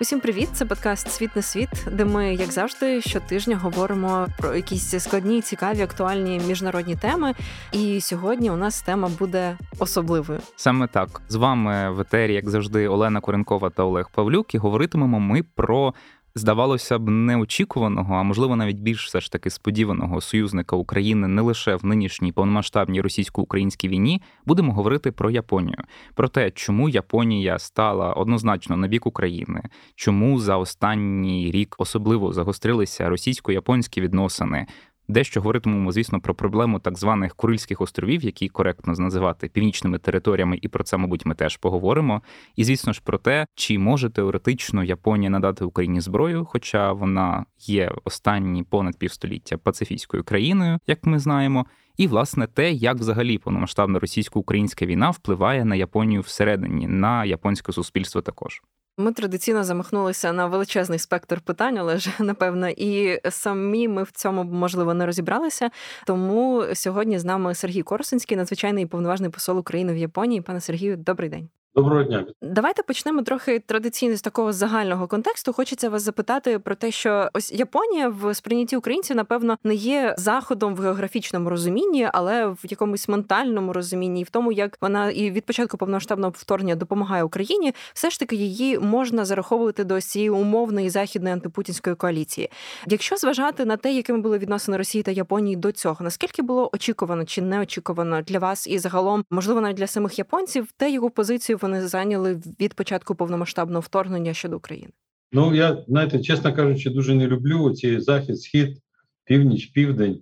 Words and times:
Усім 0.00 0.20
привіт! 0.20 0.48
Це 0.52 0.64
подкаст 0.64 1.10
Світ 1.10 1.36
на 1.36 1.42
світ, 1.42 1.68
де 1.92 2.04
ми, 2.04 2.34
як 2.34 2.52
завжди, 2.52 3.00
щотижня 3.00 3.56
говоримо 3.56 4.26
про 4.38 4.54
якісь 4.54 4.98
складні, 4.98 5.42
цікаві, 5.42 5.80
актуальні 5.80 6.40
міжнародні 6.48 6.96
теми. 6.96 7.34
І 7.72 8.00
сьогодні 8.00 8.50
у 8.50 8.56
нас 8.56 8.82
тема 8.82 9.10
буде 9.18 9.58
особливою. 9.78 10.40
Саме 10.56 10.86
так 10.86 11.22
з 11.28 11.34
вами 11.34 11.90
в 11.90 12.00
етері, 12.00 12.34
як 12.34 12.48
завжди, 12.48 12.88
Олена 12.88 13.20
Коренкова 13.20 13.70
та 13.70 13.82
Олег 13.82 14.10
Павлюк. 14.14 14.54
І 14.54 14.58
говоритимемо 14.58 15.20
ми 15.20 15.42
про 15.42 15.94
здавалося 16.38 16.98
б, 16.98 17.08
неочікуваного, 17.08 18.14
а 18.14 18.22
можливо 18.22 18.56
навіть 18.56 18.76
більш 18.76 19.06
все 19.06 19.20
ж 19.20 19.32
таки 19.32 19.50
сподіваного 19.50 20.20
союзника 20.20 20.76
України 20.76 21.28
не 21.28 21.42
лише 21.42 21.76
в 21.76 21.84
нинішній 21.84 22.32
повномасштабній 22.32 23.00
російсько-українській 23.00 23.88
війні, 23.88 24.22
будемо 24.46 24.72
говорити 24.72 25.12
про 25.12 25.30
Японію, 25.30 25.78
про 26.14 26.28
те, 26.28 26.50
чому 26.50 26.88
Японія 26.88 27.58
стала 27.58 28.12
однозначно 28.12 28.76
на 28.76 28.88
бік 28.88 29.06
України, 29.06 29.62
чому 29.94 30.40
за 30.40 30.56
останній 30.56 31.50
рік 31.50 31.74
особливо 31.78 32.32
загострилися 32.32 33.08
російсько-японські 33.08 34.00
відносини, 34.00 34.66
Дещо 35.10 35.40
говоритимемо, 35.40 35.92
звісно, 35.92 36.20
про 36.20 36.34
проблему 36.34 36.78
так 36.78 36.98
званих 36.98 37.34
Курильських 37.34 37.80
островів, 37.80 38.24
які 38.24 38.48
коректно 38.48 38.92
називати 38.92 39.48
північними 39.48 39.98
територіями, 39.98 40.58
і 40.62 40.68
про 40.68 40.84
це, 40.84 40.96
мабуть, 40.96 41.26
ми 41.26 41.34
теж 41.34 41.56
поговоримо. 41.56 42.22
І 42.56 42.64
звісно 42.64 42.92
ж 42.92 43.00
про 43.04 43.18
те, 43.18 43.46
чи 43.54 43.78
може 43.78 44.10
теоретично 44.10 44.84
Японія 44.84 45.30
надати 45.30 45.64
Україні 45.64 46.00
зброю, 46.00 46.44
хоча 46.44 46.92
вона 46.92 47.44
є 47.58 47.92
останні 48.04 48.62
понад 48.62 48.98
півстоліття 48.98 49.56
пацифійською 49.58 50.24
країною, 50.24 50.78
як 50.86 51.06
ми 51.06 51.18
знаємо. 51.18 51.66
І 51.96 52.06
власне 52.06 52.46
те, 52.46 52.72
як 52.72 52.96
взагалі 52.96 53.38
повномасштабна 53.38 53.98
російсько-українська 53.98 54.86
війна 54.86 55.10
впливає 55.10 55.64
на 55.64 55.74
Японію 55.74 56.20
всередині, 56.20 56.86
на 56.86 57.24
японське 57.24 57.72
суспільство 57.72 58.22
також. 58.22 58.62
Ми 59.00 59.12
традиційно 59.12 59.64
замахнулися 59.64 60.32
на 60.32 60.46
величезний 60.46 60.98
спектр 60.98 61.40
питань, 61.40 61.78
але 61.78 61.98
ж 61.98 62.10
напевно, 62.18 62.68
і 62.68 63.20
самі 63.30 63.88
ми 63.88 64.02
в 64.02 64.10
цьому 64.10 64.44
можливо 64.44 64.94
не 64.94 65.06
розібралися. 65.06 65.70
Тому 66.06 66.64
сьогодні 66.74 67.18
з 67.18 67.24
нами 67.24 67.54
Сергій 67.54 67.82
Корсунський, 67.82 68.36
надзвичайний 68.36 68.84
і 68.84 68.86
повноважний 68.86 69.30
посол 69.30 69.58
України 69.58 69.92
в 69.92 69.96
Японії. 69.96 70.40
Пане 70.40 70.60
Сергію, 70.60 70.96
добрий 70.96 71.30
день. 71.30 71.48
Доброго 71.78 72.02
дня. 72.02 72.26
Давайте 72.42 72.82
почнемо 72.82 73.22
трохи 73.22 73.58
традиційно 73.58 74.16
з 74.16 74.22
такого 74.22 74.52
загального 74.52 75.06
контексту. 75.06 75.52
Хочеться 75.52 75.88
вас 75.88 76.02
запитати 76.02 76.58
про 76.58 76.74
те, 76.74 76.90
що 76.90 77.28
ось 77.32 77.52
Японія 77.52 78.08
в 78.08 78.34
сприйнятті 78.34 78.76
українців, 78.76 79.16
напевно, 79.16 79.58
не 79.64 79.74
є 79.74 80.14
заходом 80.18 80.74
в 80.74 80.80
географічному 80.80 81.50
розумінні, 81.50 82.08
але 82.12 82.46
в 82.46 82.58
якомусь 82.62 83.08
ментальному 83.08 83.72
розумінні, 83.72 84.20
і 84.20 84.24
в 84.24 84.30
тому, 84.30 84.52
як 84.52 84.78
вона 84.80 85.10
і 85.10 85.30
від 85.30 85.44
початку 85.44 85.76
повномасштабного 85.76 86.32
вторгнення 86.36 86.74
допомагає 86.74 87.24
Україні, 87.24 87.74
все 87.94 88.10
ж 88.10 88.20
таки 88.20 88.36
її 88.36 88.78
можна 88.78 89.24
зараховувати 89.24 89.84
до 89.84 90.00
цієї 90.00 90.30
умовної 90.30 90.90
західної 90.90 91.32
антипутінської 91.32 91.96
коаліції. 91.96 92.50
Якщо 92.86 93.16
зважати 93.16 93.64
на 93.64 93.76
те, 93.76 93.92
якими 93.92 94.18
були 94.18 94.38
відносини 94.38 94.76
Росії 94.76 95.02
та 95.02 95.10
Японії 95.10 95.56
до 95.56 95.72
цього, 95.72 95.96
наскільки 96.00 96.42
було 96.42 96.70
очікувано 96.72 97.24
чи 97.24 97.42
неочікувано 97.42 98.22
для 98.22 98.38
вас 98.38 98.66
і 98.66 98.78
загалом, 98.78 99.24
можливо, 99.30 99.60
навіть 99.60 99.76
для 99.76 99.86
самих 99.86 100.18
японців, 100.18 100.68
те 100.76 100.90
його 100.90 101.10
позицію 101.10 101.58
вони 101.68 101.88
зайняли 101.88 102.40
від 102.60 102.74
початку 102.74 103.14
повномасштабного 103.14 103.80
вторгнення 103.80 104.34
щодо 104.34 104.56
України? 104.56 104.92
Ну 105.32 105.54
я 105.54 105.84
знаєте, 105.88 106.20
чесно 106.20 106.54
кажучи, 106.54 106.90
дуже 106.90 107.14
не 107.14 107.26
люблю 107.26 107.70
ці 107.70 108.00
захід, 108.00 108.40
схід, 108.40 108.78
північ, 109.24 109.66
південь. 109.66 110.20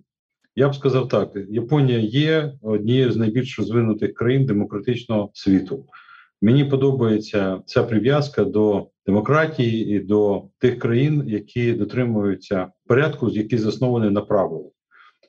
Я 0.56 0.68
б 0.68 0.74
сказав 0.74 1.08
так: 1.08 1.30
Японія 1.48 1.98
є 1.98 2.52
однією 2.62 3.12
з 3.12 3.16
найбільш 3.16 3.58
розвинутих 3.58 4.14
країн 4.14 4.46
демократичного 4.46 5.30
світу. 5.34 5.86
Мені 6.42 6.64
подобається 6.64 7.60
ця 7.66 7.82
прив'язка 7.82 8.44
до 8.44 8.88
демократії 9.06 9.96
і 9.96 10.00
до 10.00 10.44
тих 10.58 10.78
країн, 10.78 11.24
які 11.26 11.72
дотримуються 11.72 12.68
порядку, 12.86 13.30
який 13.30 13.58
заснований 13.58 14.10
на 14.10 14.20
правилах. 14.20 14.72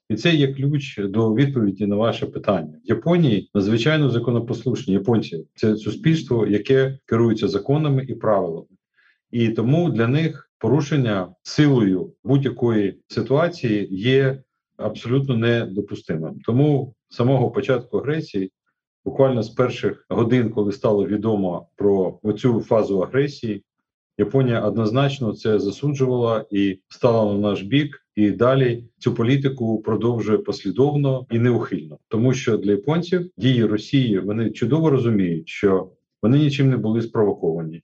І 0.09 0.15
це 0.15 0.35
є 0.35 0.53
ключ 0.53 0.97
до 0.97 1.33
відповіді 1.33 1.85
на 1.85 1.95
ваше 1.95 2.25
питання. 2.25 2.79
В 2.85 2.89
Японії 2.89 3.49
надзвичайно 3.53 4.09
законопослушні 4.09 4.93
японці 4.93 5.47
це 5.55 5.75
суспільство, 5.75 6.47
яке 6.47 6.99
керується 7.05 7.47
законами 7.47 8.05
і 8.09 8.15
правилами, 8.15 8.67
і 9.31 9.49
тому 9.49 9.89
для 9.89 10.07
них 10.07 10.51
порушення 10.57 11.27
силою 11.43 12.13
будь-якої 12.23 12.99
ситуації 13.07 13.87
є 13.91 14.43
абсолютно 14.77 15.37
недопустимим. 15.37 16.39
Тому 16.45 16.95
з 17.09 17.15
самого 17.15 17.51
початку 17.51 17.97
агресії, 17.97 18.51
буквально 19.05 19.43
з 19.43 19.49
перших 19.49 20.05
годин, 20.09 20.49
коли 20.49 20.71
стало 20.71 21.07
відомо 21.07 21.67
про 21.75 22.19
оцю 22.23 22.61
фазу 22.61 22.99
агресії, 22.99 23.63
Японія 24.19 24.61
однозначно 24.61 25.33
це 25.33 25.59
засуджувала 25.59 26.45
і 26.51 26.79
стала 26.87 27.33
на 27.33 27.39
наш 27.39 27.61
бік, 27.61 28.06
і 28.17 28.31
далі 28.31 28.83
цю 28.97 29.13
політику 29.13 29.81
продовжує 29.81 30.37
послідовно 30.37 31.25
і 31.31 31.39
неухильно, 31.39 31.97
тому 32.07 32.33
що 32.33 32.57
для 32.57 32.71
японців 32.71 33.29
дії 33.37 33.65
Росії 33.65 34.19
вони 34.19 34.49
чудово 34.49 34.89
розуміють, 34.89 35.49
що 35.49 35.91
вони 36.23 36.37
нічим 36.37 36.69
не 36.69 36.77
були 36.77 37.01
спровоковані, 37.01 37.81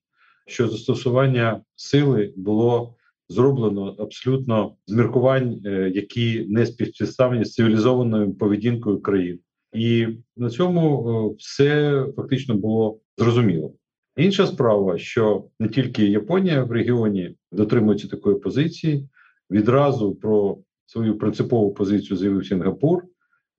що 0.48 0.68
застосування 0.68 1.62
сили 1.76 2.34
було 2.38 2.96
зроблено 3.30 3.96
абсолютно 4.00 4.76
з 4.88 4.94
міркувань, 4.94 5.62
е, 5.66 5.92
які 5.96 6.46
не 6.50 6.66
співставлені 6.66 7.46
з 7.46 7.54
цивілізованою 7.54 8.34
поведінкою 8.34 9.02
країн, 9.02 9.40
і 9.74 10.08
на 10.38 10.50
цьому 10.50 11.10
е, 11.10 11.36
все 11.40 12.04
фактично 12.16 12.56
було 12.56 13.00
зрозуміло. 13.18 13.74
Інша 14.18 14.48
справа, 14.48 14.98
що 14.98 15.46
не 15.60 15.68
тільки 15.68 16.06
Японія 16.06 16.64
в 16.64 16.72
регіоні 16.72 17.36
дотримується 17.52 18.08
такої 18.08 18.40
позиції, 18.40 19.08
відразу 19.54 20.16
про 20.16 20.58
свою 20.86 21.18
принципову 21.18 21.74
позицію 21.74 22.18
заявив 22.18 22.46
Сінгапур, 22.46 23.04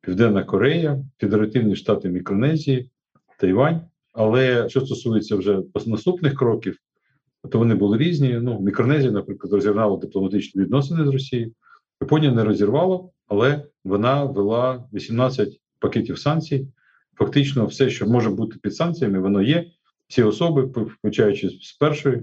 Південна 0.00 0.44
Корея, 0.44 1.05
Федеративні 1.19 1.77
Штати 1.77 2.09
Мікронезії, 2.09 2.91
Тайвань. 3.38 3.81
Але 4.12 4.69
що 4.69 4.81
стосується 4.81 5.37
вже 5.37 5.62
наступних 5.87 6.34
кроків, 6.34 6.78
то 7.50 7.59
вони 7.59 7.75
були 7.75 7.99
різні. 7.99 8.38
Ну, 8.43 8.60
Мікронезія, 8.60 9.12
наприклад, 9.12 9.53
розірвала 9.53 9.97
дипломатичні 9.97 10.62
відносини 10.62 11.04
з 11.04 11.09
Росією. 11.09 11.53
Японія 12.00 12.33
не 12.33 12.44
розірвала, 12.44 13.09
але 13.28 13.65
вона 13.84 14.25
ввела 14.25 14.84
18 14.93 15.60
пакетів 15.78 16.19
санкцій. 16.19 16.69
Фактично, 17.19 17.66
все, 17.66 17.91
що 17.91 18.06
може 18.06 18.31
бути 18.31 18.59
під 18.62 18.75
санкціями, 18.75 19.19
воно 19.21 19.43
є 19.43 19.71
всі 20.09 20.22
особи, 20.22 20.62
включаючи 20.62 21.49
з 21.49 21.72
першої 21.72 22.22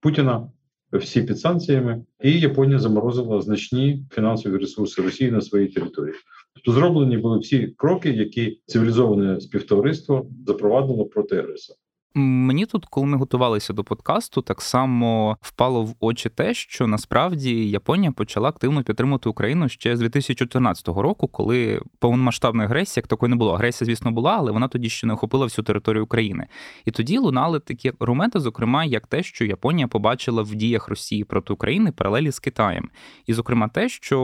Путіна, 0.00 0.50
всі 0.92 1.22
під 1.22 1.40
санкціями, 1.40 2.04
і 2.22 2.40
Японія 2.40 2.78
заморозила 2.78 3.42
значні 3.42 4.04
фінансові 4.10 4.56
ресурси 4.56 5.02
Росії 5.02 5.30
на 5.30 5.40
своїй 5.40 5.68
території. 5.68 6.14
Тобто 6.54 6.72
зроблені 6.72 7.18
були 7.18 7.38
всі 7.38 7.74
кроки, 7.76 8.10
які 8.10 8.60
цивілізоване 8.66 9.40
співтовариство 9.40 10.26
запровадило 10.46 11.06
проти 11.06 11.36
агресора. 11.36 11.78
Мені 12.14 12.66
тут, 12.66 12.86
коли 12.86 13.06
ми 13.06 13.16
готувалися 13.18 13.72
до 13.72 13.84
подкасту, 13.84 14.42
так 14.42 14.62
само 14.62 15.36
впало 15.40 15.84
в 15.84 15.94
очі 16.00 16.28
те, 16.28 16.54
що 16.54 16.86
насправді 16.86 17.70
Японія 17.70 18.12
почала 18.12 18.48
активно 18.48 18.82
підтримувати 18.82 19.28
Україну 19.28 19.68
ще 19.68 19.96
з 19.96 20.00
2014 20.00 20.88
року, 20.88 21.28
коли 21.28 21.80
повномасштабної 21.98 22.66
агресії 22.66 23.02
як 23.02 23.06
такої 23.06 23.30
не 23.30 23.36
було. 23.36 23.54
Агресія, 23.54 23.86
звісно, 23.86 24.10
була, 24.10 24.36
але 24.38 24.52
вона 24.52 24.68
тоді 24.68 24.88
ще 24.88 25.06
не 25.06 25.14
охопила 25.14 25.44
всю 25.44 25.64
територію 25.64 26.04
України. 26.04 26.46
І 26.84 26.90
тоді 26.90 27.18
лунали 27.18 27.60
такі 27.60 27.92
аргументи, 28.00 28.40
зокрема, 28.40 28.84
як 28.84 29.06
те, 29.06 29.22
що 29.22 29.44
Японія 29.44 29.88
побачила 29.88 30.42
в 30.42 30.54
діях 30.54 30.88
Росії 30.88 31.24
проти 31.24 31.52
України 31.52 31.92
паралелі 31.92 32.30
з 32.32 32.38
Китаєм, 32.38 32.90
і, 33.26 33.32
зокрема, 33.32 33.68
те, 33.68 33.88
що 33.88 34.18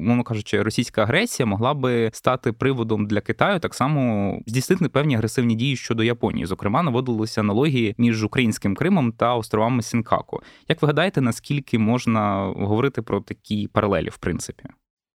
мовно 0.00 0.22
кажучи, 0.22 0.62
російська 0.62 1.02
агресія 1.02 1.46
могла 1.46 1.74
би 1.74 2.10
стати 2.12 2.52
приводом 2.52 3.06
для 3.06 3.20
Китаю 3.20 3.60
так 3.60 3.74
само 3.74 4.34
здійснити 4.46 4.88
певні 4.88 5.14
агресивні 5.14 5.54
дії 5.54 5.76
щодо 5.76 6.02
Японії. 6.02 6.46
Зокрема, 6.46 6.82
наводили 6.82 7.23
проводилися 7.24 7.40
аналогії 7.40 7.94
між 7.98 8.24
українським 8.24 8.74
Кримом 8.74 9.12
та 9.12 9.36
островами 9.36 9.82
Сінкаку. 9.82 10.40
Як 10.68 10.82
ви 10.82 10.86
гадаєте, 10.86 11.20
наскільки 11.20 11.78
можна 11.78 12.52
говорити 12.56 13.02
про 13.02 13.20
такі 13.20 13.68
паралелі, 13.72 14.08
в 14.08 14.18
принципі? 14.18 14.64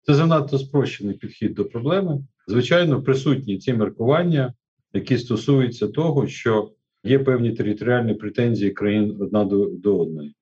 Це 0.03 0.15
занадто 0.15 0.59
спрощений 0.59 1.15
підхід 1.15 1.55
до 1.55 1.65
проблеми. 1.65 2.21
Звичайно, 2.47 3.03
присутні 3.03 3.59
ці 3.59 3.73
міркування, 3.73 4.55
які 4.93 5.19
стосуються 5.19 5.89
того, 5.89 6.27
що 6.27 6.73
є 7.05 7.19
певні 7.19 7.53
територіальні 7.53 8.15
претензії 8.15 8.71
країн 8.71 9.17
одна 9.21 9.45
до, 9.45 9.67
до 9.67 9.99
одної. 9.99 10.35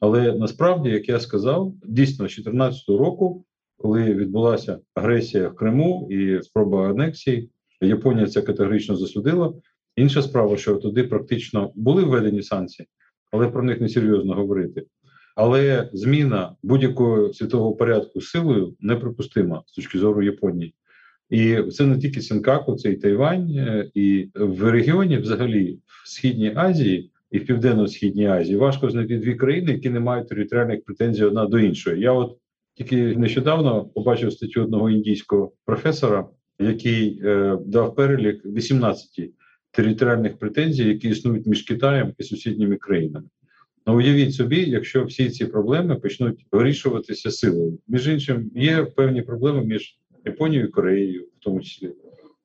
Але 0.00 0.32
насправді, 0.32 0.90
як 0.90 1.08
я 1.08 1.20
сказав, 1.20 1.72
дійсно 1.84 2.28
з 2.28 2.36
2014 2.36 2.88
року, 2.88 3.44
коли 3.76 4.14
відбулася 4.14 4.78
агресія 4.94 5.48
в 5.48 5.54
Криму 5.54 6.08
і 6.10 6.42
спроба 6.42 6.90
анексії, 6.90 7.50
Японія 7.80 8.26
це 8.26 8.42
категорично 8.42 8.96
засудила. 8.96 9.54
Інша 9.96 10.22
справа, 10.22 10.56
що 10.56 10.74
туди 10.76 11.04
практично 11.04 11.72
були 11.74 12.04
введені 12.04 12.42
санкції, 12.42 12.88
але 13.32 13.48
про 13.48 13.62
них 13.62 13.80
не 13.80 13.88
серйозно 13.88 14.34
говорити. 14.34 14.82
Але 15.36 15.90
зміна 15.92 16.56
будь-якого 16.62 17.32
світового 17.32 17.72
порядку 17.72 18.20
силою 18.20 18.74
неприпустима 18.80 19.62
з 19.66 19.72
точки 19.72 19.98
зору 19.98 20.22
Японії. 20.22 20.74
І 21.30 21.62
це 21.62 21.86
не 21.86 21.98
тільки 21.98 22.20
Сінкаку, 22.20 22.74
це 22.74 22.90
і 22.90 22.96
Тайвань, 22.96 23.50
е, 23.50 23.90
і 23.94 24.28
в 24.34 24.70
регіоні, 24.70 25.18
взагалі, 25.18 25.78
в 25.86 26.08
Східній 26.08 26.52
Азії, 26.56 27.10
і 27.30 27.38
в 27.38 27.46
Південно-Східній 27.46 28.26
Азії 28.26 28.56
важко 28.56 28.90
знайти 28.90 29.18
дві 29.18 29.34
країни, 29.34 29.72
які 29.72 29.90
не 29.90 30.00
мають 30.00 30.28
територіальних 30.28 30.84
претензій 30.84 31.24
одна 31.24 31.46
до 31.46 31.58
іншої. 31.58 32.00
Я 32.00 32.12
от 32.12 32.38
тільки 32.74 33.16
нещодавно 33.16 33.84
побачив 33.84 34.32
статтю 34.32 34.62
одного 34.62 34.90
індійського 34.90 35.52
професора, 35.64 36.28
який 36.58 37.20
е, 37.24 37.58
дав 37.66 37.94
перелік 37.94 38.46
18 38.46 39.32
територіальних 39.76 40.38
претензій, 40.38 40.88
які 40.88 41.08
існують 41.08 41.46
між 41.46 41.62
Китаєм 41.62 42.14
і 42.18 42.22
сусідніми 42.22 42.76
країнами. 42.76 43.26
Ну, 43.86 43.96
уявіть 43.96 44.34
собі, 44.34 44.70
якщо 44.70 45.04
всі 45.04 45.30
ці 45.30 45.46
проблеми 45.46 45.94
почнуть 45.94 46.46
вирішуватися 46.52 47.30
силою. 47.30 47.78
Між 47.88 48.08
іншим, 48.08 48.50
є 48.54 48.84
певні 48.84 49.22
проблеми 49.22 49.64
між 49.64 49.98
Японією 50.24 50.68
і 50.68 50.70
Кореєю, 50.70 51.22
в 51.22 51.44
тому 51.44 51.60
числі, 51.60 51.92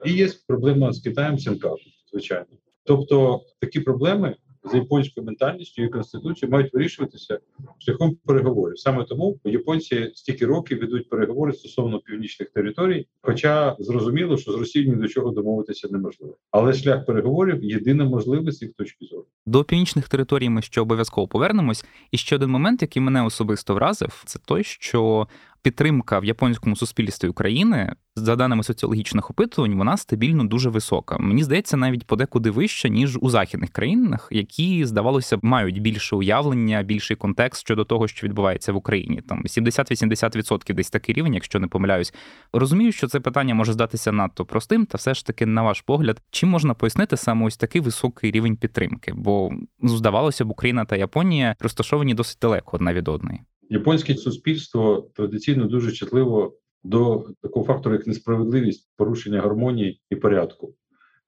і 0.06 0.14
є 0.14 0.30
проблема 0.48 0.94
з 0.94 1.00
Китаєм 1.00 1.40
Сенкапу, 1.40 1.82
звичайно. 2.12 2.46
Тобто 2.84 3.42
такі 3.60 3.80
проблеми 3.80 4.36
за 4.64 4.78
японською 4.78 5.26
ментальністю 5.26 5.84
і 5.84 5.90
конституцією 5.90 6.52
мають 6.52 6.74
вирішуватися 6.74 7.40
шляхом 7.78 8.18
переговорів. 8.26 8.80
Саме 8.80 9.04
тому 9.04 9.40
японці 9.44 10.12
стільки 10.16 10.46
років 10.46 10.80
ведуть 10.80 11.10
переговори 11.10 11.54
стосовно 11.54 12.00
північних 12.00 12.50
територій, 12.50 13.08
хоча 13.22 13.76
зрозуміло, 13.80 14.38
що 14.38 14.52
з 14.52 14.56
Росією 14.56 14.96
ні 14.96 15.02
до 15.02 15.08
чого 15.08 15.32
домовитися 15.32 15.88
неможливо. 15.92 16.36
Але 16.52 16.74
шлях 16.74 17.06
переговорів 17.06 17.64
єдина 17.64 18.06
можливість 18.06 18.60
з 18.60 18.62
їх 18.62 18.74
точки 18.74 19.06
зору. 19.06 19.26
До 19.46 19.64
північних 19.64 20.10
територій 20.10 20.50
ми 20.50 20.62
ще 20.62 20.82
обов'язково 20.82 21.28
повернемось. 21.28 21.86
І 22.12 22.18
ще 22.18 22.36
один 22.36 22.50
момент, 22.50 22.82
який 22.82 23.02
мене 23.02 23.26
особисто 23.26 23.76
вразив, 23.76 24.24
це 24.26 24.40
той, 24.46 24.64
що 24.64 25.28
підтримка 25.62 26.20
в 26.20 26.26
японському 26.26 26.76
суспільстві 26.76 27.28
України, 27.28 27.96
за 28.16 28.36
даними 28.36 28.64
соціологічних 28.64 29.32
опитувань, 29.32 29.76
вона 29.76 29.98
стабільно 29.98 30.44
дуже 30.44 30.70
висока. 30.70 31.18
Мені 31.18 31.44
здається, 31.44 31.78
навіть 31.78 32.08
подекуди 32.08 32.52
вища, 32.52 32.88
ніж 32.88 33.18
у 33.22 33.30
західних 33.30 33.70
країнах, 33.70 34.28
які 34.32 34.86
здавалося 34.86 35.38
б 35.38 35.40
мають 35.44 35.82
більше 35.82 36.16
уявлення, 36.16 36.84
більший 36.84 37.18
контекст 37.18 37.62
щодо 37.62 37.84
того, 37.86 38.08
що 38.08 38.28
відбувається 38.28 38.74
в 38.74 38.76
Україні. 38.76 39.22
Там 39.22 39.44
70-80% 39.44 40.74
десь 40.74 40.90
такий 40.90 41.16
рівень, 41.16 41.34
якщо 41.34 41.60
не 41.60 41.68
помиляюсь. 41.68 42.14
Розумію, 42.54 42.92
що 42.92 43.08
це 43.08 43.20
питання 43.20 43.56
може 43.56 43.74
здатися 43.74 44.12
надто 44.12 44.46
простим, 44.46 44.86
та 44.86 44.98
все 44.98 45.14
ж 45.14 45.26
таки, 45.26 45.46
на 45.46 45.62
ваш 45.62 45.82
погляд, 45.82 46.22
чим 46.32 46.50
можна 46.50 46.74
пояснити 46.74 47.18
саме 47.18 47.46
ось 47.46 47.58
такий 47.58 47.82
високий 47.82 48.32
рівень 48.32 48.56
підтримки? 48.56 49.14
Бо 49.16 49.52
ну, 49.80 49.90
здавалося 49.90 50.46
б, 50.46 50.50
Україна 50.50 50.86
та 50.86 50.96
Японія 50.96 51.56
розташовані 51.60 52.14
досить 52.14 52.38
далеко 52.42 52.76
одна 52.78 52.94
від 52.94 53.08
одної. 53.08 53.40
Японське 53.72 54.16
суспільство 54.16 55.10
традиційно 55.16 55.66
дуже 55.66 55.92
чутливо 55.92 56.58
до 56.84 57.26
такого 57.42 57.66
фактору, 57.66 57.96
як 57.96 58.08
несправедливість, 58.08 58.90
порушення 58.98 59.42
гармонії 59.42 60.02
і 60.10 60.16
порядку. 60.16 60.76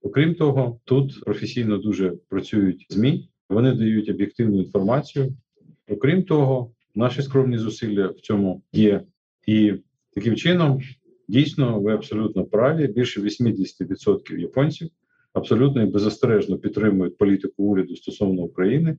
Окрім 0.02 0.36
того, 0.36 0.80
тут 0.84 1.24
професійно 1.24 1.78
дуже 1.78 2.14
працюють 2.30 2.86
змі, 2.90 3.30
вони 3.50 3.74
дають 3.74 4.10
об'єктивну 4.10 4.58
інформацію. 4.58 5.34
Окрім 5.88 6.24
того, 6.24 6.72
наші 6.96 7.22
скромні 7.22 7.58
зусилля 7.58 8.08
в 8.08 8.20
цьому 8.20 8.64
є, 8.74 9.04
і 9.48 9.74
таким 10.14 10.36
чином 10.36 10.82
дійсно 11.28 11.80
ви 11.80 11.94
абсолютно 11.94 12.46
праві. 12.46 12.88
Більше 12.88 13.22
80% 13.22 14.38
японців 14.38 14.90
абсолютно 15.34 15.84
і 15.84 15.86
беззастережно 15.86 16.58
підтримують 16.58 17.18
політику 17.18 17.64
уряду 17.64 17.96
стосовно 17.96 18.42
України 18.42 18.98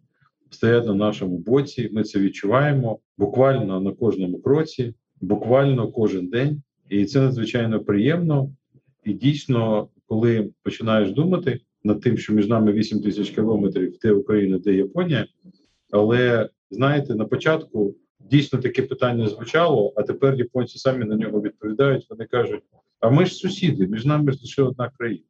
стоять 0.55 0.87
на 0.87 0.95
нашому 0.95 1.39
боці. 1.39 1.91
Ми 1.93 2.05
це 2.05 2.19
відчуваємо 2.19 2.99
буквально 3.19 3.81
на 3.81 3.93
кожному 3.93 4.39
кроці, 4.39 4.95
буквально 5.21 5.93
кожен 5.93 6.27
день, 6.27 6.63
і 6.89 7.05
це 7.05 7.21
надзвичайно 7.21 7.81
приємно. 7.81 8.51
І 9.05 9.13
дійсно, 9.13 9.89
коли 10.07 10.51
починаєш 10.63 11.13
думати 11.13 11.61
над 11.85 12.01
тим, 12.01 12.19
що 12.19 12.33
між 12.33 12.49
нами 12.49 12.73
8 12.73 13.03
тисяч 13.03 13.31
кілометрів, 13.31 13.99
де 14.03 14.13
Україна, 14.13 14.59
де 14.59 14.75
Японія, 14.75 15.27
але 15.91 16.49
знаєте, 16.71 17.15
на 17.15 17.25
початку 17.25 17.95
дійсно 18.31 18.59
таке 18.59 18.83
питання 18.83 19.29
звучало, 19.29 19.93
а 19.97 20.03
тепер 20.03 20.35
японці 20.35 20.79
самі 20.79 21.05
на 21.05 21.17
нього 21.17 21.41
відповідають. 21.41 22.07
Вони 22.11 22.25
кажуть: 22.25 22.63
а 23.01 23.11
ми 23.11 23.27
ж 23.27 23.35
сусіди, 23.35 23.87
між 23.87 24.05
нами 24.05 24.33
ж 24.33 24.39
лише 24.43 24.63
одна 24.63 24.91
країна. 24.99 25.25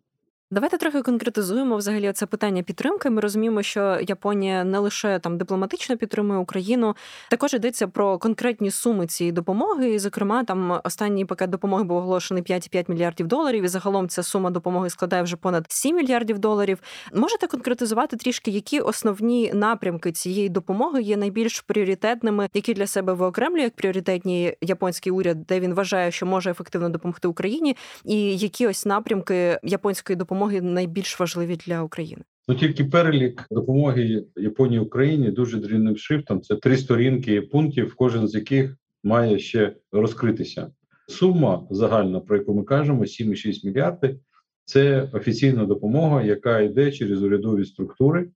Давайте 0.50 0.78
трохи 0.78 1.02
конкретизуємо 1.02 1.76
взагалі 1.76 2.12
це 2.12 2.26
питання 2.26 2.62
підтримки. 2.62 3.10
Ми 3.10 3.20
розуміємо, 3.20 3.62
що 3.62 3.98
Японія 4.08 4.64
не 4.64 4.78
лише 4.78 5.18
там 5.18 5.38
дипломатично 5.38 5.96
підтримує 5.96 6.38
Україну, 6.38 6.96
також 7.30 7.54
йдеться 7.54 7.88
про 7.88 8.18
конкретні 8.18 8.70
суми 8.70 9.06
цієї 9.06 9.32
допомоги. 9.32 9.90
І, 9.90 9.98
зокрема, 9.98 10.44
там 10.44 10.80
останній 10.84 11.24
пакет 11.24 11.50
допомоги 11.50 11.84
був 11.84 11.96
оголошений 11.96 12.42
5,5 12.42 12.90
мільярдів 12.90 13.26
доларів. 13.26 13.64
І 13.64 13.68
загалом 13.68 14.08
ця 14.08 14.22
сума 14.22 14.50
допомоги 14.50 14.90
складає 14.90 15.22
вже 15.22 15.36
понад 15.36 15.66
7 15.68 15.96
мільярдів 15.96 16.38
доларів. 16.38 16.78
Можете 17.12 17.46
конкретизувати 17.46 18.16
трішки, 18.16 18.50
які 18.50 18.80
основні 18.80 19.52
напрямки 19.54 20.12
цієї 20.12 20.48
допомоги 20.48 21.02
є 21.02 21.16
найбільш 21.16 21.60
пріоритетними, 21.60 22.48
які 22.54 22.74
для 22.74 22.86
себе 22.86 23.12
виокремлює 23.12 23.62
як 23.62 23.76
пріоритетні 23.76 24.56
японський 24.60 25.12
уряд, 25.12 25.44
де 25.46 25.60
він 25.60 25.74
вважає, 25.74 26.10
що 26.10 26.26
може 26.26 26.50
ефективно 26.50 26.88
допомогти 26.88 27.28
Україні, 27.28 27.76
і 28.04 28.36
які 28.36 28.66
ось 28.66 28.86
напрямки 28.86 29.58
японської 29.62 30.16
допомоги 30.16 30.33
допомоги 30.34 30.60
найбільш 30.60 31.20
важливі 31.20 31.56
для 31.66 31.82
України? 31.82 32.22
Ну 32.48 32.54
тільки 32.54 32.84
перелік 32.84 33.46
допомоги 33.50 34.24
Японії 34.36 34.80
Україні 34.80 35.30
дуже 35.30 35.58
дрібним 35.58 35.96
шрифтом. 35.96 36.40
Це 36.40 36.56
три 36.56 36.76
сторінки 36.76 37.42
пунктів, 37.42 37.94
кожен 37.94 38.28
з 38.28 38.34
яких 38.34 38.76
має 39.04 39.38
ще 39.38 39.76
розкритися. 39.92 40.70
Сума 41.08 41.66
загальна, 41.70 42.20
про 42.20 42.36
яку 42.36 42.54
ми 42.54 42.64
кажемо, 42.64 43.02
7,6 43.02 43.66
мільярди. 43.66 44.18
Це 44.64 45.10
офіційна 45.12 45.66
допомога, 45.66 46.22
яка 46.22 46.60
йде 46.60 46.92
через 46.92 47.22
урядові 47.22 47.64
структури. 47.64 48.28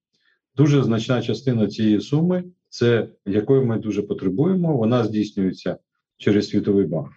Дуже 0.56 0.82
значна 0.82 1.22
частина 1.22 1.66
цієї 1.66 2.00
суми, 2.00 2.44
це 2.68 3.08
якої 3.26 3.64
ми 3.64 3.78
дуже 3.78 4.02
потребуємо. 4.02 4.76
Вона 4.76 5.04
здійснюється 5.04 5.76
через 6.16 6.48
світовий 6.48 6.86
банк. 6.86 7.10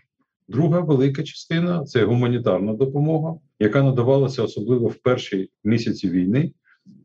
Друга 0.52 0.80
велика 0.80 1.24
частина 1.24 1.84
це 1.84 2.06
гуманітарна 2.06 2.74
допомога, 2.74 3.36
яка 3.60 3.84
надавалася 3.84 4.44
особливо 4.44 4.88
в 4.88 4.96
перші 4.96 5.50
місяці 5.64 6.10
війни, 6.10 6.52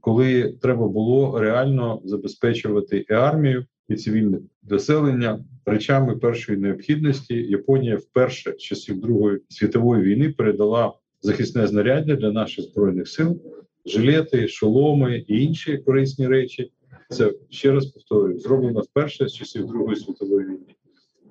коли 0.01 0.53
треба 0.63 0.89
було 0.89 1.41
реально 1.41 2.01
забезпечувати 2.05 3.07
і 3.11 3.13
армію 3.13 3.67
і 3.89 3.95
цивільне 3.95 4.39
населення 4.71 5.45
речами 5.67 6.17
першої 6.17 6.59
необхідності. 6.59 7.35
Японія 7.35 7.97
вперше 7.97 8.53
з 8.53 8.63
часів 8.63 9.01
Другої 9.01 9.41
світової 9.49 10.03
війни 10.03 10.29
передала 10.29 10.93
захисне 11.23 11.67
знаряддя 11.67 12.17
для 12.17 12.33
наших 12.33 12.65
збройних 12.65 13.09
сил, 13.09 13.43
жилети, 13.87 14.49
шоломи 14.49 15.25
і 15.29 15.45
інші 15.45 15.79
корисні 15.79 16.27
речі. 16.27 16.73
Це 17.11 17.33
ще 17.51 17.73
раз 17.73 17.87
повторюю, 17.87 18.39
зроблено 18.39 18.81
вперше 18.81 19.29
з 19.29 19.35
часів 19.35 19.67
Другої 19.67 19.97
світової 19.97 20.47
війни. 20.47 20.76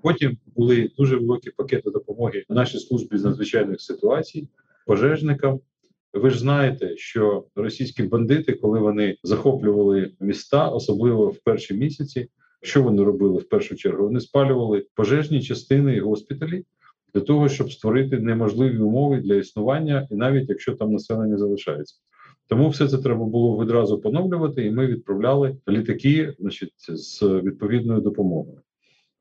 Потім 0.05 0.37
були 0.55 0.91
дуже 0.97 1.15
великі 1.17 1.51
пакети 1.51 1.91
допомоги 1.91 2.43
нашій 2.49 2.79
службі 2.79 3.17
з 3.17 3.23
надзвичайних 3.23 3.81
ситуацій, 3.81 4.47
пожежникам. 4.85 5.59
Ви 6.13 6.29
ж 6.29 6.39
знаєте, 6.39 6.97
що 6.97 7.45
російські 7.55 8.03
бандити, 8.03 8.53
коли 8.53 8.79
вони 8.79 9.17
захоплювали 9.23 10.11
міста, 10.19 10.69
особливо 10.69 11.27
в 11.27 11.37
перші 11.37 11.73
місяці, 11.73 12.29
що 12.61 12.83
вони 12.83 13.03
робили 13.03 13.37
в 13.37 13.49
першу 13.49 13.75
чергу? 13.75 14.03
Вони 14.03 14.19
спалювали 14.19 14.85
пожежні 14.95 15.41
частини 15.41 15.95
і 15.95 15.99
госпіталі 15.99 16.63
для 17.13 17.21
того, 17.21 17.49
щоб 17.49 17.71
створити 17.71 18.19
неможливі 18.19 18.77
умови 18.77 19.17
для 19.17 19.35
існування, 19.35 20.07
і 20.11 20.15
навіть 20.15 20.49
якщо 20.49 20.73
там 20.73 20.91
населення 20.91 21.37
залишається. 21.37 21.95
Тому 22.47 22.69
все 22.69 22.87
це 22.87 22.97
треба 22.97 23.25
було 23.25 23.63
відразу 23.63 24.01
поновлювати, 24.01 24.65
і 24.65 24.71
ми 24.71 24.87
відправляли 24.87 25.57
літаки, 25.69 26.33
значить, 26.39 26.73
з 26.77 27.23
відповідною 27.23 28.01
допомогою. 28.01 28.61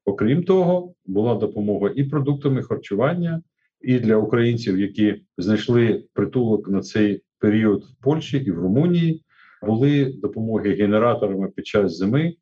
Окрім 0.04 0.42
того, 0.42 0.94
була 1.06 1.34
допомога 1.34 1.92
і 1.96 2.04
продуктами 2.04 2.62
харчування, 2.62 3.42
і 3.80 3.99
для 3.99 4.16
українців, 4.16 4.80
які 4.80 5.23
знайшли 5.38 6.04
притулок 6.12 6.68
на 6.68 6.80
цей 6.80 7.23
період 7.38 7.84
в 7.84 8.04
Польщі 8.04 8.38
і 8.38 8.50
в 8.50 8.58
Румунії. 8.58 9.23
Були 9.62 10.14
допомоги 10.23 10.75
генераторами 10.75 11.49
під 11.49 11.66
час 11.66 11.96
зими. 11.96 12.34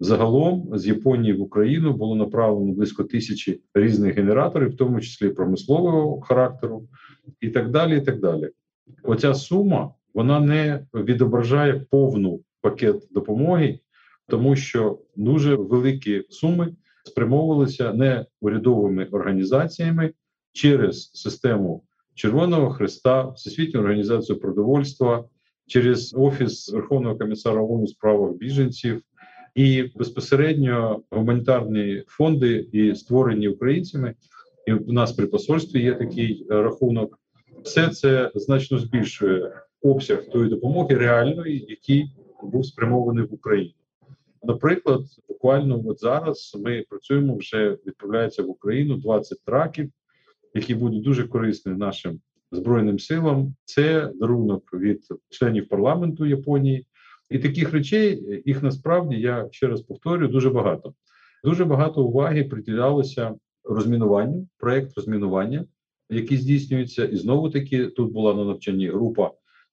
Загалом 0.00 0.78
з 0.78 0.86
Японії 0.86 1.32
в 1.32 1.40
Україну 1.40 1.92
було 1.92 2.16
направлено 2.16 2.72
близько 2.72 3.04
тисячі 3.04 3.60
різних 3.74 4.16
генераторів, 4.16 4.68
в 4.68 4.76
тому 4.76 5.00
числі 5.00 5.28
промислового 5.28 6.20
характеру, 6.20 6.88
і 7.40 7.48
так 7.48 7.70
далі. 7.70 7.98
і 7.98 8.00
так 8.00 8.20
далі. 8.20 8.50
Оця 9.02 9.34
сума 9.34 9.94
вона 10.14 10.40
не 10.40 10.86
відображає 10.94 11.86
повну 11.90 12.40
пакет 12.60 13.08
допомоги, 13.10 13.78
тому 14.28 14.56
що 14.56 14.98
дуже 15.16 15.54
великі 15.54 16.24
суми 16.30 16.74
спрямовувалися 17.04 17.92
не 17.92 18.26
урядовими 18.40 19.04
організаціями 19.04 20.12
через 20.52 21.10
систему 21.14 21.84
Червоного 22.14 22.70
Христа, 22.70 23.22
Всесвітню 23.22 23.80
організацію 23.80 24.40
продовольства, 24.40 25.24
через 25.66 26.14
офіс 26.18 26.72
Верховного 26.72 27.18
комісара 27.18 27.62
ООН 27.62 27.82
у 27.82 27.86
справах 27.86 28.32
біженців 28.32 29.02
і 29.54 29.82
безпосередньо 29.82 31.02
гуманітарні 31.10 32.04
фонди 32.06 32.68
і 32.72 32.94
створені 32.94 33.48
українцями. 33.48 34.14
І 34.66 34.72
у 34.72 34.92
нас 34.92 35.12
при 35.12 35.26
посольстві 35.26 35.82
є 35.82 35.94
такий 35.94 36.46
рахунок. 36.48 37.18
Все 37.62 37.88
це 37.88 38.30
значно 38.34 38.78
збільшує 38.78 39.52
обсяг 39.82 40.24
тої 40.24 40.50
допомоги 40.50 40.94
реальної, 40.94 41.66
які 41.68 42.10
був 42.42 42.66
спрямований 42.66 43.24
в 43.24 43.34
Україну. 43.34 43.72
Наприклад, 44.42 45.00
буквально 45.28 45.82
от 45.86 46.00
зараз 46.00 46.56
ми 46.64 46.84
працюємо 46.88 47.36
вже 47.36 47.76
відправляється 47.86 48.42
в 48.42 48.50
Україну 48.50 48.96
20 48.96 49.38
траків, 49.44 49.90
які 50.54 50.74
будуть 50.74 51.02
дуже 51.02 51.28
корисні 51.28 51.72
нашим 51.72 52.20
збройним 52.52 52.98
силам. 52.98 53.54
Це 53.64 54.12
дарунок 54.14 54.74
від 54.74 55.04
членів 55.28 55.68
парламенту 55.68 56.26
Японії, 56.26 56.86
і 57.30 57.38
таких 57.38 57.72
речей 57.72 58.42
їх 58.46 58.62
насправді 58.62 59.16
я 59.16 59.48
ще 59.50 59.66
раз 59.66 59.80
повторюю 59.82 60.28
дуже 60.28 60.50
багато. 60.50 60.94
Дуже 61.44 61.64
багато 61.64 62.04
уваги 62.04 62.44
приділялося 62.44 63.34
розмінуванню, 63.64 64.48
проект 64.58 64.96
розмінування, 64.96 65.64
який 66.10 66.38
здійснюється, 66.38 67.04
і 67.04 67.16
знову 67.16 67.50
таки 67.50 67.86
тут 67.86 68.12
була 68.12 68.34
на 68.34 68.44
навчанні 68.44 68.88
група 68.88 69.30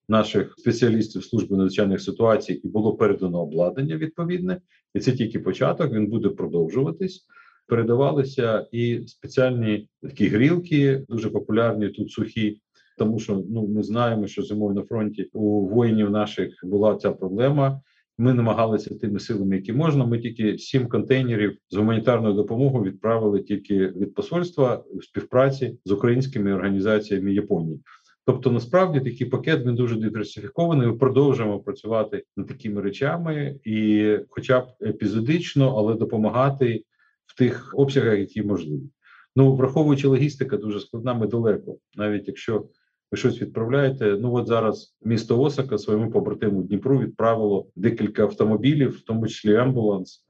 наших 0.10 0.56
спеціалістів 0.58 1.24
служби 1.24 1.58
надзвичайних 1.58 2.02
ситуацій, 2.02 2.54
і 2.54 2.68
було 2.68 2.96
передано 2.96 3.42
обладнання 3.42 3.98
відповідне, 3.98 4.62
і 4.94 5.00
це 5.00 5.12
тільки 5.12 5.40
початок. 5.40 5.94
Він 5.94 6.08
буде 6.08 6.30
продовжуватись. 6.30 7.26
Передавалися 7.68 8.68
і 8.72 9.08
спеціальні 9.08 9.90
такі 10.02 10.28
грілки, 10.28 11.06
дуже 11.10 11.30
популярні 11.30 11.90
тут 11.90 12.12
сухі, 12.12 12.62
тому 12.98 13.20
що 13.20 13.44
ну 13.50 13.68
ми 13.68 13.84
знаємо, 13.84 14.28
що 14.28 14.44
зимою 14.44 14.76
на 14.76 14.84
фронті 14.84 15.30
у 15.34 15.68
воїнів 15.68 16.12
наших 16.12 16.54
була 16.64 16.96
ця 16.96 17.12
проблема. 17.12 17.82
Ми 18.18 18.34
намагалися 18.34 18.96
тими 18.96 19.20
силами, 19.20 19.56
які 19.56 19.74
можна. 19.74 20.06
Ми 20.06 20.20
тільки 20.20 20.58
сім 20.58 20.88
контейнерів 20.88 21.58
з 21.70 21.76
гуманітарною 21.76 22.34
допомогою 22.34 22.84
відправили 22.84 23.40
тільки 23.40 23.88
від 23.88 24.14
посольства 24.14 24.84
в 24.96 25.04
співпраці 25.04 25.78
з 25.86 25.92
українськими 25.92 26.54
організаціями 26.54 27.34
Японії. 27.34 27.82
Тобто, 28.28 28.52
насправді 28.52 29.00
такий 29.00 29.28
пакет 29.28 29.66
він 29.66 29.76
дуже 29.76 29.96
диверсифікований. 29.96 30.88
Ми 30.88 30.94
продовжуємо 30.94 31.60
працювати 31.60 32.24
над 32.38 32.48
такими 32.48 32.82
речами, 32.82 33.60
і, 33.64 34.12
хоча 34.30 34.60
б 34.60 34.68
епізодично, 34.82 35.76
але 35.78 35.94
допомагати 35.94 36.84
в 37.26 37.38
тих 37.38 37.74
обсягах, 37.78 38.20
які 38.20 38.44
можливі. 38.44 38.90
Ну 39.36 39.56
враховуючи 39.56 40.08
логістика, 40.08 40.58
дуже 40.58 40.80
складна. 40.80 41.14
Ми 41.14 41.28
далеко, 41.28 41.78
навіть 41.96 42.28
якщо 42.28 42.66
ви 43.12 43.18
щось 43.18 43.42
відправляєте. 43.42 44.18
Ну 44.22 44.34
от 44.34 44.48
зараз 44.48 44.98
місто 45.04 45.42
Осака 45.42 45.78
своєму 45.78 46.12
побратиму 46.12 46.64
Дніпру 46.64 47.00
відправило 47.00 47.68
декілька 47.76 48.24
автомобілів, 48.24 48.90
в 48.90 49.02
тому 49.02 49.28
числі 49.28 49.56
амбуланс. 49.56 50.26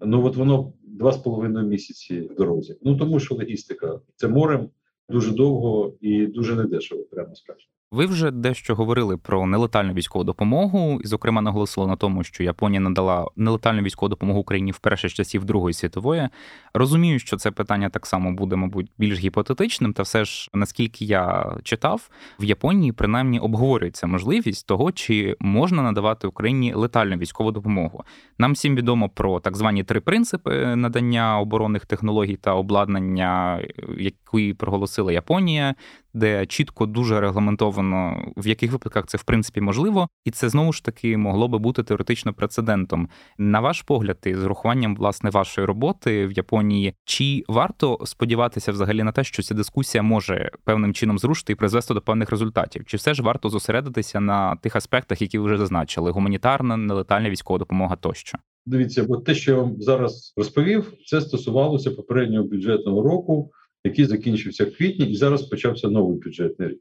Ну 0.00 0.24
от 0.24 0.36
воно 0.36 0.72
два 0.82 1.12
з 1.12 1.18
половиною 1.18 1.66
місяці 1.66 2.20
в 2.20 2.34
дорозі. 2.34 2.76
Ну 2.82 2.96
тому 2.96 3.20
що 3.20 3.34
логістика 3.34 4.00
це 4.16 4.28
морем 4.28 4.70
дуже 5.08 5.32
довго 5.32 5.94
і 6.00 6.26
дуже 6.26 6.54
недешево, 6.54 7.02
прямо 7.02 7.34
скажемо. 7.34 7.70
Ви 7.90 8.06
вже 8.06 8.30
дещо 8.30 8.74
говорили 8.74 9.16
про 9.16 9.46
нелетальну 9.46 9.92
військову 9.92 10.24
допомогу, 10.24 11.00
і, 11.04 11.06
зокрема, 11.06 11.42
наголосили 11.42 11.86
на 11.86 11.96
тому, 11.96 12.24
що 12.24 12.42
Японія 12.42 12.80
надала 12.80 13.26
нелетальну 13.36 13.82
військову 13.82 14.08
допомогу 14.08 14.40
Україні 14.40 14.70
вперше 14.70 15.08
з 15.08 15.12
часів 15.12 15.44
Другої 15.44 15.74
світової. 15.74 16.28
Розумію, 16.74 17.18
що 17.18 17.36
це 17.36 17.50
питання 17.50 17.88
так 17.88 18.06
само 18.06 18.32
буде, 18.32 18.56
мабуть, 18.56 18.90
більш 18.98 19.18
гіпотетичним, 19.18 19.92
та 19.92 20.02
все 20.02 20.24
ж, 20.24 20.50
наскільки 20.54 21.04
я 21.04 21.52
читав, 21.62 22.10
в 22.40 22.44
Японії 22.44 22.92
принаймні 22.92 23.38
обговорюється 23.38 24.06
можливість 24.06 24.66
того, 24.66 24.92
чи 24.92 25.36
можна 25.40 25.82
надавати 25.82 26.26
Україні 26.26 26.74
летальну 26.74 27.16
військову 27.16 27.52
допомогу. 27.52 28.04
Нам 28.38 28.52
всім 28.52 28.76
відомо 28.76 29.08
про 29.08 29.40
так 29.40 29.56
звані 29.56 29.84
три 29.84 30.00
принципи 30.00 30.76
надання 30.76 31.40
оборонних 31.40 31.86
технологій 31.86 32.36
та 32.36 32.54
обладнання, 32.54 33.60
які 33.98 34.54
проголосила 34.54 35.12
Японія 35.12 35.74
де 36.16 36.46
чітко 36.46 36.86
дуже 36.86 37.20
регламентовано, 37.20 38.24
в 38.36 38.46
яких 38.46 38.72
випадках 38.72 39.06
це 39.06 39.18
в 39.18 39.22
принципі 39.22 39.60
можливо, 39.60 40.08
і 40.24 40.30
це 40.30 40.48
знову 40.48 40.72
ж 40.72 40.84
таки 40.84 41.16
могло 41.16 41.48
би 41.48 41.58
бути 41.58 41.82
теоретично 41.82 42.32
прецедентом. 42.32 43.08
На 43.38 43.60
ваш 43.60 43.82
погляд, 43.82 44.18
і 44.26 44.34
з 44.34 44.44
урахуванням 44.44 44.96
власне 44.96 45.30
вашої 45.30 45.66
роботи 45.66 46.26
в 46.26 46.32
Японії, 46.32 46.94
чи 47.04 47.44
варто 47.48 47.98
сподіватися 48.04 48.72
взагалі 48.72 49.02
на 49.02 49.12
те, 49.12 49.24
що 49.24 49.42
ця 49.42 49.54
дискусія 49.54 50.02
може 50.02 50.50
певним 50.64 50.94
чином 50.94 51.18
зрушити 51.18 51.52
і 51.52 51.56
призвести 51.56 51.94
до 51.94 52.00
певних 52.00 52.30
результатів? 52.30 52.84
Чи 52.84 52.96
все 52.96 53.14
ж 53.14 53.22
варто 53.22 53.48
зосередитися 53.48 54.20
на 54.20 54.56
тих 54.56 54.76
аспектах, 54.76 55.22
які 55.22 55.38
ви 55.38 55.44
вже 55.44 55.58
зазначили: 55.58 56.10
гуманітарна, 56.10 56.76
нелетальна 56.76 57.30
військова 57.30 57.58
допомога 57.58 57.96
тощо? 57.96 58.38
Дивіться, 58.66 59.04
бо 59.04 59.16
те, 59.16 59.34
що 59.34 59.50
я 59.50 59.56
вам 59.56 59.76
зараз 59.78 60.32
розповів, 60.36 60.92
це 61.06 61.20
стосувалося 61.20 61.90
попереднього 61.90 62.48
бюджетного 62.48 63.02
року 63.02 63.50
який 63.86 64.04
закінчився 64.04 64.64
в 64.64 64.76
квітні, 64.76 65.10
і 65.10 65.16
зараз 65.16 65.42
почався 65.42 65.88
новий 65.88 66.18
бюджетний 66.18 66.68
рік. 66.68 66.80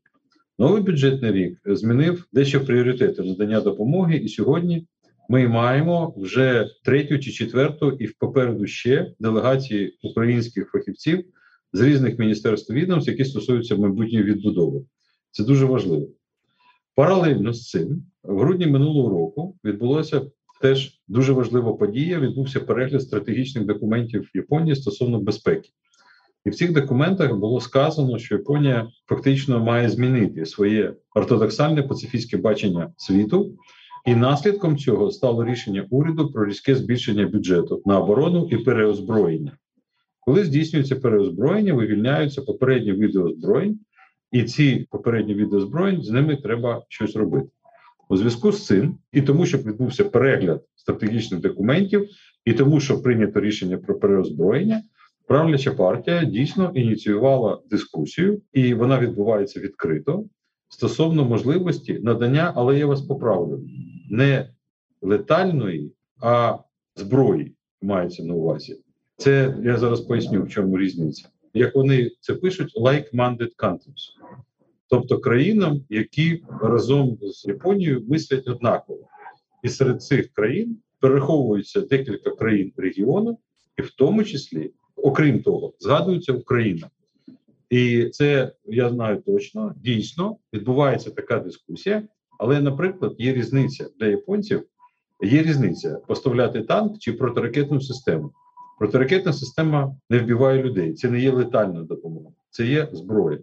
Новий 0.60 0.82
бюджетний 0.82 1.32
рік 1.32 1.60
змінив 1.66 2.26
дещо 2.34 2.66
пріоритети 2.66 3.24
надання 3.24 3.62
допомоги, 3.62 4.18
і 4.18 4.28
сьогодні 4.30 4.88
ми 5.30 5.48
маємо 5.48 6.14
вже 6.18 6.70
третю 6.84 7.20
чи 7.20 7.32
четверту, 7.32 7.92
і 8.00 8.08
попереду 8.08 8.68
ще 8.68 9.14
делегації 9.20 9.98
українських 10.04 10.70
фахівців 10.70 11.26
з 11.74 11.82
різних 11.82 12.20
міністерств 12.20 12.74
відомств, 12.74 13.10
які 13.10 13.26
стосуються 13.26 13.76
майбутньої 13.76 14.24
відбудови. 14.24 14.82
Це 15.32 15.44
дуже 15.44 15.66
важливо. 15.66 16.08
Паралельно 16.96 17.54
з 17.54 17.70
цим, 17.70 18.04
в 18.24 18.40
грудні 18.40 18.68
минулого 18.68 19.10
року 19.10 19.56
відбулося 19.64 20.22
теж 20.62 21.02
дуже 21.08 21.34
важлива 21.34 21.74
подія. 21.74 22.20
Відбувся 22.20 22.60
перегляд 22.60 23.02
стратегічних 23.02 23.66
документів 23.66 24.30
Японії 24.34 24.76
стосовно 24.76 25.20
безпеки. 25.22 25.70
І 26.46 26.50
в 26.50 26.56
цих 26.56 26.74
документах 26.74 27.36
було 27.36 27.62
сказано, 27.62 28.18
що 28.18 28.36
Японія 28.36 28.88
фактично 29.10 29.64
має 29.64 29.90
змінити 29.90 30.46
своє 30.46 30.94
ортодоксальне 31.16 31.84
пацифістське 31.84 32.38
бачення 32.38 32.94
світу, 32.98 33.56
і 34.06 34.16
наслідком 34.16 34.78
цього 34.78 35.12
стало 35.12 35.46
рішення 35.46 35.88
уряду 35.90 36.32
про 36.32 36.46
різке 36.46 36.76
збільшення 36.76 37.28
бюджету 37.28 37.82
на 37.86 38.00
оборону 38.00 38.48
і 38.52 38.58
переозброєння. 38.58 39.52
Коли 40.20 40.44
здійснюється 40.44 40.96
переозброєння, 40.96 41.74
вивільняються 41.74 42.42
попередні 42.42 42.92
види 42.92 43.20
озброєнь, 43.20 43.80
і 44.32 44.44
ці 44.44 44.88
попередні 44.92 45.34
види 45.34 45.56
озброєнь 45.56 46.04
з 46.04 46.10
ними 46.10 46.36
треба 46.36 46.84
щось 46.90 47.16
робити. 47.16 47.48
У 48.10 48.18
зв'язку 48.18 48.52
з 48.52 48.66
цим, 48.66 48.98
і 49.12 49.22
тому, 49.22 49.46
щоб 49.46 49.64
відбувся 49.64 50.04
перегляд 50.04 50.64
стратегічних 50.76 51.42
документів, 51.42 52.08
і 52.46 52.54
тому, 52.54 52.80
що 52.80 53.02
прийнято 53.02 53.42
рішення 53.42 53.78
про 53.78 54.00
переозброєння. 54.00 54.84
Правляча 55.28 55.72
партія 55.72 56.24
дійсно 56.24 56.72
ініціювала 56.76 57.62
дискусію, 57.70 58.42
і 58.54 58.74
вона 58.74 59.00
відбувається 59.00 59.60
відкрито 59.60 60.26
стосовно 60.70 61.26
можливості 61.26 62.00
надання, 62.00 62.54
але 62.56 62.80
я 62.80 62.86
вас 62.86 63.02
поправлю, 63.02 63.66
не 64.10 64.50
летальної, 65.02 65.92
а 66.22 66.58
зброї 66.96 67.56
мається 67.82 68.24
на 68.24 68.34
увазі. 68.34 68.82
Це 69.18 69.58
я 69.64 69.78
зараз 69.78 70.02
поясню, 70.02 70.44
в 70.44 70.50
чому 70.50 70.78
різниця. 70.78 71.30
Як 71.54 71.76
вони 71.76 72.12
це 72.20 72.34
пишуть, 72.34 72.78
like-minded 72.78 73.56
countries. 73.58 74.12
тобто 74.90 75.20
країнам, 75.20 75.82
які 75.90 76.44
разом 76.62 77.18
з 77.22 77.46
Японією 77.46 78.06
мислять 78.10 78.48
однаково, 78.48 79.08
і 79.64 79.70
серед 79.70 80.04
цих 80.04 80.34
країн 80.34 80.78
переховуються 81.00 81.82
декілька 81.82 82.32
країн 82.32 82.74
регіону, 82.78 83.38
і 83.78 83.82
в 83.82 83.92
тому 83.92 84.24
числі 84.24 84.72
окрім 85.06 85.42
того, 85.44 85.74
згадується 85.80 86.34
Україна. 86.34 86.90
І 87.70 88.06
це 88.06 88.52
я 88.66 88.90
знаю 88.90 89.22
точно, 89.26 89.76
дійсно 89.78 90.38
відбувається 90.54 91.12
така 91.12 91.40
дискусія. 91.40 92.04
Але, 92.40 92.62
наприклад, 92.62 93.16
є 93.18 93.34
різниця 93.34 93.90
для 94.00 94.08
японців. 94.08 94.64
Є 95.24 95.44
різниця 95.44 96.00
поставляти 96.08 96.62
танк 96.62 96.98
чи 97.00 97.14
протиракетну 97.14 97.82
систему. 97.82 98.32
Протиракетна 98.80 99.34
система 99.34 99.96
не 100.10 100.20
вбиває 100.20 100.64
людей. 100.64 100.94
Це 100.94 101.10
не 101.10 101.20
є 101.20 101.32
летальна 101.32 101.84
допомога, 101.84 102.30
це 102.50 102.66
є 102.66 102.90
зброя. 102.92 103.40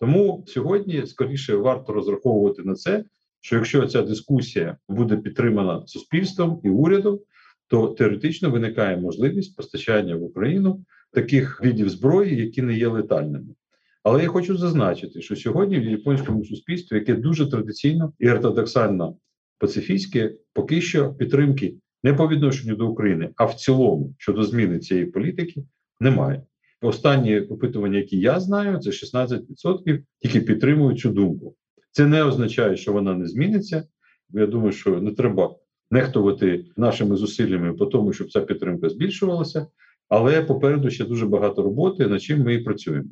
Тому 0.00 0.44
сьогодні 0.46 1.06
скоріше 1.06 1.56
варто 1.56 1.92
розраховувати 1.92 2.62
на 2.62 2.74
це, 2.74 3.04
що 3.40 3.56
якщо 3.56 3.86
ця 3.86 4.02
дискусія 4.02 4.76
буде 4.88 5.16
підтримана 5.16 5.86
суспільством 5.86 6.60
і 6.64 6.68
урядом, 6.68 7.20
то 7.68 7.88
теоретично 7.88 8.50
виникає 8.50 8.96
можливість 8.96 9.56
постачання 9.56 10.16
в 10.16 10.22
Україну 10.22 10.84
таких 11.12 11.60
видів 11.60 11.88
зброї, 11.88 12.36
які 12.36 12.62
не 12.62 12.74
є 12.74 12.88
летальними. 12.88 13.54
Але 14.02 14.22
я 14.22 14.28
хочу 14.28 14.56
зазначити, 14.56 15.22
що 15.22 15.36
сьогодні 15.36 15.78
в 15.78 15.84
японському 15.84 16.44
суспільстві, 16.44 16.96
яке 16.96 17.14
дуже 17.14 17.50
традиційно 17.50 18.12
і 18.18 18.30
ортодоксально 18.30 19.16
пацифістське, 19.58 20.34
поки 20.52 20.80
що 20.80 21.14
підтримки 21.14 21.74
не 22.02 22.14
по 22.14 22.28
відношенню 22.28 22.76
до 22.76 22.88
України, 22.88 23.30
а 23.36 23.44
в 23.44 23.54
цілому 23.54 24.14
щодо 24.18 24.42
зміни 24.42 24.78
цієї 24.78 25.06
політики 25.06 25.62
немає. 26.00 26.42
Останні 26.82 27.40
опитування, 27.40 27.98
які 27.98 28.20
я 28.20 28.40
знаю, 28.40 28.78
це 28.78 28.90
16% 28.90 30.02
тільки 30.18 30.40
підтримують 30.40 31.00
цю 31.00 31.10
думку. 31.10 31.54
Це 31.92 32.06
не 32.06 32.22
означає, 32.22 32.76
що 32.76 32.92
вона 32.92 33.14
не 33.14 33.26
зміниться. 33.26 33.84
Я 34.30 34.46
думаю, 34.46 34.72
що 34.72 35.00
не 35.00 35.12
треба 35.12 35.56
нехтувати 35.90 36.64
нашими 36.76 37.16
зусиллями 37.16 37.72
по 37.72 37.86
тому, 37.86 38.12
щоб 38.12 38.30
ця 38.30 38.40
підтримка 38.40 38.88
збільшувалася. 38.88 39.66
Але 40.08 40.42
попереду 40.42 40.90
ще 40.90 41.04
дуже 41.04 41.26
багато 41.26 41.62
роботи, 41.62 42.06
над 42.06 42.22
чим 42.22 42.42
ми 42.42 42.54
і 42.54 42.58
працюємо. 42.58 43.08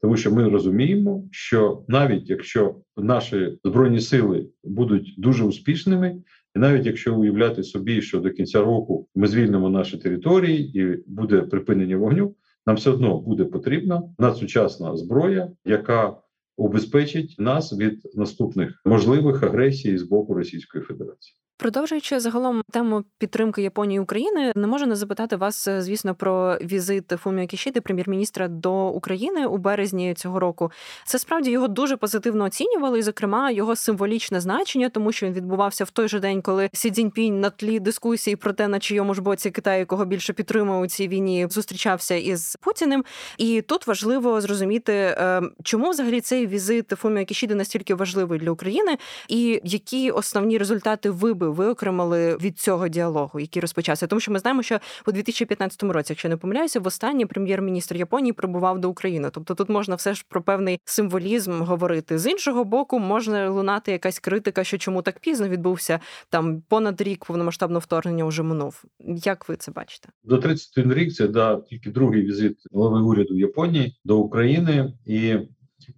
Тому 0.00 0.16
що 0.16 0.30
ми 0.30 0.48
розуміємо, 0.48 1.24
що 1.30 1.84
навіть 1.88 2.30
якщо 2.30 2.76
наші 2.96 3.58
збройні 3.64 4.00
сили 4.00 4.48
будуть 4.64 5.14
дуже 5.18 5.44
успішними, 5.44 6.22
І 6.56 6.58
навіть 6.58 6.86
якщо 6.86 7.16
уявляти 7.16 7.62
собі, 7.62 8.02
що 8.02 8.20
до 8.20 8.30
кінця 8.30 8.60
року 8.60 9.08
ми 9.14 9.26
звільнимо 9.26 9.70
наші 9.70 9.98
території 9.98 10.80
і 10.80 11.04
буде 11.06 11.42
припинення 11.42 11.96
вогню, 11.96 12.34
нам 12.66 12.76
все 12.76 12.90
одно 12.90 13.20
буде 13.20 13.44
потрібна 13.44 14.02
надсучасна 14.18 14.96
зброя, 14.96 15.50
яка 15.64 16.16
убезпечить 16.56 17.36
нас 17.38 17.72
від 17.72 18.02
наступних 18.14 18.82
можливих 18.84 19.42
агресій 19.42 19.98
з 19.98 20.02
боку 20.02 20.34
Російської 20.34 20.84
Федерації. 20.84 21.36
Продовжуючи 21.58 22.20
загалом 22.20 22.62
тему 22.70 23.04
підтримки 23.18 23.62
Японії 23.62 23.96
і 23.96 24.00
України, 24.00 24.52
не 24.56 24.66
можу 24.66 24.86
не 24.86 24.96
запитати 24.96 25.36
вас, 25.36 25.68
е, 25.68 25.82
звісно, 25.82 26.14
про 26.14 26.58
візит 26.62 27.08
Фуміо 27.22 27.46
Кішіди, 27.46 27.80
прем'єр-міністра 27.80 28.48
до 28.48 28.88
України 28.88 29.46
у 29.46 29.56
березні 29.56 30.14
цього 30.14 30.40
року. 30.40 30.70
Це 31.04 31.18
справді 31.18 31.50
його 31.50 31.68
дуже 31.68 31.96
позитивно 31.96 32.44
оцінювали, 32.44 32.98
і, 32.98 33.02
зокрема, 33.02 33.50
його 33.50 33.76
символічне 33.76 34.40
значення, 34.40 34.88
тому 34.88 35.12
що 35.12 35.26
він 35.26 35.32
відбувався 35.32 35.84
в 35.84 35.90
той 35.90 36.08
же 36.08 36.20
день, 36.20 36.42
коли 36.42 36.70
Сі 36.72 36.90
Цзіньпінь 36.90 37.40
на 37.40 37.50
тлі 37.50 37.80
дискусії 37.80 38.36
про 38.36 38.52
те, 38.52 38.68
на 38.68 38.78
чийому 38.78 39.14
ж 39.14 39.22
боці 39.22 39.50
Китай, 39.50 39.84
кого 39.84 40.04
більше 40.04 40.32
підтримує 40.32 40.80
у 40.80 40.86
цій 40.86 41.08
війні, 41.08 41.46
зустрічався 41.50 42.14
із 42.14 42.56
Путіним. 42.60 43.04
І 43.38 43.62
тут 43.62 43.86
важливо 43.86 44.40
зрозуміти, 44.40 44.92
е, 44.92 45.42
чому 45.62 45.90
взагалі 45.90 46.20
цей 46.20 46.46
візит 46.46 46.88
Фуміо 46.88 47.24
Кішіди 47.24 47.54
настільки 47.54 47.94
важливий 47.94 48.38
для 48.38 48.50
України, 48.50 48.98
і 49.28 49.60
які 49.64 50.10
основні 50.10 50.58
результати 50.58 51.10
вибив 51.10 51.45
би 51.46 51.52
виокремили 51.52 52.36
від 52.36 52.58
цього 52.58 52.88
діалогу, 52.88 53.40
який 53.40 53.60
розпочався? 53.60 54.06
Тому 54.06 54.20
що 54.20 54.32
ми 54.32 54.38
знаємо, 54.38 54.62
що 54.62 54.78
у 55.06 55.12
2015 55.12 55.82
році, 55.82 56.12
якщо 56.12 56.28
не 56.28 56.36
помиляюся, 56.36 56.80
востаннє 56.80 57.26
прем'єр-міністр 57.26 57.96
Японії 57.96 58.32
прибував 58.32 58.78
до 58.78 58.90
України. 58.90 59.30
Тобто 59.32 59.54
тут 59.54 59.68
можна 59.68 59.94
все 59.94 60.14
ж 60.14 60.24
про 60.28 60.42
певний 60.42 60.80
символізм 60.84 61.62
говорити. 61.62 62.18
З 62.18 62.30
іншого 62.30 62.64
боку, 62.64 62.98
можна 62.98 63.50
лунати 63.50 63.92
якась 63.92 64.18
критика, 64.18 64.64
що 64.64 64.78
чому 64.78 65.02
так 65.02 65.20
пізно 65.20 65.48
відбувся 65.48 66.00
там 66.30 66.62
понад 66.68 67.00
рік 67.00 67.24
повномасштабного 67.24 67.80
вторгнення 67.80 68.24
вже 68.24 68.42
минув. 68.42 68.84
Як 69.24 69.48
ви 69.48 69.56
це 69.56 69.72
бачите? 69.72 70.08
До 70.24 70.38
31 70.38 70.94
рік 70.94 71.12
це 71.12 71.28
да 71.28 71.56
тільки 71.56 71.90
другий 71.90 72.22
візит 72.22 72.58
голови 72.72 73.00
уряду 73.00 73.38
Японії 73.38 73.96
до 74.04 74.18
України 74.18 74.92
і. 75.06 75.34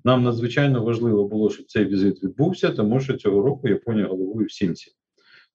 Нам 0.04 0.22
надзвичайно 0.22 0.84
важливо 0.84 1.28
було, 1.28 1.50
щоб 1.50 1.66
цей 1.66 1.84
візит 1.84 2.22
відбувся, 2.22 2.70
тому 2.70 3.00
що 3.00 3.16
цього 3.16 3.42
року 3.42 3.68
Японія 3.68 4.06
головує 4.06 4.46
в 4.46 4.52
сімці 4.52 4.97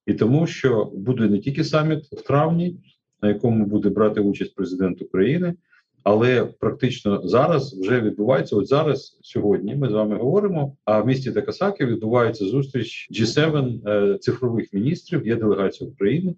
і 0.06 0.14
тому, 0.14 0.46
що 0.46 0.92
буде 0.94 1.28
не 1.28 1.38
тільки 1.38 1.64
саміт 1.64 2.04
в 2.04 2.22
травні, 2.22 2.76
на 3.22 3.28
якому 3.28 3.66
буде 3.66 3.88
брати 3.88 4.20
участь 4.20 4.54
президент 4.54 5.02
України, 5.02 5.54
але 6.02 6.44
практично 6.44 7.20
зараз 7.24 7.80
вже 7.80 8.00
відбувається. 8.00 8.56
От 8.56 8.68
зараз 8.68 9.18
сьогодні 9.22 9.76
ми 9.76 9.88
з 9.88 9.92
вами 9.92 10.16
говоримо. 10.16 10.76
А 10.84 11.00
в 11.00 11.06
місті 11.06 11.32
Такасаки 11.32 11.86
відбувається 11.86 12.44
зустріч 12.44 13.08
G7 13.12 13.88
е, 13.88 14.18
цифрових 14.18 14.72
міністрів. 14.72 15.26
Є 15.26 15.36
делегація 15.36 15.90
України, 15.90 16.34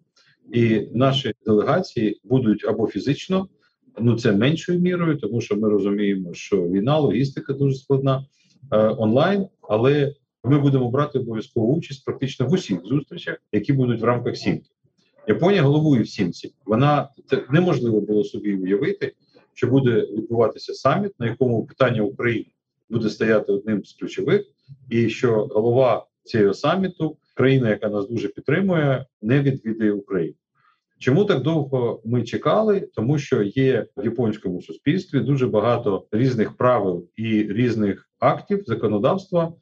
і 0.52 0.88
наші 0.94 1.32
делегації 1.46 2.20
будуть 2.24 2.64
або 2.64 2.86
фізично. 2.86 3.48
Ну 4.00 4.16
це 4.18 4.32
меншою 4.32 4.80
мірою, 4.80 5.16
тому 5.16 5.40
що 5.40 5.56
ми 5.56 5.68
розуміємо, 5.68 6.34
що 6.34 6.62
війна, 6.62 6.98
логістика 6.98 7.52
дуже 7.52 7.76
складна 7.76 8.24
е, 8.72 8.78
онлайн, 8.78 9.46
але 9.62 10.14
ми 10.46 10.58
будемо 10.58 10.90
брати 10.90 11.18
обов'язкову 11.18 11.74
участь 11.74 12.04
практично 12.04 12.46
в 12.46 12.52
усіх 12.52 12.80
зустрічах, 12.84 13.36
які 13.52 13.72
будуть 13.72 14.00
в 14.00 14.04
рамках 14.04 14.36
сімки. 14.36 14.70
Японія 15.28 15.62
головує 15.62 16.02
в 16.02 16.08
сімці. 16.08 16.54
Вона 16.66 17.08
це 17.26 17.44
неможливо 17.50 18.00
було 18.00 18.24
собі 18.24 18.56
уявити, 18.56 19.12
що 19.54 19.66
буде 19.66 20.00
відбуватися 20.00 20.74
саміт, 20.74 21.12
на 21.18 21.26
якому 21.26 21.66
питання 21.66 22.02
України 22.02 22.46
буде 22.90 23.10
стояти 23.10 23.52
одним 23.52 23.84
з 23.84 23.92
ключових, 23.92 24.44
і 24.90 25.08
що 25.08 25.46
голова 25.46 26.06
цього 26.24 26.54
саміту, 26.54 27.16
країна, 27.34 27.70
яка 27.70 27.88
нас 27.88 28.08
дуже 28.08 28.28
підтримує, 28.28 29.06
не 29.22 29.42
відвідає 29.42 29.92
Україну. 29.92 30.34
Чому 30.98 31.24
так 31.24 31.42
довго 31.42 32.00
ми 32.04 32.22
чекали? 32.22 32.80
Тому 32.94 33.18
що 33.18 33.42
є 33.42 33.86
в 33.96 34.04
японському 34.04 34.62
суспільстві 34.62 35.20
дуже 35.20 35.46
багато 35.46 36.06
різних 36.10 36.56
правил 36.56 37.08
і 37.16 37.42
різних 37.42 38.10
актів 38.18 38.62
законодавства, 38.66 39.52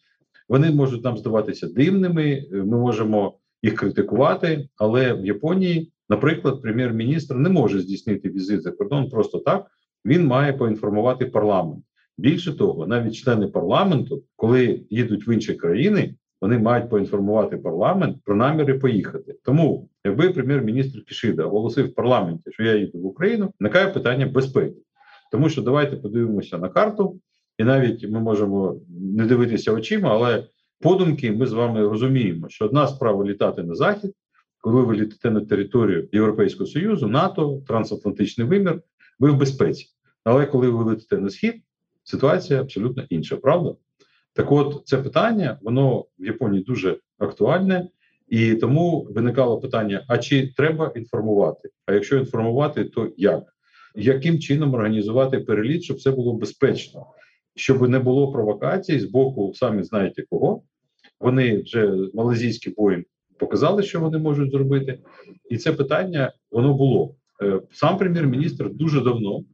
вони 0.48 0.70
можуть 0.70 1.04
нам 1.04 1.16
здаватися 1.16 1.66
дивними. 1.66 2.46
Е, 2.52 2.56
ми 2.56 2.78
можемо 2.78 3.38
їх 3.62 3.74
критикувати, 3.74 4.68
але 4.76 5.12
в 5.12 5.26
Японії, 5.26 5.92
наприклад, 6.08 6.62
прем'єр-міністр 6.62 7.34
не 7.34 7.48
може 7.48 7.80
здійснити 7.80 8.28
візит 8.28 8.62
за 8.62 8.70
кордон 8.70 9.10
просто 9.10 9.38
так. 9.38 9.66
Він 10.06 10.26
має 10.26 10.52
поінформувати 10.52 11.26
парламент. 11.26 11.84
Більше 12.18 12.56
того, 12.56 12.86
навіть 12.86 13.14
члени 13.14 13.46
парламенту, 13.46 14.22
коли 14.36 14.80
їдуть 14.90 15.28
в 15.28 15.30
інші 15.30 15.54
країни, 15.54 16.14
вони 16.40 16.58
мають 16.58 16.90
поінформувати 16.90 17.56
парламент 17.56 18.16
про 18.24 18.36
наміри 18.36 18.78
поїхати. 18.78 19.34
Тому, 19.42 19.88
якби 20.04 20.30
прем'єр-міністр 20.30 21.04
Кишида 21.04 21.44
оголосив 21.44 21.86
в 21.86 21.94
парламенті, 21.94 22.52
що 22.52 22.62
я 22.62 22.76
їду 22.76 22.98
в 22.98 23.06
Україну, 23.06 23.50
виникає 23.60 23.88
питання 23.88 24.26
безпеки, 24.26 24.76
тому 25.32 25.48
що 25.48 25.62
давайте 25.62 25.96
подивимося 25.96 26.58
на 26.58 26.68
карту. 26.68 27.20
І 27.58 27.64
навіть 27.64 28.08
ми 28.10 28.20
можемо 28.20 28.80
не 28.88 29.26
дивитися 29.26 29.72
очима, 29.72 30.08
але 30.08 30.46
подумки 30.80 31.32
ми 31.32 31.46
з 31.46 31.52
вами 31.52 31.88
розуміємо, 31.88 32.48
що 32.48 32.64
одна 32.64 32.88
справа 32.88 33.24
літати 33.24 33.62
на 33.62 33.74
захід, 33.74 34.12
коли 34.58 34.82
ви 34.82 34.94
літаєте 34.94 35.30
на 35.30 35.40
територію 35.40 36.08
Європейського 36.12 36.66
Союзу, 36.66 37.08
НАТО, 37.08 37.62
трансатлантичний 37.68 38.46
вимір, 38.46 38.80
ви 39.18 39.30
в 39.30 39.36
безпеці. 39.36 39.86
Але 40.24 40.46
коли 40.46 40.68
ви 40.68 40.84
летите 40.84 41.18
на 41.18 41.30
схід, 41.30 41.54
ситуація 42.04 42.60
абсолютно 42.60 43.04
інша, 43.08 43.36
правда? 43.36 43.74
Так, 44.32 44.52
от 44.52 44.82
це 44.84 44.98
питання, 44.98 45.58
воно 45.62 46.04
в 46.18 46.26
Японії 46.26 46.64
дуже 46.64 46.98
актуальне, 47.18 47.88
і 48.28 48.54
тому 48.54 49.08
виникало 49.10 49.60
питання: 49.60 50.04
а 50.08 50.18
чи 50.18 50.52
треба 50.56 50.92
інформувати? 50.96 51.70
А 51.86 51.92
якщо 51.92 52.16
інформувати, 52.16 52.84
то 52.84 53.12
як? 53.16 53.44
Яким 53.94 54.38
чином 54.38 54.74
організувати 54.74 55.40
переліт, 55.40 55.82
щоб 55.82 56.00
це 56.00 56.10
було 56.10 56.32
безпечно? 56.32 57.06
Щоб 57.54 57.88
не 57.88 57.98
було 57.98 58.32
провокацій 58.32 59.00
з 59.00 59.04
боку, 59.04 59.52
самі 59.54 59.82
знаєте 59.82 60.24
кого. 60.30 60.62
Вони 61.20 61.62
вже 61.62 61.96
малазійські 62.14 62.70
Боїнг 62.70 63.04
показали, 63.38 63.82
що 63.82 64.00
вони 64.00 64.18
можуть 64.18 64.50
зробити, 64.50 64.98
і 65.50 65.56
це 65.56 65.72
питання 65.72 66.32
воно 66.50 66.74
було. 66.74 67.14
Е, 67.42 67.60
сам 67.72 67.98
прем'єр-міністр 67.98 68.70
дуже 68.70 69.00
давно 69.00 69.44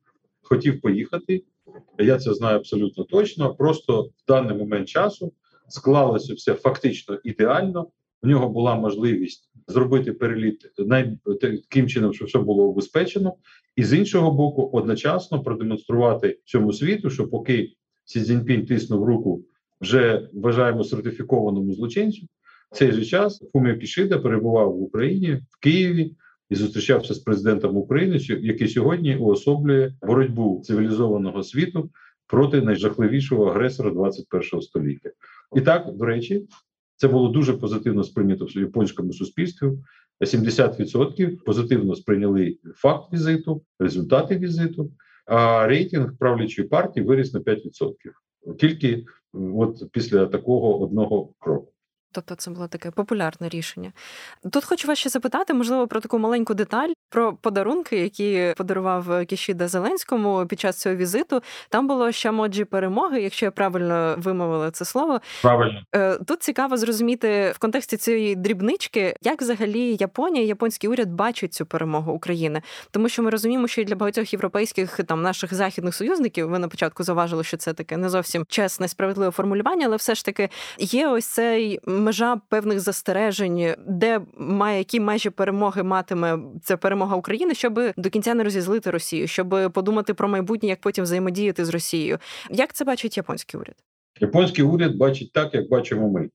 хотів 0.43 0.81
поїхати. 0.81 1.45
Я 1.99 2.19
це 2.19 2.35
знаю 2.35 2.57
абсолютно 2.57 3.05
точно. 3.05 3.55
Просто 3.55 4.03
в 4.03 4.27
даний 4.29 4.57
момент 4.57 4.89
часу 4.89 5.33
склалося 5.69 6.35
все 6.35 6.55
фактично 6.55 7.19
ідеально. 7.25 7.87
У 8.23 8.27
нього 8.27 8.49
була 8.49 8.75
можливість 8.75 9.51
зробити 9.67 10.13
переліт 10.13 10.67
таким 11.41 11.89
чином, 11.89 12.13
щоб 12.13 12.29
все 12.29 12.39
було 12.39 12.65
убезпечено, 12.65 13.35
і 13.77 13.85
з 13.85 13.93
іншого 13.93 14.31
боку, 14.31 14.71
одночасно 14.73 15.43
продемонструвати 15.43 16.39
всьому 16.45 16.73
світу, 16.73 17.11
що 17.11 17.29
поки 17.29 17.73
Сі 18.11 18.21
Цзіньпінь 18.21 18.67
тиснув 18.67 19.05
руку 19.05 19.45
вже 19.81 20.29
вважаємо 20.33 20.85
сертифікованому 20.85 21.73
злочинцю. 21.73 22.27
В 22.73 22.77
цей 22.77 22.93
же 22.93 23.05
час 23.05 23.43
Фуміо 23.53 23.77
Кішида 23.77 24.19
перебував 24.19 24.73
в 24.73 24.83
Україні 24.83 25.33
в 25.51 25.61
Києві 25.61 26.13
і 26.49 26.55
зустрічався 26.55 27.15
з 27.15 27.19
президентом 27.19 27.77
України, 27.77 28.19
який 28.29 28.69
сьогодні 28.69 29.17
уособлює 29.17 29.93
боротьбу 30.03 30.63
цивілізованого 30.65 31.43
світу 31.43 31.91
проти 32.27 32.61
найжахливішого 32.61 33.45
агресора 33.45 33.91
21 33.91 34.63
століття. 34.63 35.11
І 35.57 35.61
так, 35.61 35.97
до 35.97 36.05
речі, 36.05 36.47
це 36.97 37.09
було 37.09 37.29
дуже 37.29 37.53
позитивно 37.53 38.05
сприйнято 38.05 38.45
в 38.45 38.59
японському 38.59 39.13
суспільстві. 39.13 39.67
70% 40.21 41.37
позитивно 41.45 41.95
сприйняли 41.95 42.59
факт 42.75 43.13
візиту, 43.13 43.63
результати 43.79 44.39
візиту 44.39 44.91
а 45.27 45.67
рейтинг 45.67 46.17
правлячої 46.19 46.69
партії 46.69 47.07
виріс 47.07 47.35
на 47.35 47.41
5%. 47.41 47.95
Тільки 48.59 49.05
от 49.33 49.93
після 49.93 50.27
такого 50.27 50.81
одного 50.81 51.29
кроку. 51.39 51.73
Тобто 52.13 52.35
це 52.35 52.51
було 52.51 52.69
таке 52.69 52.91
популярне 52.91 53.49
рішення. 53.49 53.93
Тут 54.53 54.65
хочу 54.65 54.89
вас 54.89 54.99
ще 54.99 55.09
запитати, 55.09 55.55
можливо, 55.55 55.87
про 55.87 56.01
таку 56.01 56.19
маленьку 56.19 56.55
деталь 56.55 56.89
про 57.11 57.33
подарунки, 57.33 57.97
які 57.97 58.55
подарував 58.57 59.27
Кішіда 59.27 59.69
Зеленському 59.69 60.47
під 60.47 60.61
час 60.61 60.81
цього 60.81 60.97
візиту. 60.97 61.43
Там 61.69 61.89
було 61.89 62.13
ще 62.13 62.31
моджі 62.31 62.65
перемоги, 62.65 63.23
якщо 63.23 63.47
я 63.47 63.51
правильно 63.51 64.15
вимовила 64.19 64.71
це 64.71 64.85
слово. 64.85 65.21
Правильно 65.43 65.83
е, 65.95 66.17
тут 66.17 66.43
цікаво 66.43 66.77
зрозуміти 66.77 67.53
в 67.57 67.59
контексті 67.59 67.97
цієї 67.97 68.37
дрібнички, 68.37 69.15
як 69.23 69.41
взагалі 69.43 69.97
Японія, 70.01 70.45
японський 70.45 70.91
уряд 70.91 71.11
бачить 71.11 71.55
цю 71.55 71.67
перемогу 71.67 72.13
України, 72.13 72.63
тому 72.91 73.09
що 73.09 73.23
ми 73.23 73.31
розуміємо, 73.31 73.69
що 73.69 73.81
і 73.81 73.85
для 73.85 73.97
багатьох 73.97 74.33
європейських 74.33 75.01
там 75.05 75.23
наших 75.23 75.55
західних 75.55 75.95
союзників 75.95 76.49
ви 76.49 76.59
на 76.59 76.69
початку 76.69 77.03
заважили, 77.03 77.45
що 77.45 77.57
це 77.57 77.73
таке 77.73 77.97
не 77.97 78.09
зовсім 78.09 78.45
чесне, 78.49 78.89
справедливе 78.89 79.31
формулювання, 79.31 79.87
але 79.87 79.97
все 79.97 80.15
ж 80.15 80.25
таки 80.25 80.49
є 80.79 81.09
ось 81.09 81.27
цей 81.27 81.81
межа 82.01 82.41
певних 82.49 82.81
застережень, 82.81 83.75
де 83.89 84.21
має 84.39 84.79
які 84.79 85.01
межі 85.01 85.31
перемоги 85.31 85.83
матиме 85.83 86.39
ця 86.63 86.77
перемога 86.77 87.17
України, 87.17 87.55
щоб 87.55 87.81
до 87.97 88.11
кінця 88.11 88.35
не 88.35 88.45
розізлити 88.45 88.91
Росію, 88.91 89.27
щоб 89.27 89.73
подумати 89.75 90.15
про 90.15 90.29
майбутнє, 90.29 90.69
як 90.69 90.81
потім 90.81 91.05
взаємодіяти 91.05 91.65
з 91.65 91.69
Росією. 91.69 92.19
Як 92.51 92.73
це 92.73 92.85
бачить 92.85 93.17
японський 93.17 93.61
уряд? 93.61 93.75
Японський 94.21 94.65
уряд 94.65 94.97
бачить 94.97 95.33
так, 95.33 95.55
як 95.55 95.69
бачимо 95.69 96.09
ми. 96.09 96.31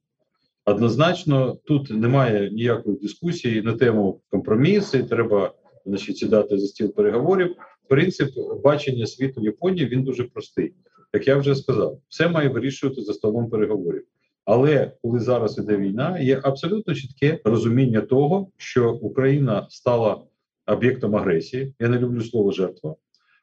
Однозначно, 0.65 1.58
тут 1.65 1.89
немає 1.89 2.49
ніякої 2.51 2.97
дискусії 2.97 3.62
на 3.62 3.73
тему 3.73 4.21
компроміси. 4.30 5.04
Треба 5.04 5.54
значить, 5.86 6.17
сідати 6.17 6.58
за 6.58 6.67
стіл 6.67 6.93
переговорів. 6.93 7.56
Принцип 7.88 8.30
бачення 8.63 9.08
світу 9.08 9.41
Японії 9.41 9.88
він 9.88 10.04
дуже 10.04 10.23
простий. 10.23 10.73
Як 11.13 11.28
я 11.28 11.38
вже 11.38 11.56
сказав, 11.56 11.99
все 12.10 12.28
має 12.30 12.49
вирішувати 12.49 13.01
за 13.01 13.13
столом 13.13 13.49
переговорів. 13.49 14.04
Але 14.45 14.91
коли 15.01 15.19
зараз 15.19 15.58
іде 15.58 15.77
війна, 15.77 16.19
є 16.19 16.41
абсолютно 16.43 16.93
чітке 16.93 17.39
розуміння 17.43 18.01
того, 18.01 18.47
що 18.58 18.93
Україна 18.93 19.67
стала 19.69 20.21
об'єктом 20.67 21.15
агресії. 21.15 21.73
Я 21.79 21.89
не 21.89 21.99
люблю 21.99 22.21
слово 22.21 22.51
жертва. 22.51 22.95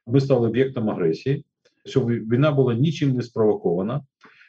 Ми 0.07 0.21
стали 0.21 0.49
об'єктом 0.49 0.91
агресії, 0.91 1.45
що 1.85 2.01
війна 2.01 2.53
була 2.53 2.75
нічим 2.75 3.13
не 3.13 3.23
спровокована. 3.23 4.01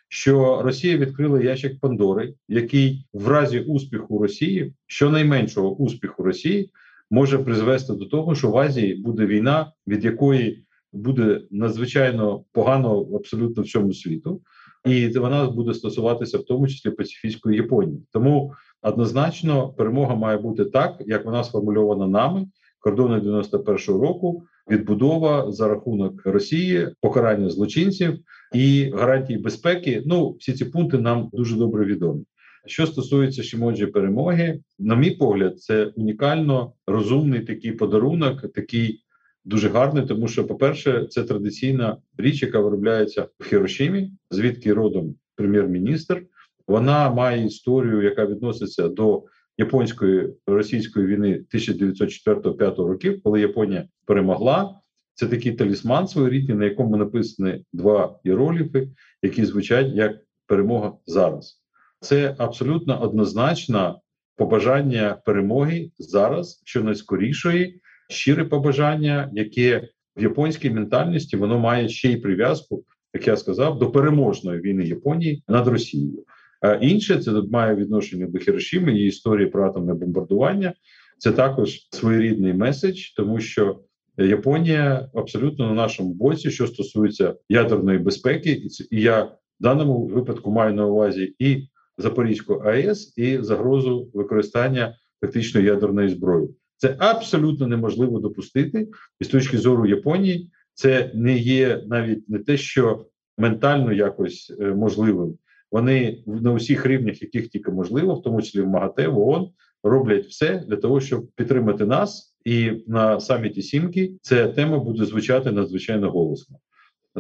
Що 0.08 0.62
Росія 0.62 0.98
відкрила 0.98 1.42
ящик 1.42 1.80
Пандори, 1.80 2.34
який 2.48 3.06
в 3.14 3.28
разі 3.28 3.60
успіху 3.60 4.20
Росії, 4.20 4.74
щонайменшого 4.88 5.76
успіху 5.76 6.24
Росії, 6.24 6.70
може 7.10 7.38
призвести 7.38 7.94
до 7.94 8.06
того, 8.06 8.36
що 8.36 8.50
в 8.50 8.58
Азії 8.58 8.96
буде 8.96 9.26
війна, 9.26 9.72
від 9.88 10.06
якої 10.06 10.64
буде 10.94 11.42
надзвичайно 11.52 12.44
погано 12.52 13.02
абсолютно 13.16 13.64
всьому 13.64 13.94
світу, 13.94 14.42
і 14.86 15.08
вона 15.08 15.50
буде 15.50 15.74
стосуватися 15.74 16.38
в 16.38 16.44
тому 16.44 16.68
числі 16.68 16.92
Пацифійської 16.92 17.58
Японії. 17.58 18.02
Тому 18.12 18.54
однозначно 18.82 19.70
перемога 19.70 20.16
має 20.16 20.38
бути 20.38 20.66
так, 20.66 20.96
як 21.00 21.26
вона 21.26 21.44
сформульована 21.44 22.08
нами 22.08 22.48
кордони 22.80 23.20
91-го 23.20 24.00
року. 24.00 24.44
Відбудова 24.72 25.52
за 25.52 25.68
рахунок 25.68 26.26
Росії, 26.26 26.90
покарання 27.02 27.50
злочинців 27.50 28.20
і 28.54 28.92
гарантії 28.96 29.40
безпеки. 29.40 30.04
Ну 30.06 30.36
всі 30.40 30.54
ці 30.54 30.66
пункти 30.66 30.98
нам 30.98 31.30
дуже 31.34 31.56
добре 31.56 31.86
відомі. 31.86 32.24
Що 32.66 32.88
стосується 32.88 33.44
Шімоджі 33.44 33.86
перемоги, 33.86 34.60
на 34.80 34.96
мій 34.96 35.12
погляд, 35.12 35.60
це 35.60 35.86
унікально 35.86 36.74
розумний 36.88 37.40
такий 37.40 37.72
подарунок, 37.72 38.54
такий 38.54 39.03
дуже 39.46 39.70
гарний, 39.70 40.06
тому 40.06 40.28
що, 40.28 40.48
по-перше, 40.48 41.08
це 41.10 41.24
традиційна 41.24 41.98
річ, 42.18 42.42
яка 42.42 42.60
виробляється 42.60 43.28
в 43.40 43.44
Хірошимі, 43.44 44.12
звідки 44.32 44.74
родом 44.74 45.16
прем'єр-міністр. 45.36 46.24
Вона 46.68 47.10
має 47.10 47.46
історію, 47.46 48.02
яка 48.02 48.26
відноситься 48.26 48.88
до 48.88 49.24
японської 49.58 50.34
російської 50.48 51.06
війни 51.06 51.46
1904-5 51.54 52.76
років, 52.76 53.22
коли 53.24 53.42
Японія 53.42 53.88
перемогла. 54.06 54.80
Це 55.16 55.28
такий 55.28 55.52
талісман 55.52 56.08
своєрідний, 56.08 56.58
на 56.58 56.66
якому 56.66 56.98
написані 56.98 57.66
два 57.74 58.20
іерогліфи, 58.24 58.90
які 59.22 59.46
звучать 59.46 59.88
як 59.94 60.12
перемога 60.48 60.94
зараз. 61.06 61.62
Це 62.00 62.36
абсолютно 62.38 63.02
однозначно 63.02 64.02
побажання 64.36 65.18
перемоги 65.26 65.92
зараз, 65.98 66.62
що 66.66 66.84
найскорішої, 66.84 67.82
щире 68.10 68.46
побажання, 68.46 69.30
яке 69.34 69.90
в 70.18 70.24
японській 70.24 70.70
ментальності 70.70 71.38
воно 71.38 71.60
має 71.60 71.90
ще 71.90 72.12
й 72.12 72.18
прив'язку, 72.18 72.84
як 73.14 73.28
я 73.28 73.38
сказав, 73.38 73.80
до 73.80 73.92
переможної 73.92 74.62
війни 74.62 74.84
Японії 74.84 75.44
над 75.48 75.68
Росією. 75.68 76.26
А 76.62 76.74
інше 76.74 77.20
це 77.20 77.32
має 77.32 77.76
відношення 77.76 78.28
до 78.28 78.40
Хірошіми 78.40 78.94
і 78.94 79.06
історії 79.06 79.48
про 79.48 79.66
атомне 79.66 79.94
бомбардування. 79.94 80.74
Це 81.18 81.32
також 81.32 81.88
своєрідний 81.92 82.54
меседж, 82.54 83.00
тому 83.16 83.40
що 83.40 83.80
Японія 84.18 85.10
абсолютно 85.14 85.68
на 85.68 85.74
нашому 85.74 86.14
боці, 86.14 86.52
що 86.52 86.68
стосується 86.68 87.36
ядерної 87.50 87.98
безпеки, 88.00 88.62
і 88.92 89.02
я 89.02 89.24
в 89.24 89.38
даному 89.60 90.08
випадку 90.08 90.52
маю 90.52 90.74
на 90.74 90.86
увазі 90.86 91.36
і 91.40 91.68
Запорізьку 91.98 92.54
АЕС, 92.54 93.18
і 93.18 93.38
загрозу 93.42 94.12
використання 94.14 94.98
тактичної 95.22 95.66
ядерної 95.66 96.10
зброї. 96.10 96.50
Це 96.84 96.96
абсолютно 97.00 97.68
неможливо 97.68 98.20
допустити, 98.20 98.88
і 99.20 99.24
з 99.24 99.28
точки 99.28 99.58
зору 99.58 99.86
Японії 99.86 100.50
це 100.74 101.12
не 101.14 101.38
є 101.38 101.84
навіть 101.88 102.30
не 102.30 102.40
те, 102.40 102.58
що 102.58 103.06
ментально 103.38 103.94
якось 103.94 104.54
е, 104.60 104.66
можливим. 104.66 105.38
Вони 105.72 106.24
на 106.28 106.54
усіх 106.54 106.86
рівнях, 106.86 107.22
яких 107.22 107.50
тільки 107.50 107.72
можливо, 107.72 108.16
в 108.16 108.22
тому 108.22 108.42
числі 108.42 108.62
в 108.62 108.68
МАГАТЕ, 108.68 109.08
в 109.08 109.20
ООН, 109.20 109.50
роблять 109.84 110.26
все 110.26 110.64
для 110.68 110.76
того, 110.76 111.02
щоб 111.02 111.28
підтримати 111.36 111.86
нас. 111.86 112.36
І 112.46 112.72
на 112.88 113.20
саміті 113.20 113.62
Сімки 113.62 114.14
ця 114.22 114.48
тема 114.48 114.80
буде 114.80 115.06
звучати 115.06 115.52
надзвичайно 115.52 116.12
голосно. 116.12 116.58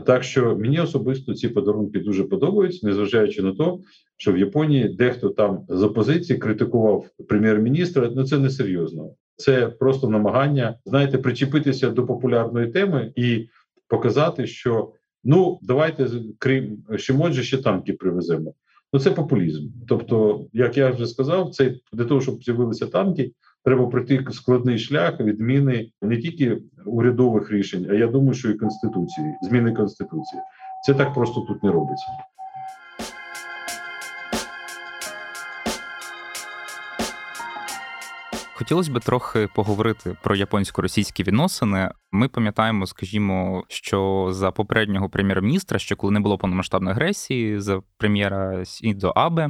Так 0.05 0.23
що 0.23 0.57
мені 0.57 0.79
особисто 0.79 1.33
ці 1.33 1.49
подарунки 1.49 1.99
дуже 1.99 2.23
подобаються, 2.23 2.87
незважаючи 2.87 3.41
на 3.41 3.55
те, 3.55 3.73
що 4.17 4.33
в 4.33 4.37
Японії 4.37 4.89
дехто 4.89 5.29
там 5.29 5.65
з 5.69 5.83
опозиції 5.83 6.39
критикував 6.39 7.05
прем'єр-міністра. 7.27 8.11
Ну 8.15 8.23
це 8.23 8.37
не 8.37 8.49
серйозно. 8.49 9.15
Це 9.35 9.67
просто 9.67 10.09
намагання, 10.09 10.77
знаєте, 10.85 11.17
причепитися 11.17 11.89
до 11.89 12.05
популярної 12.05 12.67
теми 12.67 13.13
і 13.15 13.47
показати, 13.87 14.47
що 14.47 14.93
ну 15.23 15.59
давайте 15.61 16.07
крім 16.39 16.77
Шимоджі 16.97 17.43
ще 17.43 17.57
танки 17.57 17.93
привеземо. 17.93 18.53
Ну 18.93 18.99
це 18.99 19.11
популізм. 19.11 19.67
Тобто, 19.87 20.45
як 20.53 20.77
я 20.77 20.89
вже 20.89 21.05
сказав, 21.05 21.49
це 21.49 21.75
для 21.93 22.05
того, 22.05 22.21
щоб 22.21 22.43
з'явилися 22.43 22.87
танки, 22.87 23.31
треба 23.63 23.87
пройти 23.87 24.25
складний 24.31 24.79
шлях 24.79 25.19
відміни 25.19 25.91
не 26.01 26.17
тільки 26.17 26.57
урядових 26.85 27.51
рішень, 27.51 27.87
а 27.89 27.93
я 27.93 28.07
думаю, 28.07 28.33
що 28.33 28.49
і 28.49 28.53
конституції, 28.53 29.27
зміни 29.41 29.71
конституції. 29.71 30.41
Це 30.85 30.93
так 30.93 31.13
просто 31.13 31.41
тут 31.41 31.63
не 31.63 31.71
робиться. 31.71 32.05
Хотілося 38.63 38.91
б 38.91 38.99
трохи 38.99 39.49
поговорити 39.55 40.17
про 40.23 40.35
японсько-російські 40.35 41.23
відносини. 41.23 41.91
Ми 42.11 42.27
пам'ятаємо, 42.27 42.87
скажімо, 42.87 43.63
що 43.67 44.27
за 44.31 44.51
попереднього 44.51 45.09
прем'єр-міністра, 45.09 45.79
що 45.79 45.95
коли 45.95 46.13
не 46.13 46.19
було 46.19 46.37
повномасштабної 46.37 46.91
агресії, 46.93 47.59
за 47.59 47.81
прем'єра 47.97 48.65
Сідо 48.65 49.09
Абе, 49.09 49.49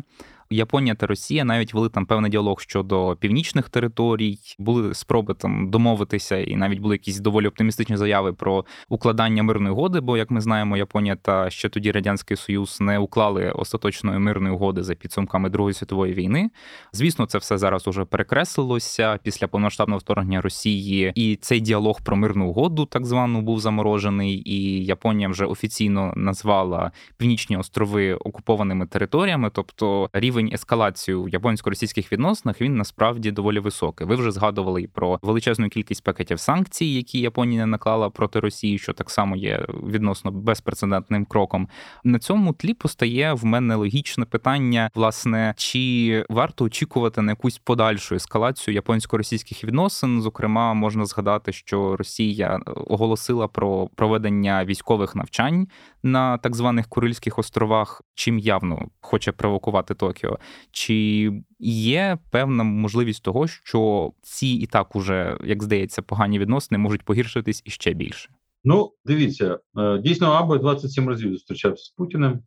Японія 0.54 0.96
та 0.96 1.08
Росія 1.08 1.46
навіть 1.46 1.74
вели 1.74 1.90
там 1.90 2.06
певний 2.06 2.32
діалог 2.32 2.62
щодо 2.62 3.18
північних 3.20 3.70
територій, 3.70 4.38
були 4.60 4.94
спроби 4.94 5.34
там 5.34 5.70
домовитися, 5.70 6.38
і 6.38 6.56
навіть 6.56 6.80
були 6.80 6.96
якісь 6.96 7.20
доволі 7.20 7.48
оптимістичні 7.48 7.98
заяви 7.98 8.34
про 8.34 8.66
укладання 8.90 9.44
мирної 9.44 9.74
угоди. 9.74 10.00
Бо, 10.00 10.18
як 10.18 10.32
ми 10.32 10.42
знаємо, 10.42 10.78
Японія 10.78 11.16
та 11.16 11.50
ще 11.50 11.70
тоді 11.70 11.92
радянський 11.92 12.38
Союз 12.38 12.78
не 12.82 13.00
уклали 13.00 13.52
остаточної 13.52 14.20
мирної 14.20 14.56
угоди 14.56 14.84
за 14.84 14.96
підсумками 14.96 15.50
Другої 15.50 15.74
світової 15.74 16.14
війни. 16.14 16.50
Звісно, 16.94 17.26
це 17.26 17.38
все 17.38 17.58
зараз 17.58 17.88
уже 17.88 18.06
перекреслилося 18.06 19.20
після 19.24 19.48
повноштабного 19.48 20.00
вторгнення 20.00 20.42
Росії, 20.42 21.12
і 21.16 21.36
цей 21.36 21.60
діалог 21.60 22.02
про 22.02 22.16
мирну 22.16 22.48
угоду, 22.48 22.86
так 22.86 23.06
звану, 23.06 23.42
був 23.42 23.60
заморожений, 23.60 24.44
і 24.46 24.86
Японія 24.86 25.30
вже 25.30 25.46
офіційно 25.46 26.14
назвала 26.16 26.92
Північні 27.18 27.58
острови 27.58 28.14
окупованими 28.14 28.86
територіями, 28.86 29.50
тобто 29.54 30.10
рівень 30.14 30.43
рівень 30.44 30.54
ескалації 30.54 31.16
у 31.16 31.28
японсько-російських 31.28 32.12
відносинах 32.12 32.62
він 32.62 32.76
насправді 32.76 33.32
доволі 33.32 33.60
високий. 33.60 34.08
Ви 34.08 34.16
вже 34.16 34.32
згадували 34.32 34.82
і 34.82 34.88
про 34.88 35.20
величезну 35.22 35.70
кількість 35.70 36.04
пакетів 36.04 36.40
санкцій, 36.40 36.86
які 36.86 37.20
Японія 37.20 37.66
наклала 37.66 38.10
проти 38.10 38.40
Росії, 38.40 38.80
що 38.80 38.94
так 38.94 39.10
само 39.10 39.36
є 39.36 39.66
відносно 39.84 40.32
безпрецедентним 40.32 41.26
кроком. 41.26 41.70
На 42.04 42.20
цьому 42.20 42.54
тлі 42.54 42.74
постає 42.74 43.34
в 43.34 43.46
мене 43.46 43.76
логічне 43.76 44.26
питання: 44.26 44.90
власне, 44.96 45.54
чи 45.58 46.26
варто 46.30 46.66
очікувати 46.66 47.22
на 47.22 47.32
якусь 47.32 47.58
подальшу 47.58 48.16
ескалацію 48.16 48.76
японсько-російських 48.76 49.64
відносин? 49.64 50.22
Зокрема, 50.22 50.74
можна 50.74 51.06
згадати, 51.06 51.52
що 51.52 51.96
Росія 51.98 52.60
оголосила 52.66 53.48
про 53.48 53.90
проведення 53.96 54.66
військових 54.66 55.16
навчань 55.16 55.68
на 56.04 56.38
так 56.38 56.56
званих 56.56 56.88
Курильських 56.88 57.40
островах, 57.40 58.02
чим 58.16 58.40
явно 58.40 58.88
хоче 59.02 59.32
провокувати 59.32 59.94
Токіо. 59.94 60.23
Чи 60.72 61.32
є 61.60 62.18
певна 62.32 62.64
можливість 62.64 63.24
того, 63.24 63.48
що 63.48 64.12
ці 64.22 64.48
і 64.48 64.66
так 64.66 64.96
уже, 64.96 65.38
як 65.46 65.64
здається, 65.64 66.02
погані 66.02 66.40
відносини 66.40 66.78
можуть 66.78 67.04
погіршитись 67.04 67.62
іще 67.66 67.94
більше? 67.94 68.30
Ну, 68.64 68.92
дивіться, 69.06 69.60
е, 69.78 69.98
дійсно, 69.98 70.28
Або 70.28 70.58
27 70.58 71.10
разів 71.10 71.32
зустрічався 71.32 71.84
з 71.84 71.90
Путіним. 71.90 72.40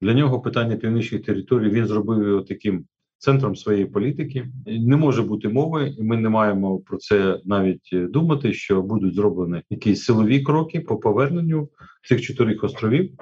Для 0.00 0.14
нього 0.14 0.40
питання 0.40 0.76
північної 0.76 1.24
території 1.24 1.70
він 1.70 1.86
зробив 1.86 2.28
його 2.28 2.40
таким 2.40 2.84
центром 3.18 3.56
своєї 3.56 3.86
політики. 3.86 4.48
Не 4.66 4.96
може 4.96 5.22
бути 5.22 5.48
мови, 5.48 5.94
і 5.98 6.02
ми 6.02 6.16
не 6.16 6.28
маємо 6.28 6.78
про 6.78 6.98
це 6.98 7.40
навіть 7.44 7.88
думати, 7.92 8.52
що 8.52 8.82
будуть 8.82 9.14
зроблені 9.14 9.62
якісь 9.70 10.04
силові 10.04 10.40
кроки 10.40 10.80
по 10.80 10.96
поверненню 10.96 11.68
цих 12.08 12.22
чотирьох 12.22 12.64
островів. 12.64 13.12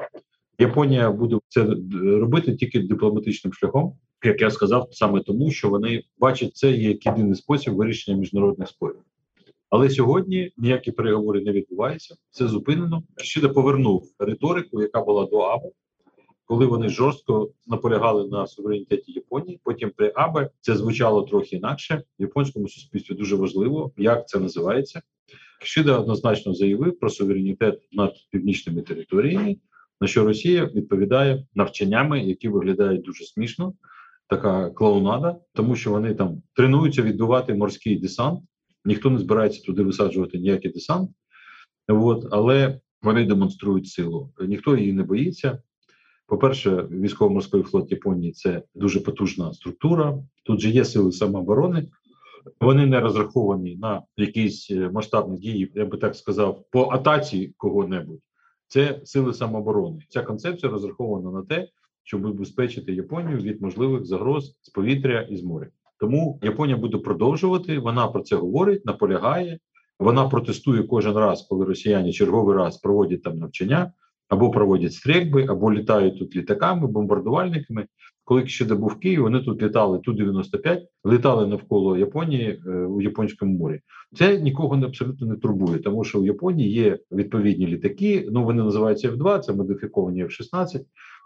Японія 0.58 1.10
буде 1.10 1.38
це 1.48 1.76
робити 2.02 2.56
тільки 2.56 2.80
дипломатичним 2.80 3.52
шляхом, 3.52 3.92
як 4.24 4.40
я 4.40 4.50
сказав, 4.50 4.88
саме 4.90 5.20
тому, 5.20 5.50
що 5.50 5.68
вони 5.68 6.02
бачать 6.18 6.56
це 6.56 6.70
як 6.70 7.06
єдиний 7.06 7.34
спосіб 7.34 7.74
вирішення 7.74 8.18
міжнародних 8.18 8.68
спорів. 8.68 9.00
Але 9.70 9.90
сьогодні 9.90 10.52
ніякі 10.56 10.92
переговори 10.92 11.40
не 11.40 11.52
відбуваються, 11.52 12.16
все 12.30 12.48
зупинено. 12.48 13.02
Ще 13.16 13.48
повернув 13.48 14.12
риторику, 14.18 14.82
яка 14.82 15.02
була 15.02 15.26
до 15.26 15.38
АБО, 15.38 15.72
коли 16.44 16.66
вони 16.66 16.88
жорстко 16.88 17.50
наполягали 17.66 18.28
на 18.28 18.46
суверенітеті 18.46 19.12
Японії. 19.12 19.60
Потім 19.64 19.92
при 19.96 20.12
Абе 20.14 20.50
це 20.60 20.76
звучало 20.76 21.22
трохи 21.22 21.56
інакше. 21.56 22.02
В 22.18 22.22
японському 22.22 22.68
суспільстві 22.68 23.14
дуже 23.14 23.36
важливо, 23.36 23.92
як 23.96 24.28
це 24.28 24.38
називається. 24.38 25.02
Кишида 25.60 25.98
однозначно 25.98 26.54
заявив 26.54 26.98
про 26.98 27.10
суверенітет 27.10 27.88
над 27.92 28.12
північними 28.30 28.82
територіями, 28.82 29.56
на 30.00 30.08
що 30.08 30.24
Росія 30.24 30.64
відповідає 30.64 31.46
навчаннями, 31.54 32.24
які 32.24 32.48
виглядають 32.48 33.02
дуже 33.02 33.24
смішно. 33.24 33.74
Така 34.28 34.70
клоунада, 34.70 35.36
тому 35.54 35.76
що 35.76 35.90
вони 35.90 36.14
там 36.14 36.42
тренуються 36.54 37.02
відбивати 37.02 37.54
морський 37.54 37.96
десант. 37.96 38.40
Ніхто 38.84 39.10
не 39.10 39.18
збирається 39.18 39.62
туди 39.62 39.82
висаджувати 39.82 40.38
ніякий 40.38 40.72
десант, 40.72 41.10
От, 41.88 42.26
але 42.30 42.80
вони 43.02 43.24
демонструють 43.24 43.88
силу. 43.88 44.32
Ніхто 44.40 44.76
її 44.76 44.92
не 44.92 45.02
боїться. 45.02 45.62
По-перше, 46.26 46.86
військово-морський 46.90 47.62
флот 47.62 47.90
Японії 47.90 48.32
це 48.32 48.62
дуже 48.74 49.00
потужна 49.00 49.52
структура. 49.52 50.18
Тут 50.44 50.60
же 50.60 50.70
є 50.70 50.84
сили 50.84 51.12
самооборони. 51.12 51.88
Вони 52.60 52.86
не 52.86 53.00
розраховані 53.00 53.76
на 53.76 54.02
якісь 54.16 54.70
е, 54.70 54.90
масштабні 54.90 55.38
дії, 55.38 55.72
я 55.74 55.86
би 55.86 55.98
так 55.98 56.16
сказав, 56.16 56.64
по 56.70 56.88
атаці 56.88 57.54
кого-небудь. 57.56 58.20
Це 58.68 59.00
сили 59.04 59.34
самооборони. 59.34 60.02
Ця 60.08 60.22
концепція 60.22 60.72
розрахована 60.72 61.30
на 61.30 61.42
те, 61.42 61.68
щоб 62.02 62.24
убезпечити 62.24 62.92
Японію 62.92 63.38
від 63.38 63.62
можливих 63.62 64.04
загроз 64.04 64.56
з 64.62 64.68
повітря 64.68 65.20
і 65.20 65.36
з 65.36 65.42
моря. 65.42 65.66
Тому 66.00 66.40
Японія 66.42 66.76
буде 66.76 66.98
продовжувати. 66.98 67.78
Вона 67.78 68.08
про 68.08 68.22
це 68.22 68.36
говорить, 68.36 68.86
наполягає. 68.86 69.58
Вона 69.98 70.28
протестує 70.28 70.82
кожен 70.82 71.14
раз, 71.14 71.46
коли 71.50 71.64
росіяни 71.64 72.12
черговий 72.12 72.56
раз 72.56 72.76
проводять 72.76 73.22
там 73.22 73.38
навчання 73.38 73.92
або 74.28 74.50
проводять 74.50 74.92
стрільби, 74.92 75.46
або 75.48 75.72
літають 75.72 76.18
тут 76.18 76.36
літаками, 76.36 76.86
бомбардувальниками. 76.86 77.86
Коли 78.28 78.46
ще 78.46 78.64
де 78.64 78.74
був 78.74 78.94
Київ, 78.94 79.22
вони 79.22 79.40
тут 79.40 79.62
літали 79.62 79.98
ту 79.98 80.12
95 80.12 80.88
літали 81.06 81.46
навколо 81.46 81.96
Японії 81.96 82.62
е, 82.66 82.70
у 82.70 83.00
Японському 83.00 83.58
морі. 83.58 83.80
Це 84.16 84.40
нікого 84.40 84.76
не 84.76 84.86
абсолютно 84.86 85.26
не 85.26 85.36
турбує, 85.36 85.78
тому 85.78 86.04
що 86.04 86.20
у 86.20 86.24
Японії 86.24 86.70
є 86.70 86.98
відповідні 87.12 87.66
літаки. 87.66 88.28
Ну 88.32 88.44
вони 88.44 88.62
називаються 88.62 89.10
F-2, 89.10 89.40
це 89.40 89.52
модифіковані 89.52 90.24
F-16. 90.24 90.80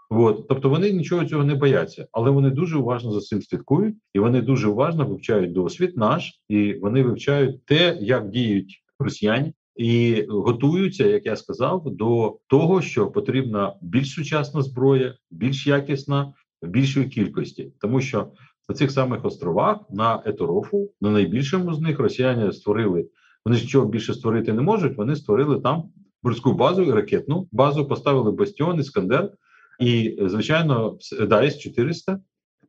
От, 0.09 0.47
тобто 0.47 0.69
вони 0.69 0.91
нічого 0.91 1.25
цього 1.25 1.43
не 1.43 1.55
бояться, 1.55 2.07
але 2.11 2.31
вони 2.31 2.49
дуже 2.49 2.77
уважно 2.77 3.11
за 3.11 3.19
цим 3.19 3.41
слідкують, 3.41 3.95
і 4.13 4.19
вони 4.19 4.41
дуже 4.41 4.67
уважно 4.67 5.05
вивчають 5.05 5.51
досвід 5.51 5.97
наш, 5.97 6.41
і 6.49 6.73
вони 6.73 7.03
вивчають 7.03 7.65
те, 7.65 7.97
як 8.01 8.29
діють 8.29 8.83
росіяни, 8.99 9.53
і 9.75 10.25
готуються, 10.29 11.07
як 11.07 11.25
я 11.25 11.35
сказав, 11.35 11.83
до 11.85 12.37
того, 12.47 12.81
що 12.81 13.07
потрібна 13.07 13.73
більш 13.81 14.11
сучасна 14.11 14.61
зброя, 14.61 15.15
більш 15.31 15.67
якісна, 15.67 16.33
в 16.63 16.67
більшої 16.67 17.05
кількості, 17.05 17.71
тому 17.79 18.01
що 18.01 18.27
на 18.69 18.75
цих 18.75 18.91
самих 18.91 19.25
островах 19.25 19.77
на 19.89 20.21
Еторофу, 20.25 20.91
на 21.01 21.09
найбільшому 21.09 21.73
з 21.73 21.79
них 21.79 21.99
росіяни 21.99 22.51
створили. 22.51 23.07
Вони 23.45 23.57
ж 23.57 23.63
нічого 23.63 23.85
більше 23.85 24.13
створити 24.13 24.53
не 24.53 24.61
можуть. 24.61 24.97
Вони 24.97 25.15
створили 25.15 25.59
там 25.59 25.83
морську 26.23 26.53
базу, 26.53 26.83
і 26.83 26.91
ракетну 26.91 27.47
базу, 27.51 27.87
поставили 27.87 28.31
бастіон, 28.31 28.79
іскандер 28.79 29.31
і, 29.79 30.17
звичайно, 30.25 30.97
да, 31.27 31.43
С-400. 31.43 32.19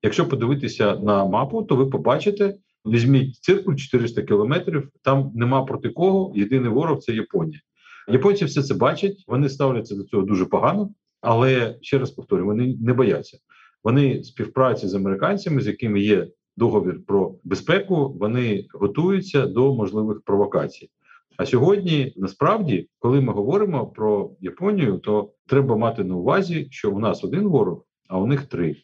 Якщо 0.02 0.28
подивитися 0.28 0.96
на 0.96 1.24
мапу, 1.24 1.62
то 1.62 1.76
ви 1.76 1.86
побачите, 1.86 2.54
візьміть 2.86 3.36
циркуль 3.36 3.74
400 3.74 4.22
кілометрів, 4.22 4.88
там 5.02 5.32
нема 5.34 5.64
проти 5.64 5.88
кого, 5.88 6.32
єдиний 6.36 6.70
ворог 6.70 6.98
це 6.98 7.12
Японія. 7.12 7.60
Японці 8.08 8.44
все 8.44 8.62
це 8.62 8.74
бачать, 8.74 9.24
вони 9.26 9.48
ставляться 9.48 9.94
до 9.94 10.04
цього 10.04 10.22
дуже 10.22 10.44
погано, 10.44 10.90
але 11.20 11.78
ще 11.80 11.98
раз 11.98 12.10
повторюю, 12.10 12.46
вони 12.46 12.76
не 12.80 12.92
бояться. 12.92 13.38
Вони 13.84 14.24
співпраці 14.24 14.88
з 14.88 14.94
американцями, 14.94 15.60
з 15.60 15.66
якими 15.66 16.00
є 16.00 16.28
договір 16.56 17.00
про 17.06 17.34
безпеку, 17.44 18.16
вони 18.20 18.66
готуються 18.72 19.46
до 19.46 19.74
можливих 19.74 20.22
провокацій. 20.24 20.90
А 21.36 21.46
сьогодні 21.46 22.12
насправді, 22.16 22.88
коли 22.98 23.20
ми 23.20 23.32
говоримо 23.32 23.86
про 23.86 24.30
Японію, 24.40 24.98
то 24.98 25.32
треба 25.46 25.76
мати 25.76 26.04
на 26.04 26.16
увазі, 26.16 26.66
що 26.70 26.92
у 26.92 26.98
нас 26.98 27.24
один 27.24 27.48
ворог, 27.48 27.86
а 28.08 28.18
у 28.18 28.26
них 28.26 28.46
три. 28.46 28.76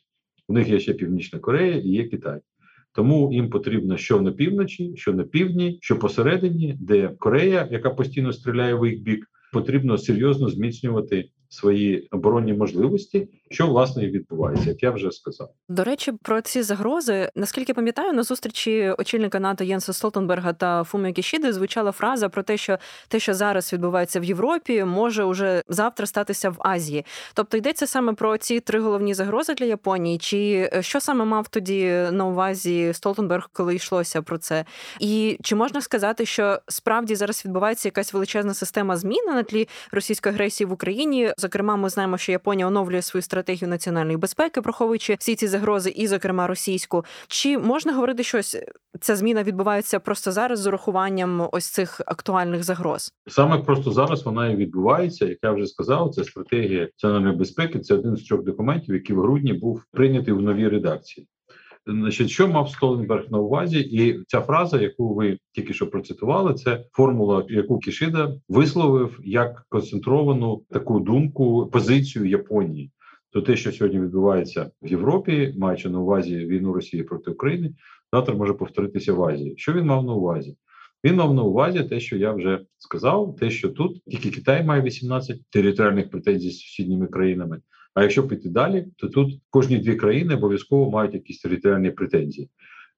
У 0.49 0.53
них 0.53 0.69
є 0.69 0.81
ще 0.81 0.95
Північна 0.95 1.39
Корея 1.39 1.77
і 1.77 1.89
є 1.89 2.09
Китай. 2.09 2.41
Тому 2.93 3.33
їм 3.33 3.51
потрібно 3.51 3.97
що 3.97 4.21
на 4.21 4.33
півночі, 4.33 4.97
що 4.97 5.13
на 5.13 5.25
півдні, 5.25 5.79
що 5.81 5.99
посередині, 5.99 6.77
де 6.81 7.09
Корея, 7.09 7.69
яка 7.71 7.91
постійно 7.91 8.33
стріляє 8.33 8.75
в 8.75 8.87
їх 8.87 9.03
бік, 9.03 9.27
потрібно 9.53 9.99
серйозно 9.99 10.49
зміцнювати 10.49 11.29
свої 11.49 12.09
оборонні 12.11 12.53
можливості, 12.53 13.29
що 13.51 13.67
власне 13.67 14.05
і 14.05 14.11
відбувається, 14.11 14.69
як 14.69 14.83
я 14.83 14.91
вже 14.91 15.11
сказав. 15.11 15.51
До 15.69 15.85
речі, 15.85 16.13
про 16.23 16.41
ці 16.41 16.63
загрози, 16.63 17.31
наскільки 17.35 17.75
пам'ятаю, 17.75 18.13
на 18.13 18.23
зустрічі 18.23 18.95
очільника 18.99 19.41
НАТО 19.41 19.65
Єнса 19.65 19.93
Столтенберга 19.93 20.53
та 20.53 20.85
Фуміо 20.85 21.13
Кішіди 21.13 21.53
звучала 21.53 21.93
фраза 21.93 22.29
про 22.29 22.43
те, 22.43 22.57
що 22.57 22.79
те, 23.09 23.21
що 23.21 23.35
зараз 23.35 23.73
відбувається 23.73 24.21
в 24.21 24.25
Європі, 24.25 24.85
може 24.85 25.25
уже 25.25 25.63
завтра 25.69 26.07
статися 26.07 26.51
в 26.51 26.57
Азії. 26.59 27.05
Тобто 27.35 27.57
йдеться 27.57 27.87
саме 27.87 28.13
про 28.13 28.39
ці 28.39 28.61
три 28.61 28.81
головні 28.81 29.15
загрози 29.15 29.55
для 29.55 29.67
Японії, 29.67 30.19
чи 30.19 30.71
е, 30.75 30.83
що 30.83 31.01
саме 31.01 31.25
мав 31.25 31.49
тоді 31.49 31.85
на 32.13 32.27
увазі 32.27 32.93
Столтенберг, 32.95 33.51
коли 33.53 33.75
йшлося 33.75 34.23
про 34.23 34.39
це? 34.39 34.65
І 35.01 35.39
чи 35.43 35.55
можна 35.55 35.81
сказати, 35.81 36.27
що 36.27 36.59
справді 36.69 37.15
зараз 37.15 37.45
відбувається 37.45 37.89
якась 37.89 38.13
величезна 38.13 38.55
система 38.55 38.97
змін 38.97 39.25
на 39.27 39.43
тлі 39.43 39.69
російської 39.93 40.35
агресії 40.35 40.67
в 40.67 40.73
Україні? 40.73 41.33
Зокрема, 41.37 41.77
ми 41.77 41.89
знаємо, 41.89 42.19
що 42.19 42.33
Японія 42.33 42.67
оновлює 42.67 43.03
свою 43.03 43.23
стратегію 43.23 43.40
національної 43.63 44.17
безпеки, 44.17 44.61
проховуючи 44.63 45.17
всі 45.19 45.35
ці 45.35 45.47
загрози, 45.47 45.91
і, 45.91 46.07
зокрема, 46.07 46.47
російську. 46.47 47.05
Чи 47.29 47.59
можна 47.59 47.93
говорити, 47.93 48.23
що 48.23 48.41
ця 49.01 49.17
зміна 49.17 49.43
відбувається 49.43 50.01
просто 50.01 50.33
зараз 50.33 50.59
з 50.59 50.67
урахуванням 50.67 51.49
ось 51.53 51.67
цих 51.67 52.01
актуальних 52.07 52.65
загроз? 52.65 53.13
Саме 53.27 53.59
просто 53.59 53.93
зараз 53.93 54.23
вона 54.25 54.51
і 54.51 54.57
відбувається. 54.57 55.27
Як 55.27 55.39
я 55.43 55.53
вже 55.53 55.67
сказав, 55.67 56.11
це 56.11 56.25
стратегія 56.25 56.81
національної 56.81 57.37
безпеки. 57.37 57.81
Це 57.81 57.95
один 57.95 58.17
з 58.17 58.23
трьох 58.23 58.43
документів, 58.43 58.95
який 58.95 59.17
в 59.17 59.21
грудні 59.21 59.53
був 59.53 59.85
прийнятий 59.93 60.35
в 60.35 60.41
новій 60.41 60.69
редакції. 60.69 61.27
Значить, 61.87 62.31
що 62.31 62.49
мав 62.49 62.71
Столенберг 62.71 63.25
на 63.31 63.39
увазі, 63.39 63.81
і 63.81 64.25
ця 64.27 64.41
фраза, 64.41 64.81
яку 64.81 65.15
ви 65.15 65.39
тільки 65.53 65.73
що 65.73 65.91
процитували, 65.91 66.55
це 66.55 66.85
формула, 66.93 67.45
яку 67.49 67.79
Кішида 67.79 68.35
висловив 68.49 69.21
як 69.25 69.67
концентровану 69.69 70.63
таку 70.71 71.01
думку, 71.01 71.71
позицію 71.73 72.25
Японії. 72.25 72.91
То 73.33 73.43
те, 73.43 73.57
що 73.57 73.73
сьогодні 73.73 74.01
відбувається 74.01 74.71
в 74.83 74.89
Європі, 74.89 75.55
маючи 75.59 75.89
на 75.89 76.01
увазі 76.01 76.37
війну 76.37 76.73
Росії 76.73 77.03
проти 77.03 77.31
України, 77.31 77.75
завтра 78.13 78.35
може 78.35 78.55
повторитися 78.55 79.13
в 79.13 79.25
Азії. 79.25 79.55
Що 79.57 79.73
він 79.73 79.85
мав 79.85 80.05
на 80.05 80.15
увазі? 80.15 80.57
Він 81.05 81.15
мав 81.15 81.35
на 81.35 81.43
увазі 81.43 81.85
те, 81.85 82.01
що 82.01 82.17
я 82.17 82.33
вже 82.33 82.61
сказав, 82.79 83.37
те, 83.41 83.51
що 83.51 83.69
тут 83.69 84.05
тільки 84.05 84.31
Китай 84.31 84.65
має 84.65 84.83
18 84.83 85.41
територіальних 85.51 86.11
претензій 86.11 86.51
з 86.51 86.59
сусідніми 86.59 87.07
країнами. 87.07 87.61
А 87.95 88.03
якщо 88.03 88.29
піти 88.29 88.49
далі, 88.49 88.87
то 88.97 89.09
тут 89.09 89.41
кожні 89.51 89.79
дві 89.79 89.97
країни 89.97 90.35
обов'язково 90.35 90.91
мають 90.91 91.15
якісь 91.15 91.41
територіальні 91.41 91.91
претензії, 91.91 92.51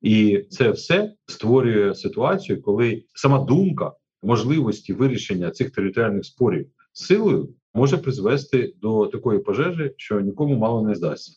і 0.02 0.46
це 0.50 0.70
все 0.70 1.12
створює 1.26 1.94
ситуацію, 1.94 2.62
коли 2.62 3.04
сама 3.14 3.38
думка 3.38 3.92
можливості 4.22 4.92
вирішення 4.92 5.50
цих 5.50 5.70
територіальних 5.70 6.24
спорів 6.24 6.66
силою 6.92 7.48
може 7.74 7.98
призвести 7.98 8.74
до 8.82 9.06
такої 9.06 9.38
пожежі, 9.38 9.92
що 9.96 10.20
нікому 10.20 10.56
мало 10.56 10.88
не 10.88 10.94
здасться. 10.94 11.32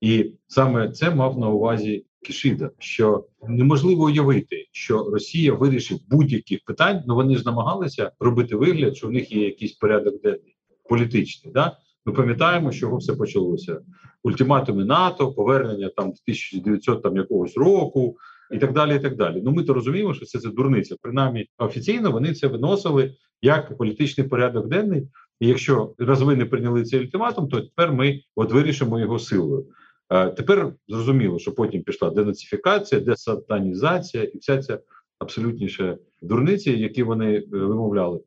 І 0.00 0.32
саме 0.46 0.90
це 0.90 1.14
мав 1.14 1.38
на 1.38 1.48
увазі 1.48 2.04
Кішида, 2.22 2.70
що 2.78 3.26
неможливо 3.48 4.04
уявити, 4.04 4.66
що 4.72 5.10
Росія 5.10 5.52
вирішить 5.52 6.02
будь-яких 6.08 6.64
питань, 6.64 7.02
але 7.06 7.14
вони 7.14 7.36
ж 7.36 7.44
намагалися 7.44 8.10
робити 8.20 8.56
вигляд, 8.56 8.96
що 8.96 9.08
в 9.08 9.12
них 9.12 9.32
є 9.32 9.44
якийсь 9.44 9.72
порядок 9.72 10.22
денний 10.22 10.56
політичний. 10.88 11.52
Да? 11.52 11.76
Ми 12.06 12.12
пам'ятаємо, 12.12 12.72
що 12.72 12.96
все 12.96 13.16
почалося. 13.16 13.80
Ультиматуми 14.22 14.84
НАТО, 14.84 15.32
повернення 15.32 15.90
там 15.96 16.04
1900 16.06 17.02
там 17.02 17.16
якогось 17.16 17.56
року 17.56 18.16
і 18.50 18.58
так 18.58 18.72
далі. 18.72 18.96
і 18.96 18.98
так 18.98 19.16
далі. 19.16 19.42
Ну 19.44 19.50
ми 19.50 19.62
то 19.62 19.74
розуміємо, 19.74 20.14
що 20.14 20.26
це 20.26 20.38
це 20.38 20.48
дурниця. 20.48 20.96
Принаймні 21.02 21.48
офіційно 21.58 22.10
вони 22.10 22.34
це 22.34 22.46
виносили 22.46 23.14
як 23.42 23.76
політичний 23.76 24.28
порядок 24.28 24.68
денний. 24.68 25.08
І 25.40 25.48
якщо 25.48 25.94
раз 25.98 26.22
ви 26.22 26.36
не 26.36 26.44
прийняли 26.44 26.84
цей 26.84 27.00
ультиматум, 27.00 27.48
то 27.48 27.60
тепер 27.60 27.92
ми 27.92 28.20
от 28.36 28.52
вирішимо 28.52 29.00
його 29.00 29.18
силою. 29.18 29.66
Тепер 30.08 30.72
зрозуміло, 30.88 31.38
що 31.38 31.54
потім 31.54 31.82
пішла 31.82 32.10
денацифікація, 32.10 33.00
десатанізація 33.00 34.24
і 34.24 34.38
вся 34.38 34.62
ця 34.62 34.78
абсолютніша 35.18 35.98
дурниці, 36.22 36.70
які 36.70 37.02
вони 37.02 37.36
е, 37.36 37.44
вимовляли 37.50 38.20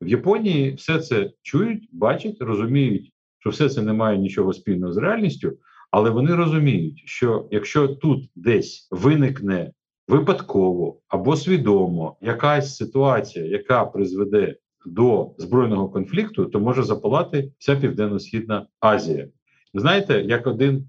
в 0.00 0.08
Японії. 0.08 0.74
Все 0.74 0.98
це 0.98 1.30
чують, 1.42 1.88
бачать, 1.92 2.36
розуміють, 2.40 3.12
що 3.38 3.50
все 3.50 3.68
це 3.68 3.82
не 3.82 3.92
має 3.92 4.18
нічого 4.18 4.52
спільного 4.52 4.92
з 4.92 4.96
реальністю, 4.96 5.58
але 5.90 6.10
вони 6.10 6.34
розуміють, 6.34 7.02
що 7.06 7.48
якщо 7.50 7.88
тут 7.88 8.30
десь 8.34 8.88
виникне 8.90 9.72
випадково 10.08 11.00
або 11.08 11.36
свідомо 11.36 12.16
якась 12.20 12.76
ситуація, 12.76 13.44
яка 13.44 13.84
призведе 13.84 14.56
до 14.86 15.34
збройного 15.38 15.88
конфлікту, 15.88 16.44
то 16.44 16.60
може 16.60 16.82
запалати 16.82 17.52
вся 17.58 17.76
південно-східна 17.76 18.66
Азія. 18.80 19.28
Знаєте, 19.74 20.24
як 20.28 20.46
один 20.46 20.88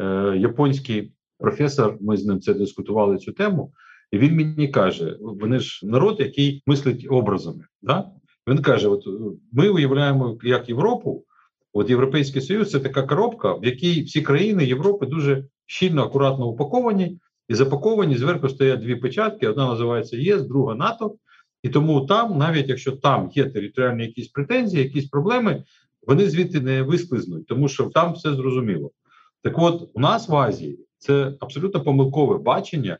е, 0.00 0.34
японський 0.38 1.12
професор, 1.38 1.96
ми 2.00 2.16
з 2.16 2.26
ним 2.26 2.40
це 2.40 2.54
дискутували 2.54 3.18
цю 3.18 3.32
тему, 3.32 3.72
і 4.12 4.18
він 4.18 4.36
мені 4.36 4.68
каже: 4.68 5.16
вони 5.20 5.58
ж 5.58 5.86
народ, 5.86 6.20
який 6.20 6.62
мислить 6.66 7.06
образами. 7.10 7.64
Да? 7.82 8.10
Він 8.48 8.62
каже: 8.62 8.88
От 8.88 9.04
ми 9.52 9.68
уявляємо 9.68 10.38
як 10.42 10.68
Європу, 10.68 11.24
от 11.72 11.90
Європейський 11.90 12.42
Союз 12.42 12.70
це 12.70 12.80
така 12.80 13.02
коробка, 13.02 13.54
в 13.54 13.64
якій 13.64 14.02
всі 14.02 14.22
країни 14.22 14.64
Європи 14.64 15.06
дуже 15.06 15.44
щільно, 15.66 16.02
акуратно 16.02 16.46
упаковані, 16.48 17.18
і 17.48 17.54
запаковані 17.54 18.16
зверху 18.16 18.48
стоять 18.48 18.80
дві 18.80 18.96
печатки: 18.96 19.48
одна 19.48 19.66
називається 19.66 20.16
ЄС, 20.16 20.42
друга 20.42 20.74
НАТО. 20.74 21.16
І 21.62 21.68
тому 21.68 22.00
там, 22.00 22.38
навіть 22.38 22.68
якщо 22.68 22.92
там 22.92 23.30
є 23.34 23.44
територіальні 23.44 24.02
якісь 24.02 24.28
претензії, 24.28 24.84
якісь 24.84 25.08
проблеми, 25.08 25.64
вони 26.06 26.30
звідти 26.30 26.60
не 26.60 26.82
висклизнуть, 26.82 27.46
тому 27.46 27.68
що 27.68 27.84
там 27.84 28.12
все 28.12 28.34
зрозуміло. 28.34 28.90
Так 29.42 29.58
от 29.58 29.90
у 29.94 30.00
нас 30.00 30.28
в 30.28 30.36
Азії 30.36 30.78
це 30.98 31.34
абсолютно 31.40 31.84
помилкове 31.84 32.38
бачення, 32.38 32.98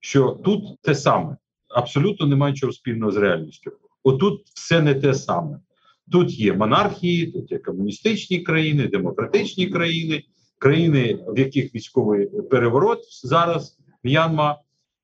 що 0.00 0.30
тут 0.44 0.80
те 0.82 0.94
саме, 0.94 1.36
абсолютно 1.68 2.26
немає 2.26 2.54
чого 2.54 2.72
спільного 2.72 3.12
з 3.12 3.16
реальністю. 3.16 3.72
Отут 4.02 4.42
все 4.54 4.82
не 4.82 4.94
те 4.94 5.14
саме. 5.14 5.58
Тут 6.12 6.38
є 6.38 6.52
монархії, 6.52 7.26
тут 7.26 7.52
є 7.52 7.58
комуністичні 7.58 8.40
країни, 8.40 8.86
демократичні 8.88 9.66
країни, 9.66 10.22
країни, 10.58 11.18
в 11.28 11.38
яких 11.38 11.74
військовий 11.74 12.26
переворот 12.26 13.00
зараз 13.24 13.78
М'янма, 14.04 14.58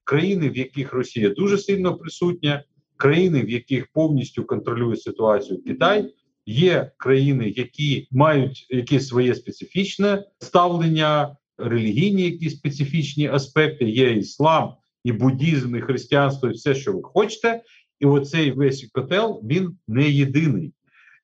країни, 0.05 0.51
в 0.51 0.57
яких 0.57 0.93
Росія 0.93 1.31
дуже 1.31 1.59
сильно 1.59 1.97
присутня, 1.97 2.65
країни, 2.99 3.43
в 3.43 3.51
яких 3.51 3.87
повністю 3.93 4.45
контролює 4.45 4.97
ситуацію 4.97 5.63
Китай. 5.63 6.15
Є 6.47 6.91
країни, 6.97 7.53
які 7.57 8.09
мають 8.11 8.67
якесь 8.71 9.09
своє 9.09 9.35
специфічне 9.35 10.25
ставлення, 10.39 11.37
релігійні 11.59 12.23
якісь 12.23 12.57
специфічні 12.57 13.29
аспекти. 13.29 13.85
Є 13.85 14.13
іслам, 14.13 14.75
і 15.05 15.13
буддізм, 15.13 15.77
і 15.77 15.81
християнство, 15.81 16.49
і 16.49 16.53
все, 16.53 16.75
що 16.75 16.93
ви 16.93 17.01
хочете. 17.03 17.63
І 18.01 18.07
оцей 18.07 18.51
весь 18.51 18.91
котел 18.93 19.43
він 19.45 19.77
не 19.89 20.11
єдиний. 20.11 20.73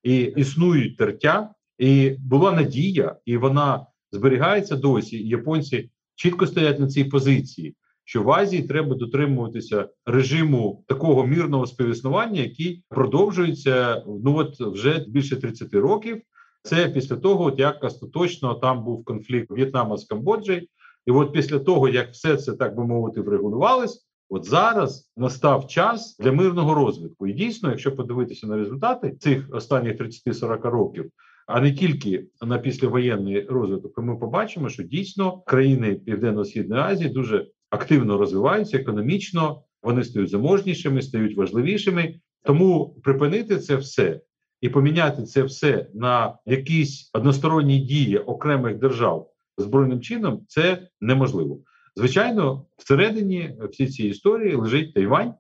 І 0.03 0.17
існують 0.17 0.97
тертя, 0.97 1.55
і 1.79 2.11
була 2.11 2.53
надія, 2.53 3.17
і 3.25 3.37
вона 3.37 3.87
зберігається 4.13 4.77
досі. 4.77 5.29
Японці 5.29 5.91
чітко 6.15 6.47
стоять 6.47 6.81
на 6.81 6.89
цій 6.89 7.05
позиції, 7.05 7.75
що 8.05 8.23
в 8.23 8.31
Азії 8.31 8.63
треба 8.63 8.95
дотримуватися 8.95 9.89
режиму 10.07 10.85
такого 10.89 11.27
мірного 11.27 11.67
співіснування, 11.67 12.41
який 12.41 12.83
продовжується 12.89 14.05
ну 14.07 14.37
от 14.37 14.61
вже 14.61 15.05
більше 15.09 15.37
30 15.37 15.75
років. 15.75 16.23
Це 16.63 16.89
після 16.89 17.17
того, 17.17 17.45
от 17.45 17.59
як 17.59 17.85
остаточно 17.85 18.55
там 18.55 18.85
був 18.85 19.05
конфлікт 19.05 19.51
В'єтнама 19.51 19.97
з 19.97 20.05
Камбоджею, 20.05 20.63
і 21.07 21.11
от 21.11 21.33
після 21.33 21.59
того, 21.59 21.89
як 21.89 22.11
все 22.11 22.37
це 22.37 22.53
так 22.53 22.77
би 22.77 22.87
мовити, 22.87 23.21
врегулювалось, 23.21 24.07
от 24.29 24.45
зараз 24.45 25.13
настав 25.17 25.67
час 25.67 26.17
для 26.21 26.33
мирного 26.33 26.75
розвитку. 26.75 27.27
І 27.27 27.33
дійсно, 27.33 27.71
якщо 27.71 27.97
подивитися 27.97 28.47
на 28.47 28.57
результати 28.57 29.17
цих 29.21 29.49
останніх 29.53 30.01
30-40 30.01 30.71
років, 30.71 31.11
а 31.47 31.61
не 31.61 31.73
тільки 31.73 32.27
на 32.43 32.59
післявоєнний 32.59 33.47
розвиток, 33.47 33.99
ми 33.99 34.17
побачимо, 34.17 34.69
що 34.69 34.83
дійсно 34.83 35.43
країни 35.47 35.95
Південно-Східної 35.95 36.83
Азії 36.83 37.11
дуже 37.11 37.47
активно 37.75 38.19
розвиваються 38.19 38.79
економічно, 38.79 39.63
вони 39.83 40.05
стають 40.05 40.31
заможнішими, 40.31 41.03
стають 41.03 41.37
важливішими. 41.37 42.15
Тому 42.45 42.97
припинити 43.03 43.59
це 43.59 43.77
все 43.77 44.21
і 44.61 44.69
поміняти 44.69 45.23
це 45.23 45.43
все 45.43 45.87
на 45.95 46.39
якісь 46.47 47.11
односторонні 47.15 47.79
дії 47.79 48.19
окремих 48.19 48.79
держав 48.79 49.31
збройним 49.59 50.01
чином 50.01 50.41
це 50.49 50.89
неможливо. 51.01 51.59
Звичайно, 51.97 52.67
всередині 52.77 53.57
всі 53.71 53.87
ці 53.87 54.09
історії 54.09 54.55
лежить 54.55 54.95
Тайвань 54.95 55.35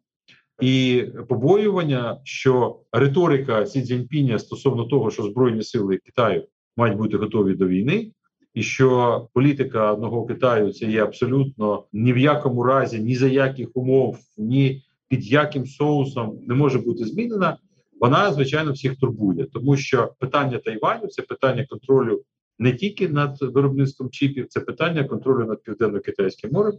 і 0.60 1.04
побоювання, 1.28 2.20
що 2.24 2.80
риторика 2.92 3.66
Сі 3.66 3.82
Цзіньпіня 3.82 4.38
стосовно 4.38 4.84
того, 4.84 5.10
що 5.10 5.22
збройні 5.22 5.62
сили 5.62 5.96
Китаю 5.96 6.46
мають 6.76 6.98
бути 6.98 7.16
готові 7.16 7.54
до 7.54 7.66
війни, 7.66 8.12
і 8.54 8.62
що 8.62 9.28
політика 9.32 9.92
одного 9.92 10.26
Китаю 10.26 10.72
це 10.72 10.86
є 10.86 11.02
абсолютно 11.02 11.84
ні 11.92 12.12
в 12.12 12.18
якому 12.18 12.62
разі, 12.62 13.00
ні 13.00 13.16
за 13.16 13.28
яких 13.28 13.68
умов, 13.74 14.18
ні 14.38 14.82
під 15.08 15.32
яким 15.32 15.66
соусом 15.66 16.38
не 16.46 16.54
може 16.54 16.78
бути 16.78 17.04
змінена. 17.04 17.58
Вона 18.00 18.32
звичайно 18.32 18.72
всіх 18.72 18.96
турбує, 18.96 19.44
тому 19.44 19.76
що 19.76 20.12
питання 20.18 20.58
Тайваню 20.58 21.06
це 21.06 21.22
питання 21.22 21.66
контролю 21.70 22.22
не 22.58 22.72
тільки 22.72 23.08
над 23.08 23.36
виробництвом 23.40 24.10
чіпів, 24.10 24.46
це 24.48 24.60
питання 24.60 25.04
контролю 25.04 25.46
над 25.46 25.62
південно-китайським 25.62 26.50
морем, 26.52 26.74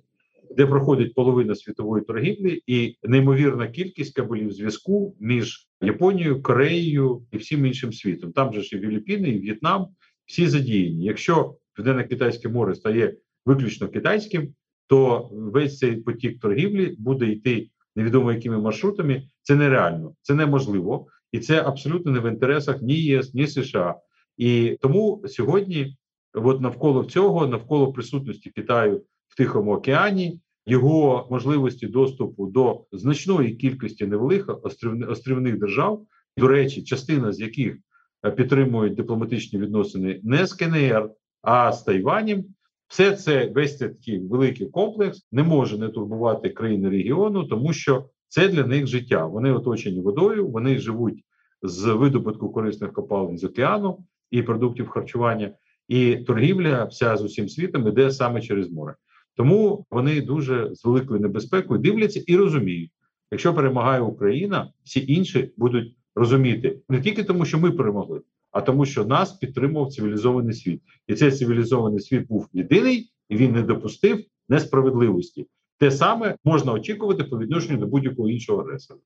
де 0.58 0.66
проходить 0.66 1.14
половина 1.14 1.56
світової 1.56 2.04
торгівлі, 2.04 2.62
і 2.68 2.96
неймовірна 3.04 3.68
кількість 3.68 4.16
кабелів 4.16 4.52
зв'язку 4.52 5.16
між 5.20 5.68
Японією, 5.82 6.42
Кореєю 6.42 7.22
і 7.32 7.38
всім 7.38 7.66
іншим 7.66 7.94
світом. 7.94 8.32
Там 8.32 8.54
же 8.54 8.62
ж 8.62 8.76
і 8.76 8.80
Філіппіни, 8.80 9.30
і 9.30 9.40
В'єтнам 9.40 9.88
всі 10.26 10.48
задіяні. 10.48 11.06
Якщо 11.06 11.56
південно-китайське 11.76 12.50
море 12.50 12.76
стає 12.76 13.16
виключно 13.46 13.88
китайським, 13.88 14.54
то 14.88 15.30
весь 15.32 15.78
цей 15.78 15.96
потік 15.96 16.40
торгівлі 16.40 16.96
буде 17.00 17.26
йти 17.26 17.70
невідомо 17.96 18.34
якими 18.34 18.58
маршрутами. 18.58 19.24
Це 19.42 19.56
нереально, 19.56 20.16
це 20.22 20.34
неможливо, 20.34 21.08
і 21.32 21.40
це 21.40 21.62
абсолютно 21.62 22.12
не 22.12 22.20
в 22.20 22.30
інтересах 22.32 22.82
ні 22.82 22.94
ЄС, 22.94 23.34
ні 23.34 23.48
США. 23.48 23.96
І 24.38 24.78
тому 24.82 25.24
сьогодні, 25.28 25.98
от 26.34 26.62
навколо 26.62 27.04
цього, 27.04 27.48
навколо 27.48 27.94
присутності 27.94 28.50
Китаю 28.50 29.02
в 29.28 29.36
Тихому 29.36 29.74
океані, 29.74 30.40
його 30.66 31.28
можливості 31.32 31.88
доступу 31.88 32.48
до 32.48 32.86
значної 32.92 33.56
кількості 33.56 34.06
невеликих 34.06 34.66
острівних, 34.66 35.10
острівних 35.10 35.60
держав, 35.60 36.06
до 36.38 36.48
речі, 36.48 36.84
частина 36.84 37.32
з 37.32 37.40
яких 37.40 37.78
е, 38.26 38.32
підтримують 38.32 38.96
дипломатичні 38.96 39.60
відносини 39.60 40.20
не 40.24 40.46
з 40.46 40.54
КНР, 40.54 41.10
а 41.45 41.71
з 41.71 41.84
Тайванем. 41.84 42.45
Все 42.88 43.12
це 43.12 43.51
весь 43.55 43.77
цей 43.77 43.89
такий 43.89 44.19
великий 44.19 44.67
комплекс 44.67 45.27
не 45.31 45.43
може 45.43 45.77
не 45.77 45.89
турбувати 45.89 46.49
країни 46.49 46.89
регіону, 46.89 47.43
тому 47.43 47.73
що 47.73 48.10
це 48.27 48.47
для 48.47 48.65
них 48.65 48.88
життя. 48.88 49.25
Вони 49.25 49.51
оточені 49.51 50.01
водою, 50.01 50.47
вони 50.47 50.77
живуть 50.77 51.23
з 51.62 51.93
видобутку 51.93 52.49
корисних 52.49 52.93
копалин 52.93 53.38
з 53.38 53.43
океану 53.43 53.99
і 54.31 54.41
продуктів 54.41 54.89
харчування, 54.89 55.51
і 55.88 56.15
торгівля 56.15 56.84
вся 56.84 57.17
з 57.17 57.23
усім 57.23 57.49
світом 57.49 57.88
іде 57.88 58.12
саме 58.12 58.41
через 58.41 58.71
море. 58.71 58.95
Тому 59.36 59.86
вони 59.91 60.21
дуже 60.21 60.75
з 60.75 60.86
великою 60.86 61.19
небезпекою 61.19 61.79
дивляться 61.79 62.23
і 62.27 62.38
розуміють, 62.38 62.91
якщо 63.31 63.53
перемагає 63.53 64.01
Україна, 64.01 64.71
всі 64.84 65.13
інші 65.13 65.51
будуть 65.58 65.95
розуміти 66.15 66.79
не 66.89 67.01
тільки 67.01 67.23
тому, 67.23 67.45
що 67.45 67.60
ми 67.60 67.71
перемогли, 67.71 68.21
а 68.56 68.62
тому, 68.62 68.86
що 68.86 69.06
нас 69.06 69.34
підтримував 69.34 69.94
цивілізований 69.94 70.54
світ, 70.54 70.82
і 71.08 71.15
цей 71.15 71.32
цивілізований 71.32 72.00
світ 72.00 72.28
був 72.28 72.50
єдиний, 72.54 73.12
і 73.30 73.36
він 73.36 73.52
не 73.52 73.62
допустив 73.62 74.26
несправедливості. 74.50 75.48
Те 75.80 75.91
саме 75.91 76.36
можна 76.44 76.72
очікувати 76.72 77.24
по 77.24 77.39
відношенню 77.39 77.80
до 77.80 77.88
будь-якого 77.88 78.30
іншого 78.30 78.62
агресора. 78.62 79.00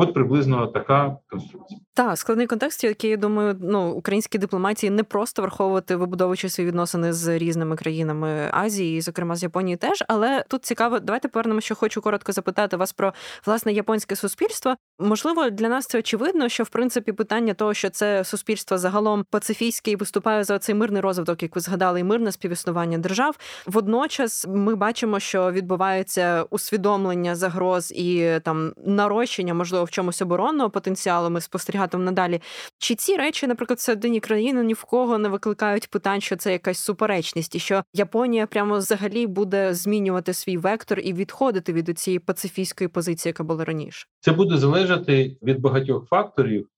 От 0.00 0.14
приблизно 0.14 0.66
така 0.66 1.16
конструкція. 1.30 1.80
Так, 1.94 2.18
складний 2.18 2.46
контекст, 2.46 2.84
який 2.84 3.10
я 3.10 3.16
думаю, 3.16 3.56
ну 3.60 3.90
українській 3.90 4.38
дипломатії 4.38 4.90
не 4.90 5.02
просто 5.02 5.42
враховувати, 5.42 5.96
вибудовуючи 5.96 6.48
свої 6.48 6.68
відносини 6.68 7.12
з 7.12 7.38
різними 7.38 7.76
країнами 7.76 8.48
Азії, 8.52 9.00
зокрема 9.00 9.36
з 9.36 9.42
Японією, 9.42 9.78
теж. 9.78 10.04
Але 10.08 10.44
тут 10.48 10.64
цікаво, 10.64 11.00
давайте 11.00 11.28
повернемо, 11.28 11.60
що 11.60 11.74
хочу 11.74 12.00
коротко 12.00 12.32
запитати 12.32 12.76
вас 12.76 12.92
про 12.92 13.12
власне 13.46 13.72
японське 13.72 14.16
суспільство. 14.16 14.74
Можливо, 14.98 15.50
для 15.50 15.68
нас 15.68 15.86
це 15.86 15.98
очевидно, 15.98 16.48
що 16.48 16.64
в 16.64 16.68
принципі 16.68 17.12
питання 17.12 17.54
того, 17.54 17.74
що 17.74 17.90
це 17.90 18.24
суспільство 18.24 18.78
загалом 18.78 19.24
пацифійське 19.30 19.90
і 19.90 19.96
виступає 19.96 20.44
за 20.44 20.58
цей 20.58 20.74
мирний 20.74 21.02
розвиток, 21.02 21.42
як 21.42 21.54
ви 21.54 21.60
згадали, 21.60 22.00
і 22.00 22.04
мирне 22.04 22.32
співіснування 22.32 22.98
держав. 22.98 23.36
Водночас 23.66 24.46
ми 24.48 24.74
бачимо, 24.74 25.20
що 25.20 25.52
відбувається 25.52 26.44
усвідомлення 26.50 27.36
загроз 27.36 27.92
і 27.92 28.40
там 28.44 28.72
нарощення, 28.86 29.54
можливо, 29.54 29.87
в 29.88 29.90
чомусь 29.90 30.22
оборонного 30.22 30.70
потенціалу. 30.70 31.30
Ми 31.30 31.40
спостерігатимемо 31.40 32.10
надалі. 32.10 32.40
Чи 32.78 32.94
ці 32.94 33.16
речі, 33.16 33.46
наприклад, 33.46 33.78
всередині 33.78 34.20
країни 34.20 34.64
ні 34.64 34.74
в 34.74 34.84
кого 34.84 35.18
не 35.18 35.28
викликають 35.28 35.90
питань, 35.90 36.20
що 36.20 36.36
це 36.36 36.52
якась 36.52 36.78
суперечність, 36.78 37.54
і 37.54 37.58
що 37.58 37.82
Японія 37.94 38.46
прямо 38.46 38.78
взагалі 38.78 39.26
буде 39.26 39.74
змінювати 39.74 40.32
свій 40.32 40.56
вектор 40.56 41.00
і 41.00 41.12
відходити 41.12 41.72
від 41.72 41.98
цієї 41.98 42.18
пацифійської 42.18 42.88
позиції, 42.88 43.30
яка 43.30 43.44
була 43.44 43.64
раніше? 43.64 44.06
Це 44.20 44.32
буде 44.32 44.56
залежати 44.56 45.36
від 45.42 45.60
багатьох 45.60 46.08
факторів. 46.08 46.68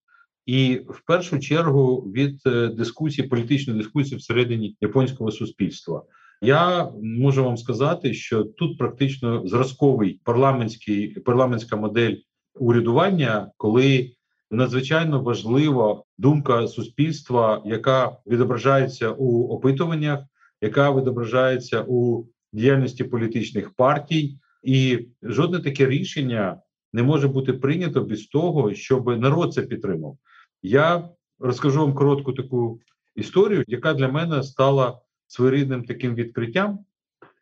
І 0.45 0.81
в 0.89 1.01
першу 1.05 1.39
чергу 1.39 2.01
від 2.01 2.41
е, 2.45 2.67
дискусії, 2.67 3.27
політичної 3.27 3.79
дискусії 3.79 4.17
всередині 4.17 4.77
японського 4.81 5.31
суспільства, 5.31 6.03
я 6.41 6.91
можу 7.03 7.43
вам 7.43 7.57
сказати, 7.57 8.13
що 8.13 8.43
тут 8.43 8.77
практично 8.77 9.47
зразковий 9.47 10.19
парламентський 10.23 11.07
парламентська 11.07 11.75
модель 11.75 12.15
урядування, 12.55 13.51
коли 13.57 14.11
надзвичайно 14.51 15.21
важлива 15.21 16.03
думка 16.17 16.67
суспільства, 16.67 17.61
яка 17.65 18.17
відображається 18.27 19.11
у 19.11 19.47
опитуваннях, 19.47 20.19
яка 20.61 20.91
відображається 20.91 21.85
у 21.87 22.25
діяльності 22.53 23.03
політичних 23.03 23.73
партій, 23.73 24.37
і 24.63 25.07
жодне 25.23 25.59
таке 25.59 25.85
рішення 25.85 26.61
не 26.93 27.03
може 27.03 27.27
бути 27.27 27.53
прийнято 27.53 28.01
без 28.01 28.25
того, 28.25 28.73
щоб 28.73 29.19
народ 29.19 29.53
це 29.53 29.61
підтримав. 29.61 30.17
Я 30.63 31.09
розкажу 31.39 31.79
вам 31.79 31.93
коротку 31.93 32.33
таку 32.33 32.79
історію, 33.15 33.63
яка 33.67 33.93
для 33.93 34.07
мене 34.07 34.43
стала 34.43 34.99
своєрідним 35.27 35.83
таким 35.83 36.15
відкриттям, 36.15 36.79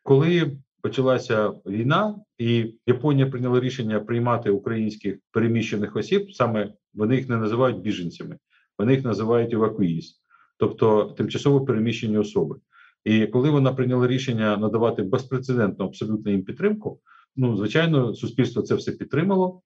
коли 0.02 0.56
почалася 0.82 1.48
війна, 1.66 2.14
і 2.38 2.74
Японія 2.86 3.26
прийняла 3.26 3.60
рішення 3.60 4.00
приймати 4.00 4.50
українських 4.50 5.18
переміщених 5.30 5.96
осіб. 5.96 6.32
Саме 6.32 6.72
вони 6.94 7.16
їх 7.16 7.28
не 7.28 7.36
називають 7.36 7.80
біженцями, 7.80 8.36
вони 8.78 8.94
їх 8.94 9.04
називають 9.04 9.52
евакуїз, 9.52 10.20
тобто 10.58 11.04
тимчасово 11.04 11.64
переміщені 11.64 12.18
особи. 12.18 12.56
І 13.04 13.26
коли 13.26 13.50
вона 13.50 13.72
прийняла 13.72 14.06
рішення 14.06 14.56
надавати 14.56 15.02
безпрецедентну 15.02 15.84
абсолютно 15.84 16.30
їм 16.30 16.44
підтримку, 16.44 17.00
ну 17.36 17.56
звичайно, 17.56 18.14
суспільство 18.14 18.62
це 18.62 18.74
все 18.74 18.92
підтримало. 18.92 19.62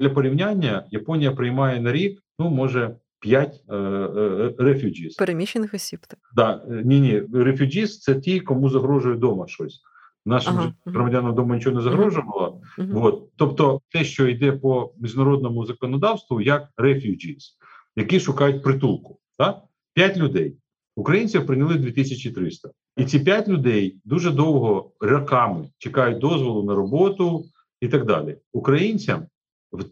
Для 0.00 0.10
порівняння 0.10 0.86
Японія 0.90 1.32
приймає 1.32 1.80
на 1.80 1.92
рік, 1.92 2.22
ну 2.38 2.50
може. 2.50 2.96
П'ять 3.20 3.64
е, 3.70 3.76
е, 3.76 4.54
переміщених 5.18 5.74
осіб. 5.74 6.00
Так. 6.08 6.18
Да, 6.34 6.64
ні, 6.84 7.00
ні, 7.00 7.20
refugees– 7.20 7.86
це 8.00 8.14
ті, 8.14 8.40
кому 8.40 8.70
загрожує 8.70 9.14
вдома 9.14 9.46
щось. 9.46 9.80
Нашим 10.26 10.58
ага, 10.58 10.74
громадянам 10.86 11.32
вдома 11.32 11.54
нічого 11.54 11.76
не 11.76 11.82
загрожувало. 11.82 12.60
Ага. 12.78 13.00
От. 13.00 13.30
Тобто, 13.36 13.80
те, 13.88 14.04
що 14.04 14.28
йде 14.28 14.52
по 14.52 14.92
міжнародному 15.00 15.66
законодавству, 15.66 16.40
як 16.40 16.68
refugees, 16.78 17.42
які 17.96 18.20
шукають 18.20 18.62
притулку. 18.62 19.18
Так? 19.38 19.62
П'ять 19.94 20.16
людей. 20.16 20.56
Українців 20.96 21.46
прийняли 21.46 21.74
2300. 21.74 22.70
І 22.96 23.04
ці 23.04 23.18
п'ять 23.18 23.48
людей 23.48 24.00
дуже 24.04 24.30
довго 24.30 24.92
роками 25.00 25.68
чекають 25.78 26.18
дозволу 26.18 26.64
на 26.64 26.74
роботу 26.74 27.44
і 27.80 27.88
так 27.88 28.06
далі. 28.06 28.36
Українцям 28.52 29.26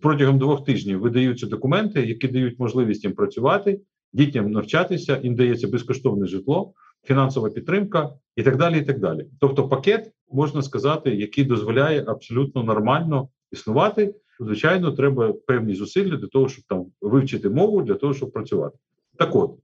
протягом 0.01 0.39
двох 0.39 0.65
тижнів 0.65 1.01
видаються 1.01 1.47
документи, 1.47 2.07
які 2.07 2.29
дають 2.29 2.59
можливість 2.59 3.05
їм 3.05 3.13
працювати, 3.13 3.81
дітям 4.13 4.51
навчатися, 4.51 5.21
їм 5.23 5.35
дається 5.35 5.69
безкоштовне 5.69 6.27
житло, 6.27 6.73
фінансова 7.05 7.51
підтримка 7.51 8.11
і 8.37 8.43
так 8.43 8.57
далі. 8.57 8.79
і 8.79 8.83
так 8.83 8.99
далі. 8.99 9.27
Тобто, 9.41 9.69
пакет 9.69 10.13
можна 10.33 10.63
сказати, 10.63 11.17
який 11.17 11.45
дозволяє 11.45 12.05
абсолютно 12.07 12.63
нормально 12.63 13.29
існувати. 13.53 14.15
Звичайно, 14.41 14.93
треба 14.93 15.33
певні 15.33 15.75
зусилля 15.75 16.17
для 16.17 16.27
того, 16.27 16.49
щоб 16.49 16.65
там 16.65 16.87
вивчити 17.01 17.49
мову 17.49 17.83
для 17.83 17.95
того, 17.95 18.15
щоб 18.15 18.33
працювати. 18.33 18.79
Так 19.19 19.37
от 19.37 19.59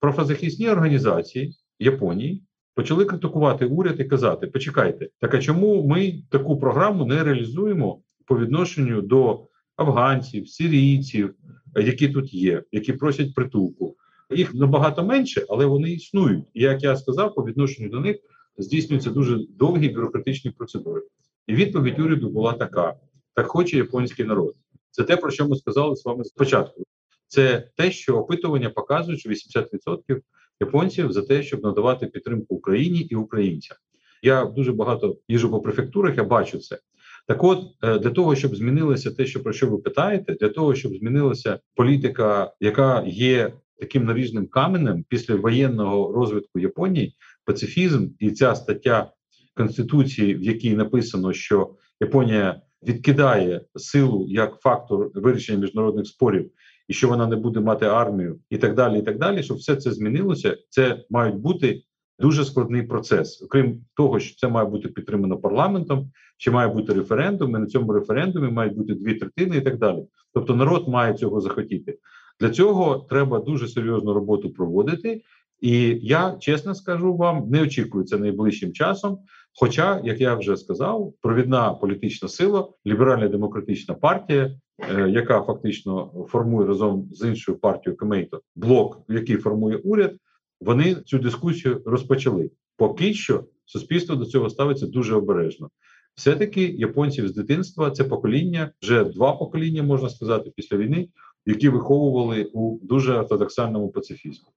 правозахисні 0.00 0.68
організації 0.68 1.54
Японії 1.78 2.42
почали 2.74 3.04
критикувати 3.04 3.66
уряд 3.66 4.00
і 4.00 4.04
казати: 4.04 4.46
почекайте, 4.46 5.08
так 5.20 5.34
а 5.34 5.38
чому 5.38 5.86
ми 5.86 6.22
таку 6.30 6.58
програму 6.58 7.06
не 7.06 7.24
реалізуємо 7.24 8.02
по 8.26 8.38
відношенню 8.38 9.02
до 9.02 9.46
афганців, 9.76 10.48
сирійців, 10.48 11.34
які 11.76 12.08
тут 12.08 12.34
є, 12.34 12.62
які 12.72 12.92
просять 12.92 13.34
притулку? 13.34 13.96
Їх 14.30 14.54
набагато 14.54 15.04
менше, 15.04 15.46
але 15.48 15.66
вони 15.66 15.90
існують. 15.90 16.44
І 16.54 16.62
як 16.62 16.82
я 16.82 16.96
сказав, 16.96 17.34
по 17.34 17.44
відношенню 17.44 17.88
до 17.88 18.00
них 18.00 18.16
здійснюються 18.58 19.10
дуже 19.10 19.38
довгі 19.58 19.88
бюрократичні 19.88 20.50
процедури. 20.50 21.02
І 21.46 21.54
відповідь 21.54 21.98
уряду 21.98 22.30
була 22.30 22.52
така: 22.52 22.94
так 23.34 23.46
хоче 23.46 23.76
японський 23.76 24.24
народ. 24.24 24.54
Це 24.90 25.04
те, 25.04 25.16
про 25.16 25.30
що 25.30 25.48
ми 25.48 25.56
сказали 25.56 25.96
з 25.96 26.04
вами 26.04 26.24
спочатку. 26.24 26.82
Це 27.26 27.70
те, 27.76 27.90
що 27.90 28.16
опитування 28.16 28.70
показують, 28.70 29.20
що 29.20 29.30
80% 29.30 30.20
японців 30.60 31.12
за 31.12 31.22
те, 31.22 31.42
щоб 31.42 31.62
надавати 31.62 32.06
підтримку 32.06 32.54
Україні 32.54 33.00
і 33.00 33.14
українцям. 33.14 33.76
Я 34.22 34.44
дуже 34.44 34.72
багато 34.72 35.16
їжу 35.28 35.50
по 35.50 35.60
префектурах, 35.60 36.16
я 36.16 36.24
бачу 36.24 36.58
це. 36.58 36.78
Так, 37.26 37.44
от 37.44 37.64
е, 37.82 37.98
для 37.98 38.10
того, 38.10 38.36
щоб 38.36 38.56
змінилося 38.56 39.10
те, 39.10 39.26
що 39.26 39.42
про 39.42 39.52
що 39.52 39.66
ви 39.70 39.78
питаєте, 39.78 40.34
для 40.34 40.48
того, 40.48 40.74
щоб 40.74 40.96
змінилася 40.96 41.60
політика, 41.74 42.52
яка 42.60 43.04
є 43.06 43.52
таким 43.80 44.04
наріжним 44.04 44.46
каменем 44.46 45.04
після 45.08 45.34
воєнного 45.34 46.12
розвитку 46.12 46.58
Японії, 46.58 47.16
пацифізм 47.44 48.08
і 48.18 48.30
ця 48.30 48.54
стаття 48.54 49.12
конституції, 49.54 50.34
в 50.34 50.42
якій 50.42 50.76
написано, 50.76 51.32
що 51.32 51.74
Японія 52.00 52.60
відкидає 52.86 53.60
силу 53.76 54.26
як 54.28 54.60
фактор 54.60 55.10
вирішення 55.14 55.58
міжнародних 55.58 56.06
спорів 56.06 56.50
і 56.88 56.92
що 56.92 57.08
вона 57.08 57.26
не 57.26 57.36
буде 57.36 57.60
мати 57.60 57.86
армію, 57.86 58.40
і 58.50 58.58
так 58.58 58.74
далі. 58.74 58.98
І 58.98 59.02
так 59.02 59.18
далі, 59.18 59.42
щоб 59.42 59.56
все 59.56 59.76
це 59.76 59.92
змінилося, 59.92 60.56
це 60.68 61.04
мають 61.10 61.36
бути 61.36 61.82
дуже 62.18 62.44
складний 62.44 62.82
процес. 62.82 63.42
Окрім 63.42 63.84
того, 63.94 64.20
що 64.20 64.36
це 64.36 64.48
має 64.48 64.66
бути 64.68 64.88
підтримано 64.88 65.36
парламентом, 65.36 66.10
чи 66.36 66.50
має 66.50 66.68
бути 66.68 66.92
референдум. 66.92 67.56
і 67.56 67.58
На 67.58 67.66
цьому 67.66 67.92
референдумі 67.92 68.50
мають 68.50 68.76
бути 68.76 68.94
дві 68.94 69.14
третини, 69.14 69.56
і 69.56 69.60
так 69.60 69.78
далі. 69.78 70.06
Тобто, 70.34 70.54
народ 70.54 70.88
має 70.88 71.14
цього 71.14 71.40
захотіти. 71.40 71.98
Для 72.40 72.50
цього 72.50 73.06
треба 73.10 73.38
дуже 73.38 73.68
серйозну 73.68 74.12
роботу 74.12 74.50
проводити. 74.50 75.22
І 75.60 75.98
я 76.02 76.36
чесно 76.40 76.74
скажу 76.74 77.16
вам, 77.16 77.48
не 77.50 77.62
очікую 77.62 78.04
це 78.04 78.18
найближчим 78.18 78.72
часом. 78.72 79.18
Хоча, 79.60 80.00
як 80.04 80.20
я 80.20 80.34
вже 80.34 80.56
сказав, 80.56 81.14
провідна 81.20 81.74
політична 81.74 82.28
сила, 82.28 82.68
ліберальна 82.86 83.28
демократична 83.28 83.94
партія, 83.94 84.50
е, 84.96 85.10
яка 85.10 85.42
фактично 85.42 86.26
формує 86.28 86.68
разом 86.68 87.08
з 87.12 87.28
іншою 87.28 87.58
партією 87.58 87.96
Кемейто 87.96 88.40
блок, 88.56 89.00
який 89.08 89.36
формує 89.36 89.76
уряд, 89.76 90.14
вони 90.60 90.94
цю 90.94 91.18
дискусію 91.18 91.82
розпочали. 91.86 92.50
Поки 92.76 93.14
що 93.14 93.44
суспільство 93.64 94.16
до 94.16 94.24
цього 94.24 94.50
ставиться 94.50 94.86
дуже 94.86 95.14
обережно. 95.14 95.70
Все 96.14 96.36
таки 96.36 96.62
японців 96.62 97.28
з 97.28 97.34
дитинства 97.34 97.90
це 97.90 98.04
покоління, 98.04 98.70
вже 98.82 99.04
два 99.04 99.32
покоління 99.32 99.82
можна 99.82 100.08
сказати, 100.08 100.52
після 100.56 100.76
війни, 100.76 101.08
які 101.48 101.68
виховували 101.68 102.44
у 102.44 102.78
дуже 102.82 103.14
ортодоксальному 103.14 103.88
пацифізмі. 103.88 104.48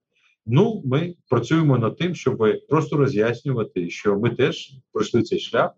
Ну, 0.46 0.82
ми 0.84 1.14
працюємо 1.28 1.78
над 1.78 1.96
тим, 1.96 2.14
щоб 2.14 2.44
просто 2.68 2.96
роз'яснювати, 2.96 3.90
що 3.90 4.18
ми 4.18 4.30
теж 4.30 4.72
пройшли 4.92 5.22
цей 5.22 5.38
шлях. 5.38 5.70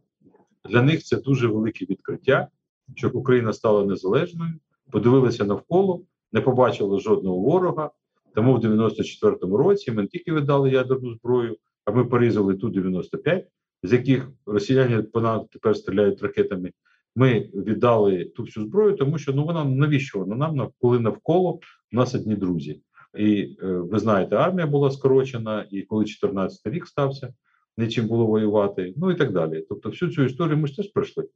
Для 0.71 0.83
них 0.83 1.05
це 1.05 1.17
дуже 1.17 1.47
велике 1.47 1.85
відкриття, 1.85 2.49
щоб 2.95 3.17
Україна 3.17 3.53
стала 3.53 3.85
незалежною, 3.85 4.53
подивилися 4.91 5.45
навколо, 5.45 6.03
не 6.33 6.41
побачили 6.41 7.01
жодного 7.01 7.37
ворога. 7.37 7.91
Тому 8.35 8.55
в 8.55 8.59
94-му 8.59 9.57
році 9.57 9.93
ми 9.93 10.03
не 10.03 10.09
тільки 10.09 10.33
видали 10.33 10.71
ядерну 10.71 11.15
зброю, 11.15 11.57
а 11.85 11.91
ми 11.91 12.05
порізали 12.05 12.55
ту 12.55 12.69
95, 12.69 13.47
з 13.83 13.93
яких 13.93 14.29
росіяни 14.47 15.03
по 15.03 15.47
тепер 15.53 15.77
стріляють 15.77 16.23
ракетами. 16.23 16.73
Ми 17.17 17.51
віддали 17.55 18.25
ту 18.25 18.43
всю 18.43 18.67
зброю, 18.67 18.97
тому 18.97 19.19
що 19.19 19.33
ну 19.33 19.45
вона 19.45 19.65
навіщо 19.65 20.19
вона 20.19 20.53
нам 20.53 20.71
коли 20.81 21.01
навколо 21.01 21.61
у 21.93 21.97
нас 21.97 22.15
одні 22.15 22.37
друзі. 22.37 22.81
І 23.19 23.57
е, 23.63 23.67
ви 23.67 23.99
знаєте, 23.99 24.37
армія 24.37 24.67
була 24.67 24.91
скорочена, 24.91 25.67
і 25.71 25.83
коли 25.83 26.05
14 26.05 26.67
рік 26.67 26.87
стався, 26.87 27.35
нічим 27.77 28.07
було 28.07 28.27
воювати, 28.27 28.95
ну 28.97 29.11
і 29.11 29.15
так 29.15 29.33
далі. 29.33 29.67
Тобто, 29.69 29.89
всю 29.89 30.11
цю 30.11 30.25
історію 30.25 30.59
ми 30.59 30.69
ж 30.69 30.77
теж 30.77 30.93
пройшли. 30.93 31.29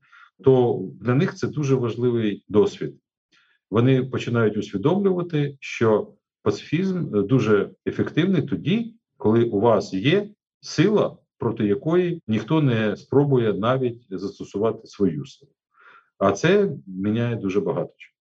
То 0.45 0.83
для 1.01 1.14
них 1.14 1.35
це 1.35 1.49
дуже 1.49 1.74
важливий 1.74 2.45
досвід. 2.49 2.95
Вони 3.70 4.05
починають 4.05 4.57
усвідомлювати, 4.57 5.57
що 5.61 6.12
пацифізм 6.43 7.16
е, 7.16 7.22
дуже 7.22 7.70
ефективний 7.87 8.43
тоді, 8.43 8.95
коли 9.16 9.45
у 9.45 9.61
вас 9.61 9.95
є 9.95 10.31
сила, 10.61 11.16
проти 11.39 11.66
якої 11.66 12.22
ніхто 12.26 12.62
не 12.62 12.97
спробує 12.97 13.53
навіть 13.53 14.07
застосувати 14.11 14.87
свою 14.87 15.26
силу. 15.26 15.53
А 16.18 16.32
це 16.32 16.68
міняє 16.86 17.36
дуже 17.36 17.60
багато 17.60 17.94
чого. 17.96 18.17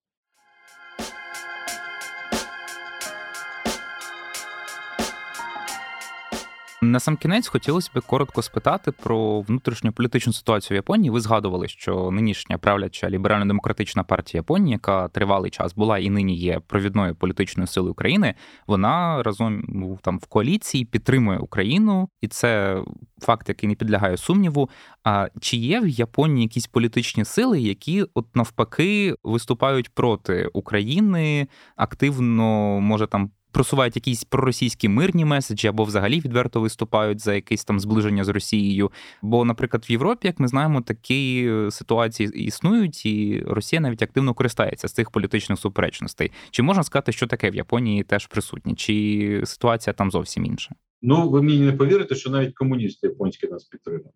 На 6.88 7.00
сам 7.00 7.16
кінець 7.16 7.48
хотілося 7.48 7.90
б 7.94 8.00
коротко 8.00 8.42
спитати 8.42 8.92
про 8.92 9.40
внутрішню 9.40 9.92
політичну 9.92 10.32
ситуацію 10.32 10.74
в 10.74 10.78
Японії. 10.78 11.10
Ви 11.10 11.20
згадували, 11.20 11.68
що 11.68 12.10
нинішня 12.10 12.58
правляча 12.58 13.10
ліберально-демократична 13.10 14.04
партія 14.04 14.38
Японії, 14.38 14.72
яка 14.72 15.08
тривалий 15.08 15.50
час 15.50 15.74
була 15.74 15.98
і 15.98 16.10
нині 16.10 16.36
є 16.36 16.60
провідною 16.66 17.14
політичною 17.14 17.66
силою 17.66 17.92
України, 17.92 18.34
вона 18.66 19.22
разом 19.22 19.62
там 20.02 20.18
в 20.18 20.26
коаліції 20.26 20.84
підтримує 20.84 21.38
Україну, 21.38 22.08
і 22.20 22.28
це 22.28 22.82
факт, 23.22 23.48
який 23.48 23.68
не 23.68 23.74
підлягає 23.74 24.16
сумніву. 24.16 24.70
А 25.04 25.28
чи 25.40 25.56
є 25.56 25.80
в 25.80 25.88
Японії 25.88 26.42
якісь 26.42 26.66
політичні 26.66 27.24
сили, 27.24 27.60
які 27.60 28.04
от 28.14 28.36
навпаки 28.36 29.14
виступають 29.24 29.88
проти 29.88 30.50
України, 30.52 31.48
активно 31.76 32.80
може 32.80 33.06
там 33.06 33.30
просувають 33.58 33.96
якісь 33.96 34.24
проросійські 34.24 34.88
мирні 34.88 35.24
меседжі 35.24 35.68
або 35.68 35.84
взагалі 35.84 36.20
відверто 36.20 36.60
виступають 36.60 37.20
за 37.20 37.34
якесь 37.34 37.64
там 37.64 37.80
зближення 37.80 38.24
з 38.24 38.28
Росією. 38.28 38.90
Бо, 39.22 39.44
наприклад, 39.44 39.84
в 39.88 39.90
Європі, 39.90 40.26
як 40.28 40.40
ми 40.40 40.48
знаємо, 40.48 40.80
такі 40.80 41.50
ситуації 41.70 42.46
існують, 42.46 43.06
і 43.06 43.42
Росія 43.46 43.80
навіть 43.80 44.02
активно 44.02 44.34
користається 44.34 44.88
з 44.88 44.92
цих 44.92 45.10
політичних 45.10 45.58
суперечностей. 45.58 46.30
Чи 46.50 46.62
можна 46.62 46.82
сказати, 46.82 47.12
що 47.12 47.26
таке 47.26 47.50
в 47.50 47.54
Японії 47.54 48.02
теж 48.02 48.26
присутнє? 48.26 48.74
Чи 48.74 49.42
ситуація 49.44 49.94
там 49.94 50.10
зовсім 50.10 50.44
інша? 50.44 50.74
Ну 51.02 51.30
ви 51.30 51.42
мені 51.42 51.60
не 51.60 51.72
повірите, 51.72 52.14
що 52.14 52.30
навіть 52.30 52.54
комуністи 52.54 53.06
японські 53.06 53.46
нас 53.46 53.64
підтримують. 53.64 54.06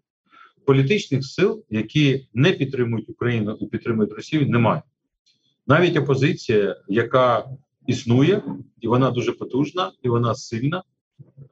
Політичних 0.66 1.24
сил, 1.24 1.64
які 1.70 2.28
не 2.34 2.53
підтримують 2.53 3.11
Україну 3.11 3.57
і 3.61 3.66
підтримують 3.66 4.12
Росію, 4.12 4.47
немає. 4.49 4.82
Навіть 5.66 5.97
опозиція, 5.97 6.76
яка 6.88 7.45
існує, 7.86 8.42
і 8.80 8.88
вона 8.88 9.10
дуже 9.10 9.32
потужна, 9.32 9.92
і 10.02 10.08
вона 10.08 10.34
сильна. 10.34 10.82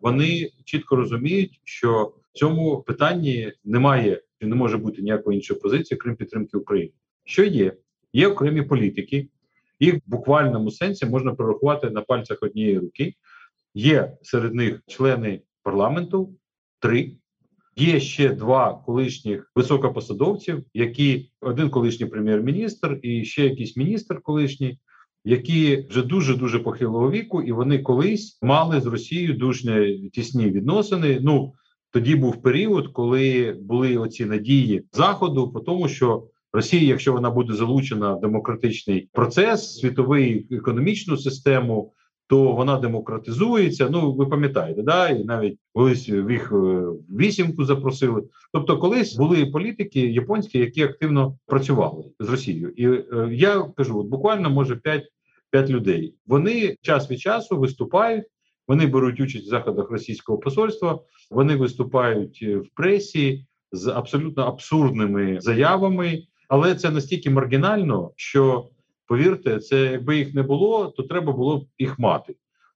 Вони 0.01 0.51
чітко 0.65 0.97
розуміють, 0.97 1.61
що 1.65 2.13
в 2.33 2.39
цьому 2.39 2.83
питанні 2.83 3.53
немає 3.65 4.23
і 4.41 4.47
не 4.47 4.57
може 4.57 4.77
бути 4.77 5.03
ніякої 5.03 5.37
іншої 5.37 5.61
позиції, 5.61 5.99
крім 5.99 6.17
підтримки 6.17 6.57
України. 6.57 6.93
Що 7.25 7.45
є? 7.45 7.77
Є 8.13 8.29
окремі 8.29 8.63
політики, 8.63 9.29
їх 9.81 9.95
в 9.95 10.01
буквальному 10.07 10.71
сенсі 10.71 11.07
можна 11.07 11.35
прорахувати 11.35 11.91
на 11.91 12.01
пальцях 12.01 12.39
однієї 12.43 12.79
руки. 12.79 13.15
Є 13.75 14.17
серед 14.23 14.55
них 14.55 14.81
члени 14.87 15.43
парламенту, 15.63 16.35
три. 16.79 17.17
Є 17.77 18.01
ще 18.01 18.29
два 18.29 18.83
колишніх 18.87 19.53
високопосадовців, 19.55 20.65
які 20.75 21.31
один 21.41 21.71
колишній 21.71 22.07
прем'єр-міністр 22.07 22.99
і 23.03 23.25
ще 23.25 23.45
якийсь 23.45 23.77
міністр 23.77 24.21
колишній, 24.23 24.79
які 25.25 25.87
вже 25.91 26.03
дуже 26.03 26.37
дуже 26.37 26.59
похилого 26.59 27.11
віку, 27.11 27.43
і 27.43 27.53
вони 27.53 27.79
колись 27.79 28.39
мали 28.43 28.81
з 28.81 28.87
Росією 28.87 29.35
дуже 29.35 29.97
тісні 30.13 30.47
відносини. 30.47 31.19
Ну 31.23 31.53
тоді 31.93 32.17
був 32.17 32.43
період, 32.43 32.89
коли 32.93 33.57
були 33.63 33.97
оці 33.97 34.25
надії 34.25 34.83
заходу, 34.93 35.53
по 35.53 35.61
тому, 35.61 35.89
що 35.89 36.27
Росія, 36.53 36.83
якщо 36.83 37.13
вона 37.13 37.31
буде 37.31 37.55
залучена 37.55 38.15
в 38.15 38.21
демократичний 38.21 39.09
процес, 39.13 39.79
світовий 39.79 40.47
економічну 40.51 41.17
систему. 41.17 41.93
То 42.31 42.53
вона 42.53 42.77
демократизується. 42.79 43.89
Ну 43.91 44.13
ви 44.13 44.27
пам'ятаєте, 44.27 44.83
да 44.83 45.09
і 45.09 45.25
навіть 45.25 45.59
колись 45.75 46.09
в 46.09 46.31
їх 46.31 46.53
е, 46.53 46.83
вісімку 47.19 47.65
запросили. 47.65 48.23
Тобто, 48.53 48.79
колись 48.79 49.17
були 49.17 49.47
політики 49.47 50.01
японські, 50.01 50.59
які 50.59 50.83
активно 50.83 51.39
працювали 51.47 52.05
з 52.21 52.29
Росією, 52.29 52.69
і 52.77 52.87
е, 52.87 53.29
я 53.33 53.63
кажу, 53.77 54.01
от 54.01 54.07
буквально 54.07 54.51
може 54.51 54.77
5 54.77 55.05
5 55.51 55.71
людей. 55.71 56.15
Вони 56.27 56.77
час 56.83 57.11
від 57.11 57.21
часу 57.21 57.59
виступають. 57.59 58.25
Вони 58.69 58.87
беруть 58.87 59.21
участь 59.21 59.47
в 59.47 59.49
заходах 59.49 59.91
російського 59.91 60.39
посольства. 60.39 61.01
Вони 61.31 61.57
виступають 61.57 62.39
е, 62.43 62.57
в 62.57 62.69
пресі 62.75 63.47
з 63.73 63.87
абсолютно 63.87 64.43
абсурдними 64.43 65.41
заявами, 65.41 66.23
але 66.49 66.75
це 66.75 66.91
настільки 66.91 67.31
маргінально, 67.31 68.11
що 68.17 68.69
повірте, 69.11 69.59
це 69.59 69.83
якби 69.85 70.19
їх 70.19 70.35
не 70.35 70.43
було, 70.43 70.87
то 70.87 71.03
треба 71.03 71.33
було 71.33 71.59
б 71.59 71.67
їх 71.79 71.99
мати. 71.99 72.35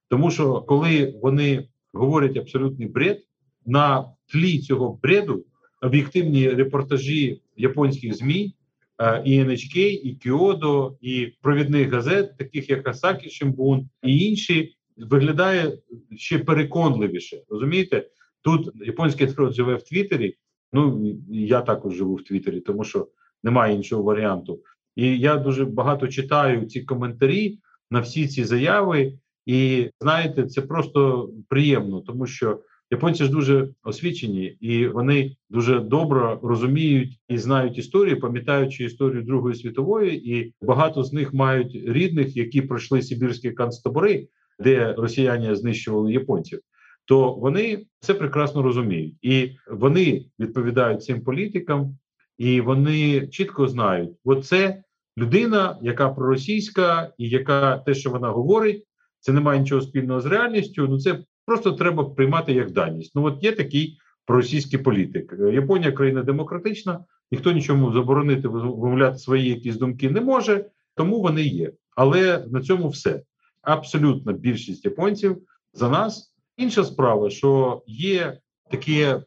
Тому 0.09 0.31
що 0.31 0.61
коли 0.61 1.19
вони 1.21 1.67
говорять 1.93 2.37
абсолютний 2.37 2.87
бред, 2.87 3.19
на 3.65 4.05
тлі 4.31 4.59
цього 4.59 4.99
бреду 5.03 5.45
об'єктивні 5.81 6.49
репортажі 6.49 7.41
японських 7.57 8.15
змі 8.15 8.55
Е, 9.01 9.21
і 9.25 9.43
NHK, 9.43 9.77
і 9.77 10.15
Кіодо, 10.15 10.97
і 11.01 11.33
провідних 11.41 11.89
газет, 11.89 12.37
таких 12.37 12.69
як 12.69 12.87
Асакі 12.87 13.29
Шимбун 13.29 13.89
і 14.03 14.19
інші, 14.19 14.75
виглядає 14.97 15.77
ще 16.17 16.39
переконливіше. 16.39 17.41
Розумієте, 17.49 18.07
тут 18.41 18.71
японський 18.75 19.27
народ 19.27 19.53
живе 19.53 19.75
в 19.75 19.83
Твіттері, 19.83 20.37
Ну 20.73 21.11
я 21.29 21.61
також 21.61 21.93
живу 21.93 22.15
в 22.15 22.23
Твіттері, 22.23 22.59
тому 22.59 22.83
що 22.83 23.07
немає 23.43 23.75
іншого 23.75 24.03
варіанту. 24.03 24.59
І 24.95 25.19
я 25.19 25.37
дуже 25.37 25.65
багато 25.65 26.07
читаю 26.07 26.65
ці 26.65 26.81
коментарі 26.81 27.59
на 27.91 27.99
всі 27.99 28.27
ці 28.27 28.43
заяви, 28.43 29.13
і 29.45 29.89
знаєте, 30.01 30.47
це 30.47 30.61
просто 30.61 31.29
приємно, 31.49 32.01
тому 32.01 32.25
що. 32.25 32.59
Японці 32.91 33.23
ж 33.23 33.31
дуже 33.31 33.69
освічені, 33.83 34.45
і 34.45 34.87
вони 34.87 35.35
дуже 35.49 35.79
добре 35.79 36.37
розуміють 36.43 37.19
і 37.29 37.37
знають 37.37 37.77
історію, 37.77 38.19
пам'ятаючи 38.19 38.83
історію 38.83 39.23
Другої 39.23 39.55
світової, 39.55 40.37
і 40.37 40.53
багато 40.61 41.03
з 41.03 41.13
них 41.13 41.33
мають 41.33 41.75
рідних, 41.85 42.37
які 42.37 42.61
пройшли 42.61 43.01
Сибірські 43.01 43.51
концтабори, 43.51 44.27
де 44.59 44.93
росіяни 44.93 45.55
знищували 45.55 46.13
японців. 46.13 46.59
То 47.05 47.33
вони 47.33 47.85
це 47.99 48.13
прекрасно 48.13 48.61
розуміють, 48.61 49.15
і 49.21 49.51
вони 49.71 50.25
відповідають 50.39 51.03
цим 51.03 51.21
політикам, 51.21 51.97
і 52.37 52.61
вони 52.61 53.27
чітко 53.27 53.67
знають, 53.67 54.11
оце 54.23 54.83
людина, 55.17 55.77
яка 55.81 56.09
проросійська, 56.09 57.13
і 57.17 57.29
яка 57.29 57.77
те, 57.77 57.93
що 57.93 58.09
вона 58.09 58.29
говорить, 58.29 58.87
це 59.19 59.31
не 59.31 59.41
має 59.41 59.59
нічого 59.59 59.81
спільного 59.81 60.21
з 60.21 60.25
реальністю. 60.25 60.87
Ну 60.87 60.99
це 60.99 61.19
Просто 61.45 61.71
треба 61.71 62.03
приймати 62.03 62.53
як 62.53 62.71
даність. 62.71 63.11
Ну 63.15 63.23
от 63.23 63.43
є 63.43 63.51
такий 63.51 63.97
проросійський 64.25 64.79
політик. 64.79 65.35
Японія 65.53 65.91
країна 65.91 66.23
демократична, 66.23 67.05
ніхто 67.31 67.51
нічому 67.51 67.91
заборонити 67.91 68.47
вимовляти 68.47 69.17
свої 69.17 69.49
якісь 69.49 69.75
думки 69.75 70.09
не 70.09 70.21
може, 70.21 70.65
тому 70.95 71.21
вони 71.21 71.43
є. 71.43 71.71
Але 71.95 72.45
на 72.51 72.61
цьому 72.61 72.89
все. 72.89 73.21
Абсолютна 73.61 74.33
більшість 74.33 74.85
японців 74.85 75.37
за 75.73 75.89
нас. 75.89 76.33
Інша 76.57 76.83
справа, 76.83 77.29
що 77.29 77.81
є 77.87 78.37
таке 78.71 79.15
е, 79.15 79.21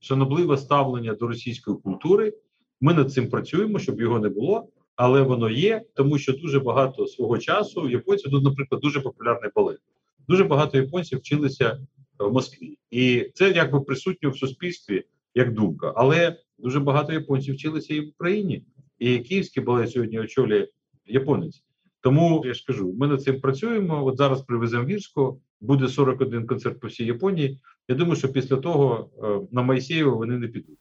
шанобливе 0.00 0.56
ставлення 0.56 1.14
до 1.14 1.26
російської 1.26 1.76
культури. 1.76 2.32
Ми 2.80 2.94
над 2.94 3.12
цим 3.12 3.30
працюємо, 3.30 3.78
щоб 3.78 4.00
його 4.00 4.18
не 4.18 4.28
було, 4.28 4.68
але 4.96 5.22
воно 5.22 5.50
є, 5.50 5.82
тому 5.94 6.18
що 6.18 6.32
дуже 6.32 6.60
багато 6.60 7.06
свого 7.06 7.38
часу 7.38 7.88
японців 7.88 8.30
тут, 8.30 8.44
наприклад, 8.44 8.80
дуже 8.80 9.00
популярний 9.00 9.50
балет 9.56 9.78
дуже 10.28 10.44
багато 10.44 10.78
японців 10.78 11.18
вчилися 11.18 11.80
в 12.18 12.32
Москві, 12.32 12.78
і 12.90 13.30
це 13.34 13.50
якби 13.50 13.80
присутньо 13.80 14.30
в 14.30 14.38
суспільстві 14.38 15.04
як 15.34 15.54
думка. 15.54 15.92
Але 15.96 16.36
дуже 16.58 16.80
багато 16.80 17.12
японців 17.12 17.54
вчилися 17.54 17.94
і 17.94 18.00
в 18.00 18.08
Україні, 18.08 18.64
і 18.98 19.18
київський 19.18 19.62
балет 19.62 19.90
сьогодні 19.90 20.20
очолює 20.20 20.68
японець. 21.06 21.62
Тому 22.00 22.42
я 22.46 22.54
ж 22.54 22.64
кажу, 22.66 22.94
ми 22.98 23.06
над 23.06 23.22
цим 23.22 23.40
працюємо. 23.40 24.04
От 24.04 24.16
зараз 24.16 24.42
привеземо 24.42 24.84
Вірську, 24.84 25.40
буде 25.60 25.88
41 25.88 26.46
концерт 26.46 26.80
по 26.80 26.88
всій 26.88 27.04
Японії. 27.04 27.60
Я 27.88 27.94
думаю, 27.94 28.16
що 28.16 28.32
після 28.32 28.56
того 28.56 29.10
е, 29.22 29.40
на 29.52 29.62
Майсєєво 29.62 30.16
вони 30.16 30.38
не 30.38 30.48
підуть. 30.48 30.78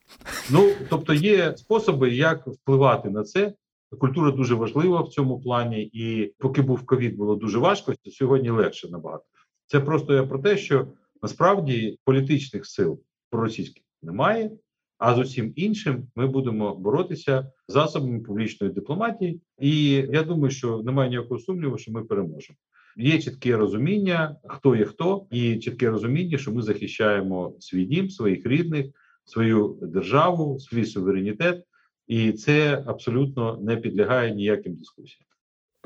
Ну 0.51 0.71
тобто, 0.89 1.13
є 1.13 1.57
способи, 1.57 2.09
як 2.09 2.47
впливати 2.47 3.09
на 3.09 3.23
це. 3.23 3.53
Культура 3.99 4.31
дуже 4.31 4.55
важлива 4.55 5.01
в 5.01 5.09
цьому 5.09 5.39
плані, 5.39 5.83
і 5.83 6.33
поки 6.39 6.61
був 6.61 6.85
ковід, 6.85 7.15
було 7.15 7.35
дуже 7.35 7.57
важко. 7.59 7.93
Сьогодні 8.11 8.49
легше 8.49 8.89
набагато. 8.89 9.23
Це 9.65 9.79
просто 9.79 10.13
я 10.13 10.23
про 10.23 10.39
те, 10.39 10.57
що 10.57 10.87
насправді 11.21 11.99
політичних 12.03 12.65
сил 12.65 13.01
проросійських 13.29 13.83
немає. 14.03 14.51
А 14.97 15.15
з 15.15 15.19
усім 15.19 15.53
іншим 15.55 16.07
ми 16.15 16.27
будемо 16.27 16.75
боротися 16.75 17.51
засобами 17.67 18.19
публічної 18.19 18.73
дипломатії, 18.73 19.41
і 19.59 19.91
я 19.91 20.23
думаю, 20.23 20.51
що 20.51 20.77
немає 20.77 21.09
ніякого 21.09 21.39
сумніву, 21.39 21.77
що 21.77 21.91
ми 21.91 22.03
переможемо. 22.03 22.57
Є 22.97 23.21
чітке 23.21 23.57
розуміння, 23.57 24.35
хто 24.47 24.75
є 24.75 24.85
хто, 24.85 25.27
і 25.31 25.59
чітке 25.59 25.89
розуміння, 25.89 26.37
що 26.37 26.51
ми 26.51 26.61
захищаємо 26.61 27.55
свій 27.59 27.85
дім, 27.85 28.09
своїх 28.09 28.45
рідних, 28.45 28.85
свою 29.25 29.77
державу, 29.81 30.59
свій 30.59 30.85
суверенітет, 30.85 31.63
і 32.07 32.31
це 32.31 32.83
абсолютно 32.85 33.57
не 33.57 33.77
підлягає 33.77 34.35
ніяким 34.35 34.75
дискусіям. 34.75 35.25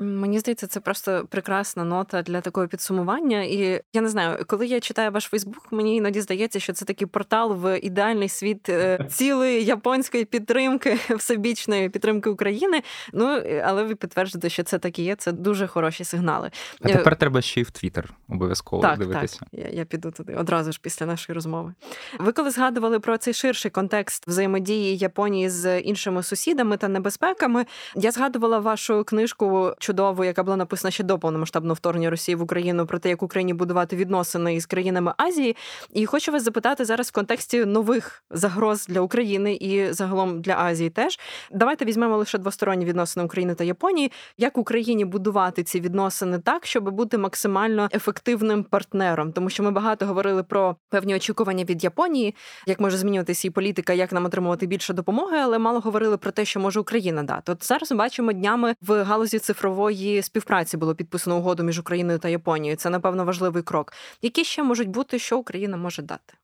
Мені 0.00 0.38
здається, 0.38 0.66
це 0.66 0.80
просто 0.80 1.26
прекрасна 1.30 1.84
нота 1.84 2.22
для 2.22 2.40
такого 2.40 2.68
підсумування. 2.68 3.42
І 3.42 3.82
я 3.92 4.00
не 4.00 4.08
знаю, 4.08 4.44
коли 4.46 4.66
я 4.66 4.80
читаю 4.80 5.10
ваш 5.10 5.24
Фейсбук, 5.24 5.68
мені 5.70 5.96
іноді 5.96 6.20
здається, 6.20 6.60
що 6.60 6.72
це 6.72 6.84
такий 6.84 7.06
портал 7.06 7.54
в 7.54 7.78
ідеальний 7.78 8.28
світ 8.28 8.68
е, 8.68 9.06
цілої 9.10 9.64
японської 9.64 10.24
підтримки, 10.24 10.98
всебічної 11.16 11.88
підтримки 11.88 12.30
України. 12.30 12.82
Ну 13.12 13.42
але 13.64 13.84
ви 13.84 13.94
підтверджуєте, 13.94 14.48
що 14.48 14.62
це 14.62 14.78
так 14.78 14.98
і 14.98 15.02
є. 15.02 15.16
Це 15.16 15.32
дуже 15.32 15.66
хороші 15.66 16.04
сигнали. 16.04 16.50
А 16.82 16.88
тепер 16.88 17.16
треба 17.16 17.40
ще 17.42 17.60
й 17.60 17.62
в 17.62 17.70
Твіттер 17.70 18.14
обов'язково 18.28 18.82
так, 18.82 18.98
дивитися. 18.98 19.38
Так, 19.38 19.48
Я, 19.52 19.68
я 19.68 19.84
піду 19.84 20.10
туди 20.10 20.34
одразу 20.34 20.72
ж 20.72 20.80
після 20.82 21.06
нашої 21.06 21.34
розмови. 21.34 21.74
Ви 22.18 22.32
коли 22.32 22.50
згадували 22.50 23.00
про 23.00 23.18
цей 23.18 23.34
ширший 23.34 23.70
контекст 23.70 24.28
взаємодії 24.28 24.96
Японії 24.96 25.50
з 25.50 25.80
іншими 25.80 26.22
сусідами 26.22 26.76
та 26.76 26.88
небезпеками, 26.88 27.66
я 27.94 28.10
згадувала 28.10 28.58
вашу 28.58 29.04
книжку 29.04 29.74
чудову, 29.90 30.24
яка 30.24 30.42
була 30.42 30.56
написана 30.56 30.90
ще 30.90 31.04
до 31.04 31.18
повномасштабного 31.18 31.74
вторгнення 31.74 32.10
Росії 32.10 32.36
в 32.36 32.42
Україну 32.42 32.86
про 32.86 32.98
те, 32.98 33.08
як 33.08 33.22
Україні 33.22 33.54
будувати 33.54 33.96
відносини 33.96 34.54
із 34.54 34.66
країнами 34.66 35.12
Азії. 35.16 35.56
І 35.92 36.06
хочу 36.06 36.32
вас 36.32 36.42
запитати 36.42 36.84
зараз 36.84 37.08
в 37.08 37.12
контексті 37.12 37.64
нових 37.64 38.22
загроз 38.30 38.86
для 38.86 39.00
України 39.00 39.54
і 39.54 39.92
загалом 39.92 40.40
для 40.40 40.56
Азії. 40.58 40.90
Теж 40.90 41.18
давайте 41.52 41.84
візьмемо 41.84 42.16
лише 42.16 42.38
двосторонні 42.38 42.84
відносини 42.84 43.26
України 43.26 43.54
та 43.54 43.64
Японії. 43.64 44.12
Як 44.38 44.58
Україні 44.58 45.04
будувати 45.04 45.62
ці 45.62 45.80
відносини 45.80 46.38
так, 46.38 46.66
щоб 46.66 46.90
бути 46.90 47.18
максимально 47.18 47.88
ефективним 47.92 48.64
партнером, 48.64 49.32
тому 49.32 49.50
що 49.50 49.62
ми 49.62 49.70
багато 49.70 50.06
говорили 50.06 50.42
про 50.42 50.76
певні 50.88 51.14
очікування 51.16 51.64
від 51.64 51.84
Японії, 51.84 52.34
як 52.66 52.80
може 52.80 52.96
змінюватися 52.96 53.46
її 53.46 53.52
політика, 53.52 53.92
як 53.92 54.12
нам 54.12 54.24
отримувати 54.24 54.66
більше 54.66 54.92
допомоги, 54.92 55.38
але 55.38 55.58
мало 55.58 55.80
говорили 55.80 56.16
про 56.16 56.30
те, 56.30 56.44
що 56.44 56.60
може 56.60 56.80
Україна 56.80 57.22
дати. 57.22 57.52
От 57.52 57.66
зараз 57.66 57.90
ми 57.90 57.96
бачимо 57.96 58.32
днями 58.32 58.74
в 58.82 59.02
галузі 59.02 59.38
цифрової 59.80 60.22
співпраці 60.22 60.76
було 60.76 60.94
підписано 60.94 61.38
угоду 61.38 61.62
між 61.62 61.78
Україною 61.78 62.18
та 62.18 62.28
Японією. 62.28 62.76
Це 62.76 62.90
напевно 62.90 63.24
важливий 63.24 63.62
крок. 63.62 63.92
Які 64.22 64.44
ще 64.44 64.62
можуть 64.62 64.88
бути, 64.88 65.18
що 65.18 65.38
Україна 65.38 65.76
може 65.76 66.02
дати? 66.02 66.34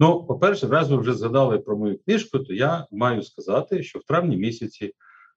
Ну, 0.00 0.24
по-перше, 0.24 0.66
раз 0.66 0.90
ви 0.90 0.96
вже 0.96 1.14
згадали 1.14 1.58
про 1.58 1.76
мою 1.76 1.98
книжку, 1.98 2.38
то 2.38 2.52
я 2.52 2.86
маю 2.92 3.22
сказати, 3.22 3.82
що 3.82 3.98
в 3.98 4.04
травні 4.04 4.36
місяці, 4.36 4.92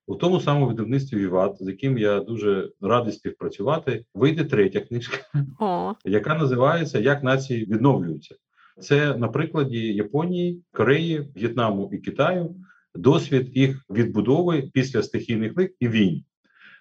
у 0.07 0.15
тому 0.15 0.41
самому 0.41 0.67
видавництві 0.67 1.17
Віват, 1.17 1.57
з 1.59 1.67
яким 1.67 1.97
я 1.97 2.19
дуже 2.19 2.71
радий 2.81 3.13
співпрацювати, 3.13 4.05
вийде 4.13 4.43
третя 4.43 4.79
книжка, 4.79 5.17
О. 5.59 5.93
яка 6.05 6.35
називається 6.35 6.99
Як 6.99 7.23
нації 7.23 7.65
відновлюються. 7.65 8.35
Це 8.81 9.17
на 9.17 9.27
прикладі 9.27 9.93
Японії, 9.93 10.63
Кореї, 10.71 11.31
В'єтнаму 11.35 11.89
і 11.93 11.97
Китаю, 11.97 12.55
досвід 12.95 13.57
їх 13.57 13.85
відбудови 13.89 14.69
після 14.73 15.03
стихійних 15.03 15.57
лик 15.57 15.75
і 15.79 15.87
війн. 15.87 16.23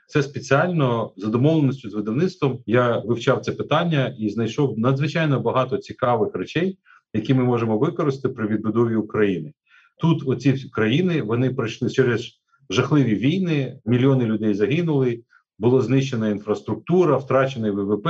Це 0.07 0.23
спеціально 0.23 1.13
за 1.17 1.29
домовленістю 1.29 1.91
з 1.91 1.95
видавництвом. 1.95 2.59
Я 2.67 2.99
вивчав 2.99 3.41
це 3.41 3.53
питання 3.53 4.17
і 4.19 4.29
знайшов 4.29 4.79
надзвичайно 4.79 5.41
багато 5.41 5.79
цікавих 5.79 6.35
речей, 6.35 6.79
які 7.15 7.35
ми 7.35 7.45
можемо 7.45 7.79
використати 7.79 8.35
при 8.35 8.47
відбудові 8.47 8.97
України. 8.97 9.53
Тут 10.01 10.23
оці 10.29 10.69
країни 10.73 11.23
вони 11.23 11.51
пройшли 11.51 11.91
через 11.91 12.31
жахливі 12.71 13.15
війни. 13.15 13.81
Мільйони 13.85 14.25
людей 14.25 14.55
загинули, 14.55 15.23
було 15.59 15.83
знищена 15.83 16.29
інфраструктура, 16.29 17.17
втрачений 17.17 17.71
ВВП 17.71 18.09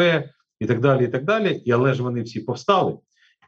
і 0.60 0.66
так 0.66 0.80
далі. 0.80 1.04
І 1.04 1.08
так 1.08 1.24
далі. 1.24 1.62
І 1.64 1.70
але 1.70 1.94
ж 1.94 2.02
вони 2.02 2.22
всі 2.22 2.40
повстали. 2.40 2.98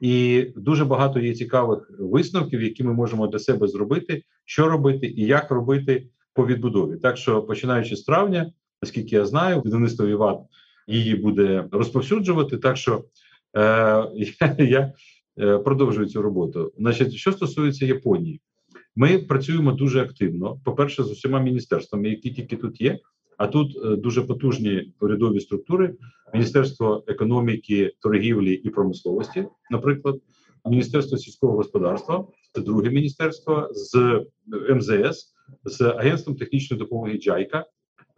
І 0.00 0.46
дуже 0.56 0.84
багато 0.84 1.20
є 1.20 1.34
цікавих 1.34 1.90
висновків, 1.98 2.62
які 2.62 2.84
ми 2.84 2.92
можемо 2.92 3.26
для 3.26 3.38
себе 3.38 3.68
зробити, 3.68 4.22
що 4.44 4.68
робити 4.68 5.06
і 5.06 5.26
як 5.26 5.50
робити 5.50 6.06
по 6.38 6.46
відбудові. 6.46 6.96
Так 6.96 7.16
що, 7.16 7.42
починаючи 7.42 7.96
з 7.96 8.02
травня, 8.02 8.52
наскільки 8.82 9.16
я 9.16 9.26
знаю, 9.26 9.62
видавництво 9.64 10.06
Віват 10.06 10.38
її 10.86 11.14
буде 11.14 11.68
розповсюджувати. 11.72 12.56
Так 12.56 12.76
що 12.76 13.04
е, 13.56 13.60
я, 14.40 14.56
я 14.58 14.92
е, 15.38 15.58
продовжую 15.58 16.06
цю 16.08 16.22
роботу. 16.22 16.72
Значить, 16.78 17.14
що 17.14 17.32
стосується 17.32 17.86
Японії, 17.86 18.40
ми 18.96 19.18
працюємо 19.18 19.72
дуже 19.72 20.02
активно. 20.02 20.60
По 20.64 20.72
перше, 20.72 21.02
з 21.02 21.10
усіма 21.10 21.40
міністерствами, 21.40 22.08
які 22.08 22.30
тільки 22.30 22.56
тут 22.56 22.80
є. 22.80 22.98
А 23.36 23.46
тут 23.46 23.76
е, 23.84 23.96
дуже 23.96 24.22
потужні 24.22 24.92
урядові 25.00 25.40
структури: 25.40 25.94
Міністерство 26.34 27.04
економіки, 27.06 27.92
торгівлі 28.00 28.52
і 28.52 28.70
промисловості, 28.70 29.46
наприклад, 29.70 30.20
Міністерство 30.64 31.18
сільського 31.18 31.56
господарства, 31.56 32.26
це 32.52 32.60
друге 32.60 32.90
міністерство 32.90 33.68
з 33.72 34.24
МЗС, 34.74 35.34
з 35.64 35.80
агентством 35.80 36.36
технічної 36.36 36.78
допомоги 36.78 37.18
Джайка, 37.18 37.64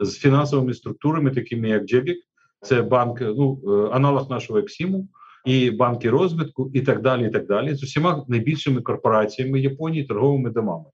з 0.00 0.16
фінансовими 0.16 0.74
структурами, 0.74 1.30
такими 1.30 1.68
як 1.68 1.84
Джебік, 1.84 2.18
це 2.62 2.82
банк, 2.82 3.20
ну 3.20 3.62
е, 3.66 3.94
аналог 3.94 4.30
нашого 4.30 4.58
Ексіму, 4.58 5.08
і 5.44 5.70
банки 5.70 6.10
розвитку, 6.10 6.70
і 6.74 6.80
так 6.80 7.02
далі. 7.02 7.26
І 7.26 7.30
так 7.30 7.46
далі, 7.46 7.74
з 7.74 7.82
усіма 7.82 8.24
найбільшими 8.28 8.80
корпораціями 8.80 9.60
Японії, 9.60 10.04
торговими 10.04 10.50
домами. 10.50 10.84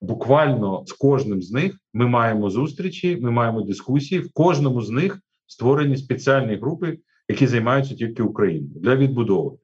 Буквально 0.00 0.82
з 0.86 0.92
кожним 0.92 1.42
з 1.42 1.50
них 1.50 1.76
ми 1.94 2.06
маємо 2.06 2.50
зустрічі, 2.50 3.18
ми 3.20 3.30
маємо 3.30 3.62
дискусії. 3.62 4.20
В 4.20 4.32
кожному 4.32 4.82
з 4.82 4.90
них 4.90 5.18
створені 5.46 5.96
спеціальні 5.96 6.54
групи, 6.54 6.98
які 7.28 7.46
займаються 7.46 7.94
тільки 7.94 8.22
Україною 8.22 8.80
для 8.80 8.96
відбудови. 8.96 9.56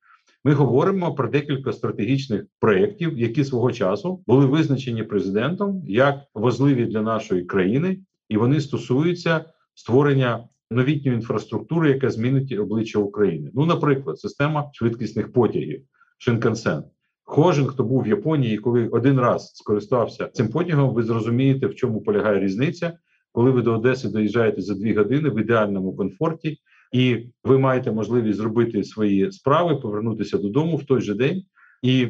Ми 0.49 0.55
говоримо 0.55 1.15
про 1.15 1.29
декілька 1.29 1.73
стратегічних 1.73 2.45
проєктів, 2.61 3.19
які 3.19 3.45
свого 3.45 3.73
часу 3.73 4.25
були 4.27 4.47
визначені 4.47 5.03
президентом 5.03 5.83
як 5.87 6.21
важливі 6.35 6.87
для 6.87 7.03
нашої 7.03 7.45
країни, 7.45 7.99
і 8.29 8.37
вони 8.37 8.61
стосуються 8.61 9.45
створення 9.75 10.49
новітньої 10.71 11.17
інфраструктури, 11.17 11.89
яка 11.89 12.11
змінить 12.11 12.59
обличчя 12.59 12.99
України. 12.99 13.51
Ну, 13.55 13.67
наприклад, 13.67 14.19
система 14.19 14.71
швидкісних 14.73 15.33
потягів 15.33 15.83
Шинкансен. 16.19 16.83
Кожен, 17.25 17.67
хто 17.67 17.85
був 17.85 18.03
в 18.03 18.09
Японії, 18.09 18.59
коли 18.59 18.89
один 18.89 19.21
раз 19.21 19.53
скористався 19.55 20.29
цим 20.29 20.49
потягом, 20.49 20.95
ви 20.95 21.03
зрозумієте, 21.03 21.67
в 21.67 21.75
чому 21.75 22.01
полягає 22.01 22.41
різниця, 22.41 22.99
коли 23.33 23.51
ви 23.51 23.63
до 23.63 23.75
Одеси 23.75 24.09
доїжджаєте 24.09 24.61
за 24.61 24.75
дві 24.75 24.95
години 24.95 25.31
в 25.31 25.41
ідеальному 25.41 25.97
комфорті, 25.97 26.59
і 26.93 27.27
ви 27.45 27.59
маєте 27.59 27.93
можливість 27.93 28.39
зробити 28.39 28.85
свої 28.85 29.33
справи, 29.33 29.77
повернутися 29.77 30.39
додому 30.39 30.77
в 30.77 30.85
той 30.85 31.01
же 31.01 31.15
день. 31.15 31.43
І 31.83 32.09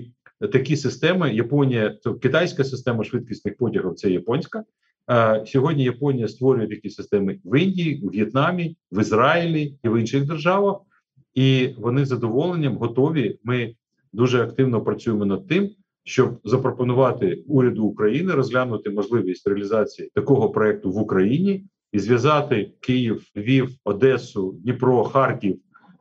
такі 0.52 0.76
системи 0.76 1.34
Японія, 1.34 1.90
то 1.90 2.14
китайська 2.14 2.64
система 2.64 3.04
швидкісних 3.04 3.56
потягів 3.56 3.94
це 3.94 4.10
японська. 4.10 4.64
Сьогодні 5.46 5.84
Японія 5.84 6.28
створює 6.28 6.68
такі 6.68 6.90
системи 6.90 7.38
в 7.44 7.60
Індії, 7.60 8.00
у 8.02 8.08
В'єтнамі, 8.08 8.76
в 8.92 9.00
Ізраїлі 9.00 9.74
і 9.84 9.88
в 9.88 10.00
інших 10.00 10.26
державах, 10.26 10.76
і 11.34 11.74
вони 11.78 12.04
з 12.04 12.08
задоволенням 12.08 12.76
готові. 12.76 13.38
Ми 13.44 13.74
дуже 14.12 14.42
активно 14.42 14.80
працюємо 14.80 15.26
над 15.26 15.46
тим, 15.46 15.70
щоб 16.04 16.40
запропонувати 16.44 17.44
уряду 17.46 17.84
України 17.84 18.32
розглянути 18.32 18.90
можливість 18.90 19.46
реалізації 19.46 20.10
такого 20.14 20.50
проекту 20.50 20.90
в 20.90 20.98
Україні 20.98 21.64
і 21.92 21.98
зв'язати 21.98 22.72
Київ, 22.80 23.22
Львів, 23.36 23.70
Одесу, 23.84 24.52
Дніпро, 24.62 25.04
Харків 25.04 25.58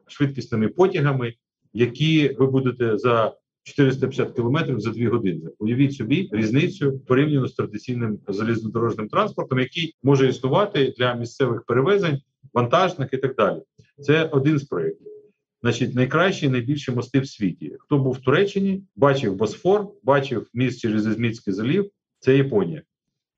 швидкісними 0.07 0.67
потягами, 0.67 1.33
які 1.73 2.35
ви 2.39 2.47
будете 2.47 2.97
за 2.97 3.33
450 3.63 4.35
кілометрів 4.35 4.79
за 4.79 4.91
дві 4.91 5.07
години. 5.07 5.49
Уявіть 5.59 5.93
собі 5.93 6.29
різницю 6.31 6.99
порівняно 6.99 7.47
з 7.47 7.53
традиційним 7.53 8.19
залізнодорожним 8.27 9.07
транспортом, 9.07 9.59
який 9.59 9.95
може 10.03 10.29
існувати 10.29 10.93
для 10.97 11.13
місцевих 11.13 11.63
перевезень, 11.65 12.21
вантажних 12.53 13.09
і 13.13 13.17
так 13.17 13.35
далі. 13.35 13.61
Це 14.01 14.25
один 14.25 14.59
з 14.59 14.63
проєктів. 14.63 15.07
Значить, 15.61 15.95
найкращі, 15.95 16.49
найбільші 16.49 16.91
мости 16.91 17.19
в 17.19 17.27
світі. 17.27 17.75
Хто 17.79 17.97
був 17.97 18.13
в 18.13 18.21
Туреччині, 18.21 18.83
бачив 18.95 19.35
Босфор, 19.35 19.87
бачив 20.03 20.47
міст 20.53 20.79
через 20.79 21.07
Ізмітський 21.07 21.53
залів. 21.53 21.89
Це 22.19 22.37
Японія. 22.37 22.81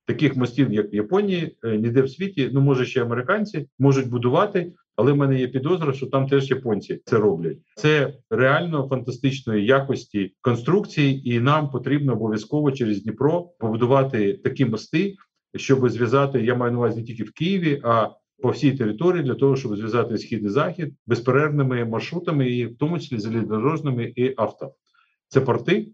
Таких 0.09 0.35
мостів, 0.35 0.73
як 0.73 0.93
в 0.93 0.95
Японії, 0.95 1.57
е, 1.63 1.77
ніде 1.77 2.01
в 2.01 2.09
світі, 2.09 2.49
ну 2.53 2.61
може 2.61 2.85
ще 2.85 3.01
американці 3.01 3.67
можуть 3.79 4.09
будувати, 4.09 4.73
але 4.95 5.11
в 5.11 5.17
мене 5.17 5.39
є 5.39 5.47
підозра, 5.47 5.93
що 5.93 6.07
там 6.07 6.27
теж 6.27 6.49
японці 6.49 7.01
це 7.05 7.17
роблять. 7.17 7.57
Це 7.75 8.13
реально 8.29 8.87
фантастичної 8.87 9.65
якості 9.65 10.33
конструкції, 10.41 11.31
і 11.31 11.39
нам 11.39 11.69
потрібно 11.69 12.13
обов'язково 12.13 12.71
через 12.71 13.03
Дніпро 13.03 13.49
побудувати 13.59 14.33
такі 14.33 14.65
мости, 14.65 15.15
щоб 15.55 15.89
зв'язати. 15.89 16.41
Я 16.41 16.55
маю 16.55 16.71
на 16.71 16.77
увазі 16.77 16.99
не 16.99 17.05
тільки 17.05 17.23
в 17.23 17.31
Києві, 17.31 17.81
а 17.83 18.09
по 18.41 18.49
всій 18.49 18.71
території 18.71 19.23
для 19.23 19.35
того, 19.35 19.55
щоб 19.55 19.77
зв'язати 19.77 20.17
схід 20.17 20.43
і 20.43 20.49
захід 20.49 20.93
безперервними 21.07 21.85
маршрутами, 21.85 22.49
і 22.49 22.65
в 22.65 22.77
тому 22.77 22.99
числі 22.99 23.17
залізнодорожними 23.17 24.13
і 24.15 24.33
авто. 24.37 24.73
Це 25.27 25.41
порти. 25.41 25.87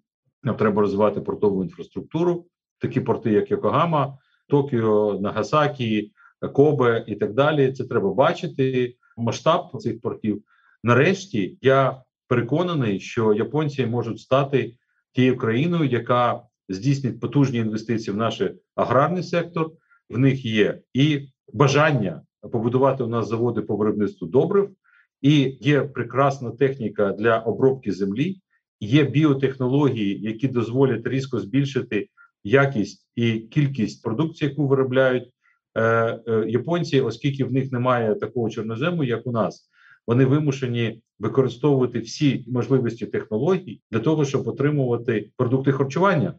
Нам 0.44 0.56
треба 0.56 0.82
розвивати 0.82 1.22
портову 1.22 1.64
інфраструктуру. 1.64 2.46
Такі 2.80 3.02
порти, 3.02 3.32
як 3.32 3.52
Йокогама, 3.52 4.18
Токіо, 4.50 5.20
Нагасакі, 5.22 6.12
Кобе 6.54 7.04
і 7.08 7.16
так 7.16 7.34
далі. 7.34 7.72
Це 7.72 7.84
треба 7.84 8.14
бачити. 8.14 8.96
Масштаб 9.18 9.78
цих 9.80 10.02
портів. 10.02 10.44
Нарешті 10.84 11.58
я 11.62 12.02
переконаний, 12.28 13.00
що 13.00 13.34
японці 13.34 13.86
можуть 13.86 14.20
стати 14.20 14.76
тією 15.12 15.38
країною, 15.38 15.90
яка 15.90 16.42
здійснить 16.70 17.20
потужні 17.20 17.58
інвестиції 17.58 18.14
в 18.14 18.18
наш 18.18 18.42
аграрний 18.76 19.24
сектор. 19.24 19.72
В 20.10 20.18
них 20.18 20.46
є 20.46 20.80
і 20.94 21.28
бажання 21.54 22.22
побудувати 22.52 23.04
у 23.04 23.08
нас 23.08 23.28
заводи 23.28 23.62
по 23.62 23.76
виробництву 23.76 24.28
добрив, 24.28 24.70
і 25.22 25.58
є 25.62 25.82
прекрасна 25.82 26.52
техніка 26.52 27.12
для 27.12 27.40
обробки 27.40 27.92
землі, 27.92 28.42
є 28.80 29.04
біотехнології, 29.04 30.22
які 30.22 30.48
дозволять 30.48 31.08
різко 31.08 31.40
збільшити 31.40 32.10
якість 32.46 33.08
і 33.16 33.40
кількість 33.40 34.04
продукції, 34.04 34.50
яку 34.50 34.68
виробляють 34.68 35.30
е, 35.76 35.82
е, 35.84 36.46
японці, 36.48 37.02
оскільки 37.02 37.46
в 37.46 37.54
них 37.54 37.72
немає 37.72 38.16
такого 38.16 38.50
чорнозему, 38.50 39.04
як 39.04 39.28
у 39.28 39.32
нас. 39.32 39.70
Вони 40.08 40.26
вимушені 40.26 41.02
використовувати 41.20 42.00
всі 42.00 42.46
можливості 42.48 43.06
технологій 43.06 43.82
для 43.92 44.00
того, 44.00 44.26
щоб 44.26 44.48
отримувати 44.48 45.30
продукти 45.38 45.72
харчування. 45.72 46.34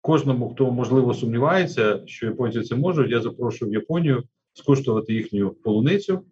Кожному, 0.00 0.50
хто 0.50 0.72
можливо 0.72 1.14
сумнівається, 1.14 2.02
що 2.06 2.26
японці 2.26 2.60
це 2.60 2.76
можуть, 2.76 3.10
я 3.10 3.20
запрошую 3.20 3.70
в 3.70 3.74
Японію 3.74 4.22
скуштувати 4.52 5.14
їхню 5.14 5.50
полуницю. 5.50 6.24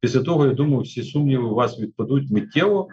Після 0.00 0.22
того, 0.22 0.46
я 0.46 0.52
думаю, 0.52 0.82
всі 0.82 1.02
сумніви 1.02 1.44
у 1.44 1.54
вас 1.54 1.80
відпадуть 1.80 2.30
миттєво, 2.30 2.88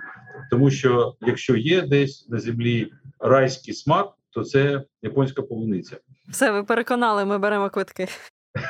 тому 0.51 0.71
що 0.71 1.15
якщо 1.21 1.55
є 1.55 1.81
десь 1.81 2.29
на 2.29 2.39
землі 2.39 2.91
райський 3.19 3.73
смак, 3.73 4.13
то 4.39 4.45
це 4.45 4.83
японська 5.01 5.41
полуниця. 5.41 5.97
Все, 6.29 6.51
ви 6.51 6.63
переконали, 6.63 7.25
ми 7.25 7.37
беремо 7.37 7.69
квитки. 7.69 8.07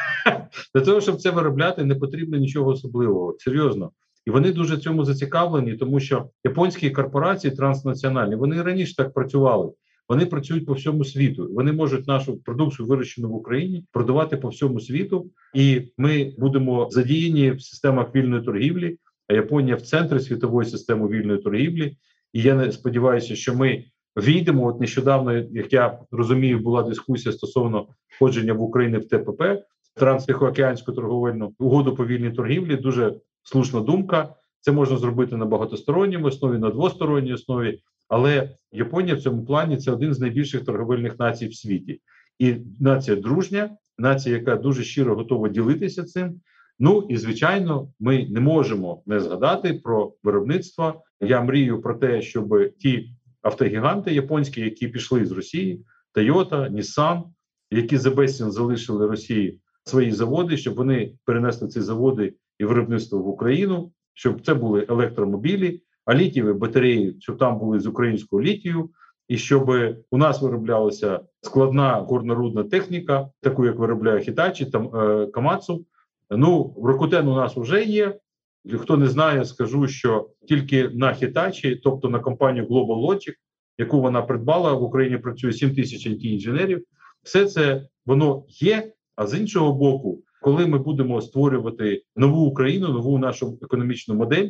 Для 0.76 0.82
того, 0.82 1.02
щоб 1.02 1.22
це 1.22 1.32
виробляти, 1.32 1.84
не 1.84 1.96
потрібно 1.96 2.38
нічого 2.38 2.72
особливого. 2.72 3.36
Серйозно. 3.40 3.92
І 4.26 4.32
вони 4.32 4.52
дуже 4.52 4.78
цьому 4.78 5.06
зацікавлені, 5.06 5.74
тому 5.74 6.00
що 6.00 6.30
японські 6.44 6.90
корпорації 6.90 7.56
транснаціональні 7.56 8.36
вони 8.36 8.62
раніше 8.62 8.96
так 8.96 9.14
працювали. 9.14 9.72
Вони 10.10 10.26
працюють 10.26 10.66
по 10.66 10.74
всьому 10.74 11.06
світу. 11.06 11.50
Вони 11.54 11.72
можуть 11.72 12.08
нашу 12.08 12.38
продукцію, 12.38 12.88
вирощену 12.88 13.30
в 13.30 13.36
Україні, 13.36 13.86
продавати 13.92 14.38
по 14.38 14.50
всьому 14.50 14.80
світу, 14.80 15.30
і 15.54 15.82
ми 15.98 16.34
будемо 16.38 16.88
задіяні 16.92 17.52
в 17.52 17.62
системах 17.62 18.16
вільної 18.16 18.44
торгівлі. 18.44 18.98
А 19.28 19.34
Японія 19.34 19.76
в 19.76 19.82
центрі 19.82 20.20
світової 20.20 20.70
системи 20.70 21.08
вільної 21.08 21.40
торгівлі. 21.40 21.98
І 22.34 22.42
я 22.42 22.56
не 22.56 22.72
сподіваюся, 22.72 23.36
що 23.36 23.56
ми 23.56 23.84
війдемо. 24.20 24.66
От 24.68 24.80
нещодавно, 24.80 25.34
як 25.34 25.74
я 25.74 26.00
розумію, 26.12 26.60
була 26.60 26.84
дискусія 26.84 27.34
стосовно 27.34 27.88
входження 28.08 28.54
в 28.54 28.62
Україну 28.62 29.00
в 29.00 29.08
ТПП 29.08 29.42
Транстихоокеанську 29.96 30.92
торговельну 30.92 31.54
угоду 31.60 31.96
по 31.96 32.06
вільній 32.06 32.32
торгівлі. 32.32 32.76
Дуже 32.76 33.14
слушна 33.44 33.80
думка. 33.80 34.36
Це 34.62 34.72
можна 34.72 34.98
зробити 34.98 35.38
на 35.38 35.46
багатосторонній 35.46 36.18
основі, 36.18 36.58
на 36.58 36.70
двосторонній 36.70 37.34
основі. 37.34 37.80
Але 38.08 38.50
Японія 38.72 39.16
в 39.16 39.22
цьому 39.22 39.46
плані 39.46 39.78
це 39.78 39.92
один 39.92 40.14
з 40.14 40.20
найбільших 40.20 40.66
торговельних 40.66 41.20
націй 41.20 41.48
в 41.48 41.56
світі, 41.56 42.02
і 42.40 42.56
нація 42.80 43.18
дружня, 43.18 43.70
нація, 43.98 44.38
яка 44.38 44.56
дуже 44.56 44.84
щиро 44.84 45.16
готова 45.16 45.50
ділитися 45.50 46.04
цим. 46.04 46.42
Ну 46.80 47.08
і 47.10 47.18
звичайно, 47.18 47.92
ми 48.00 48.28
не 48.30 48.40
можемо 48.40 49.04
не 49.06 49.20
згадати 49.20 49.74
про 49.74 50.14
виробництво. 50.24 51.04
Я 51.22 51.42
мрію 51.42 51.82
про 51.82 51.96
те, 51.96 52.22
щоб 52.22 52.78
ті 52.80 53.14
автогіганти 53.42 54.14
японські, 54.14 54.62
які 54.62 54.88
пішли 54.88 55.26
з 55.26 55.32
Росії, 55.32 55.86
Toyota, 56.16 56.72
Nissan, 56.72 57.24
які 57.72 57.98
за 57.98 58.12
безцін 58.12 58.52
залишили 58.52 59.08
Росії 59.08 59.60
свої 59.84 60.12
заводи, 60.12 60.58
щоб 60.58 60.76
вони 60.76 61.14
перенесли 61.26 61.68
ці 61.68 61.82
заводи 61.82 62.34
і 62.60 62.66
виробництво 62.66 63.20
в 63.20 63.28
Україну, 63.28 63.92
щоб 64.14 64.46
це 64.46 64.54
були 64.54 64.86
електромобілі, 64.90 65.82
а 66.06 66.16
літієві 66.16 66.54
батареї, 66.54 67.16
щоб 67.20 67.38
там 67.38 67.60
були 67.60 67.80
з 67.80 67.88
українською 67.88 68.44
літію, 68.44 68.90
і 69.28 69.38
щоб 69.38 69.72
у 70.12 70.18
нас 70.18 70.42
вироблялася 70.42 71.20
складна 71.42 71.94
горнорудна 71.94 72.64
техніка, 72.64 73.30
таку 73.42 73.66
як 73.66 73.80
виробляє 73.80 74.20
Хітачі, 74.20 74.66
там 74.66 74.96
е, 74.96 75.28
Камацу. 75.28 75.86
Ну, 76.30 76.76
Рокутен 76.84 77.28
у 77.28 77.36
нас 77.36 77.58
вже 77.58 77.84
є. 77.84 78.20
Хто 78.78 78.98
не 78.98 79.08
знає, 79.08 79.46
скажу, 79.46 79.88
що 79.88 80.30
тільки 80.48 80.90
на 80.90 81.14
Хітачі, 81.14 81.76
тобто 81.76 82.10
на 82.10 82.20
компанію 82.20 82.68
Global 82.68 83.08
Logic, 83.08 83.34
яку 83.78 84.02
вона 84.02 84.22
придбала 84.22 84.74
в 84.74 84.84
Україні, 84.84 85.18
працює 85.18 85.54
7 85.54 85.76
тисяч 85.76 86.08
it 86.08 86.18
інженерів. 86.18 86.84
Все 87.24 87.46
це 87.46 87.88
воно 88.06 88.44
є. 88.48 88.94
А 89.16 89.28
з 89.28 89.40
іншого 89.40 89.74
боку, 89.74 90.24
коли 90.42 90.68
ми 90.68 90.78
будемо 90.78 91.22
створювати 91.22 92.04
нову 92.16 92.46
Україну, 92.46 92.90
нову 92.90 93.18
нашу 93.18 93.60
економічну 93.62 94.16
модель, 94.16 94.50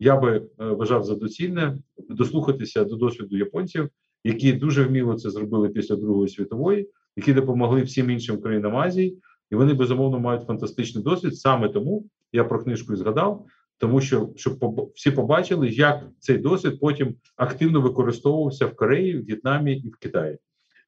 я 0.00 0.16
би 0.16 0.36
е, 0.36 0.64
вважав 0.64 1.04
за 1.04 1.14
доцільне 1.14 1.78
дослухатися 2.08 2.84
до 2.84 2.96
досвіду 2.96 3.36
японців, 3.36 3.88
які 4.24 4.52
дуже 4.52 4.84
вміло 4.84 5.14
це 5.14 5.30
зробили 5.30 5.68
після 5.68 5.96
Другої 5.96 6.28
світової, 6.28 6.90
які 7.16 7.32
допомогли 7.32 7.82
всім 7.82 8.10
іншим 8.10 8.40
країнам 8.40 8.76
Азії, 8.76 9.18
і 9.50 9.54
вони 9.54 9.74
безумовно 9.74 10.20
мають 10.20 10.46
фантастичний 10.46 11.04
досвід. 11.04 11.36
Саме 11.36 11.68
тому 11.68 12.04
я 12.32 12.44
про 12.44 12.62
книжку 12.62 12.92
і 12.92 12.96
згадав, 12.96 13.46
тому 13.78 14.00
що 14.00 14.30
щоб 14.36 14.90
всі 14.94 15.10
побачили, 15.10 15.68
як 15.68 16.04
цей 16.18 16.38
досвід 16.38 16.80
потім 16.80 17.14
активно 17.36 17.80
використовувався 17.80 18.66
в 18.66 18.76
Кореї, 18.76 19.18
в 19.18 19.24
В'єтнамі 19.24 19.76
і 19.76 19.88
в 19.88 19.96
Китаї. 19.96 20.38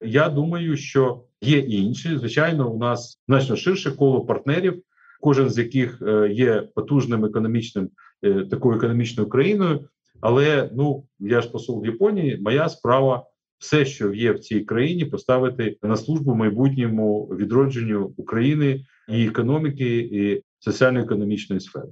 Я 0.05 0.29
думаю, 0.29 0.77
що 0.77 1.25
є 1.41 1.59
інші. 1.59 2.17
Звичайно, 2.19 2.71
у 2.71 2.79
нас 2.79 3.21
значно 3.29 3.57
ширше 3.57 3.91
коло 3.91 4.25
партнерів, 4.25 4.83
кожен 5.21 5.51
з 5.51 5.59
яких 5.59 6.03
е, 6.03 6.29
є 6.33 6.69
потужним 6.75 7.25
економічним 7.25 7.91
е, 8.23 8.45
такою 8.51 8.77
економічною 8.77 9.29
країною. 9.29 9.89
Але 10.21 10.71
ну 10.73 11.05
я 11.19 11.41
ж 11.41 11.51
посол 11.51 11.83
в 11.83 11.87
Японії, 11.87 12.39
моя 12.41 12.69
справа. 12.69 13.27
Все, 13.59 13.85
що 13.85 14.13
є 14.13 14.33
в 14.33 14.39
цій 14.39 14.61
країні, 14.61 15.05
поставити 15.05 15.77
на 15.83 15.97
службу 15.97 16.35
майбутньому 16.35 17.25
відродженню 17.25 18.15
України 18.17 18.85
і 19.09 19.27
економіки, 19.27 19.99
і 19.99 20.43
соціально-економічної 20.65 21.61
сфери. 21.61 21.89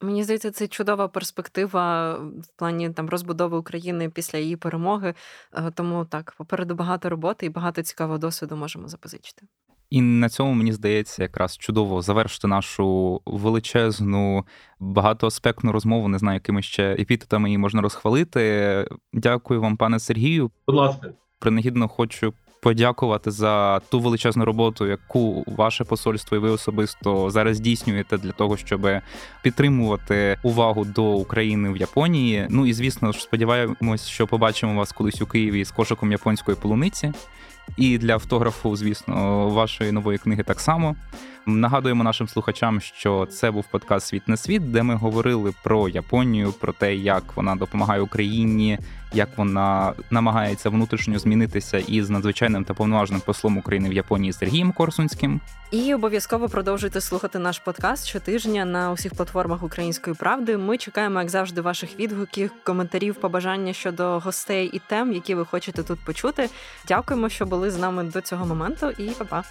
Мені 0.00 0.24
здається, 0.24 0.50
це 0.50 0.68
чудова 0.68 1.08
перспектива 1.08 2.14
в 2.14 2.46
плані 2.56 2.90
там 2.90 3.08
розбудови 3.08 3.58
України 3.58 4.10
після 4.10 4.38
її 4.38 4.56
перемоги. 4.56 5.14
Е, 5.54 5.70
тому 5.74 6.04
так, 6.04 6.34
попереду 6.38 6.74
багато 6.74 7.08
роботи 7.08 7.46
і 7.46 7.48
багато 7.48 7.82
цікавого 7.82 8.18
досвіду 8.18 8.56
можемо 8.56 8.88
запозичити. 8.88 9.46
І 9.90 10.00
на 10.00 10.28
цьому 10.28 10.52
мені 10.52 10.72
здається 10.72 11.22
якраз 11.22 11.56
чудово 11.56 12.02
завершити 12.02 12.48
нашу 12.48 13.20
величезну 13.26 14.46
багатоаспектну 14.80 15.72
розмову. 15.72 16.08
Не 16.08 16.18
знаю, 16.18 16.34
якими 16.34 16.62
ще 16.62 16.92
епітетами 16.92 17.48
її 17.48 17.58
можна 17.58 17.82
розхвалити. 17.82 18.88
Дякую 19.12 19.60
вам, 19.60 19.76
пане 19.76 19.98
Сергію. 19.98 20.50
Будь 20.66 20.76
ласка, 20.76 21.12
принагідно 21.38 21.88
хочу 21.88 22.34
подякувати 22.60 23.30
за 23.30 23.78
ту 23.78 24.00
величезну 24.00 24.44
роботу, 24.44 24.86
яку 24.86 25.44
ваше 25.46 25.84
посольство 25.84 26.36
і 26.36 26.40
ви 26.40 26.50
особисто 26.50 27.30
зараз 27.30 27.56
здійснюєте 27.56 28.18
для 28.18 28.32
того, 28.32 28.56
щоб 28.56 28.88
підтримувати 29.42 30.38
увагу 30.42 30.84
до 30.84 31.04
України 31.04 31.70
в 31.70 31.76
Японії. 31.76 32.46
Ну 32.50 32.66
і 32.66 32.72
звісно 32.72 33.12
ж, 33.12 33.22
сподіваємось, 33.22 34.08
що 34.08 34.26
побачимо 34.26 34.74
вас 34.74 34.92
колись 34.92 35.22
у 35.22 35.26
Києві 35.26 35.64
з 35.64 35.70
кошиком 35.70 36.12
японської 36.12 36.56
полуниці. 36.62 37.12
І 37.76 37.98
для 37.98 38.12
автографу, 38.12 38.76
звісно, 38.76 39.48
вашої 39.48 39.92
нової 39.92 40.18
книги 40.18 40.42
так 40.42 40.60
само. 40.60 40.96
Нагадуємо 41.48 42.04
нашим 42.04 42.28
слухачам, 42.28 42.80
що 42.80 43.26
це 43.26 43.50
був 43.50 43.64
подкаст 43.70 44.06
Світ 44.06 44.28
на 44.28 44.36
світ, 44.36 44.72
де 44.72 44.82
ми 44.82 44.94
говорили 44.94 45.52
про 45.62 45.88
Японію, 45.88 46.52
про 46.52 46.72
те, 46.72 46.94
як 46.94 47.22
вона 47.36 47.56
допомагає 47.56 48.00
Україні, 48.00 48.78
як 49.12 49.28
вона 49.36 49.92
намагається 50.10 50.70
внутрішньо 50.70 51.18
змінитися 51.18 51.78
із 51.78 52.10
надзвичайним 52.10 52.64
та 52.64 52.74
повноважним 52.74 53.20
послом 53.20 53.58
України 53.58 53.88
в 53.88 53.92
Японії 53.92 54.32
Сергієм 54.32 54.72
Корсунським. 54.72 55.40
І 55.70 55.94
обов'язково 55.94 56.48
продовжуйте 56.48 57.00
слухати 57.00 57.38
наш 57.38 57.58
подкаст 57.58 58.06
щотижня 58.06 58.64
на 58.64 58.92
усіх 58.92 59.14
платформах 59.14 59.62
Української 59.62 60.16
правди. 60.16 60.56
Ми 60.56 60.78
чекаємо, 60.78 61.20
як 61.20 61.30
завжди, 61.30 61.60
ваших 61.60 61.98
відгуків, 61.98 62.50
коментарів, 62.64 63.14
побажання 63.14 63.72
щодо 63.72 64.18
гостей 64.18 64.70
і 64.72 64.80
тем, 64.88 65.12
які 65.12 65.34
ви 65.34 65.44
хочете 65.44 65.82
тут 65.82 65.98
почути. 66.04 66.48
Дякуємо, 66.88 67.28
що 67.28 67.46
були 67.46 67.70
з 67.70 67.78
нами 67.78 68.04
до 68.04 68.20
цього 68.20 68.46
моменту, 68.46 68.90
і 68.90 69.10
па-па! 69.18 69.44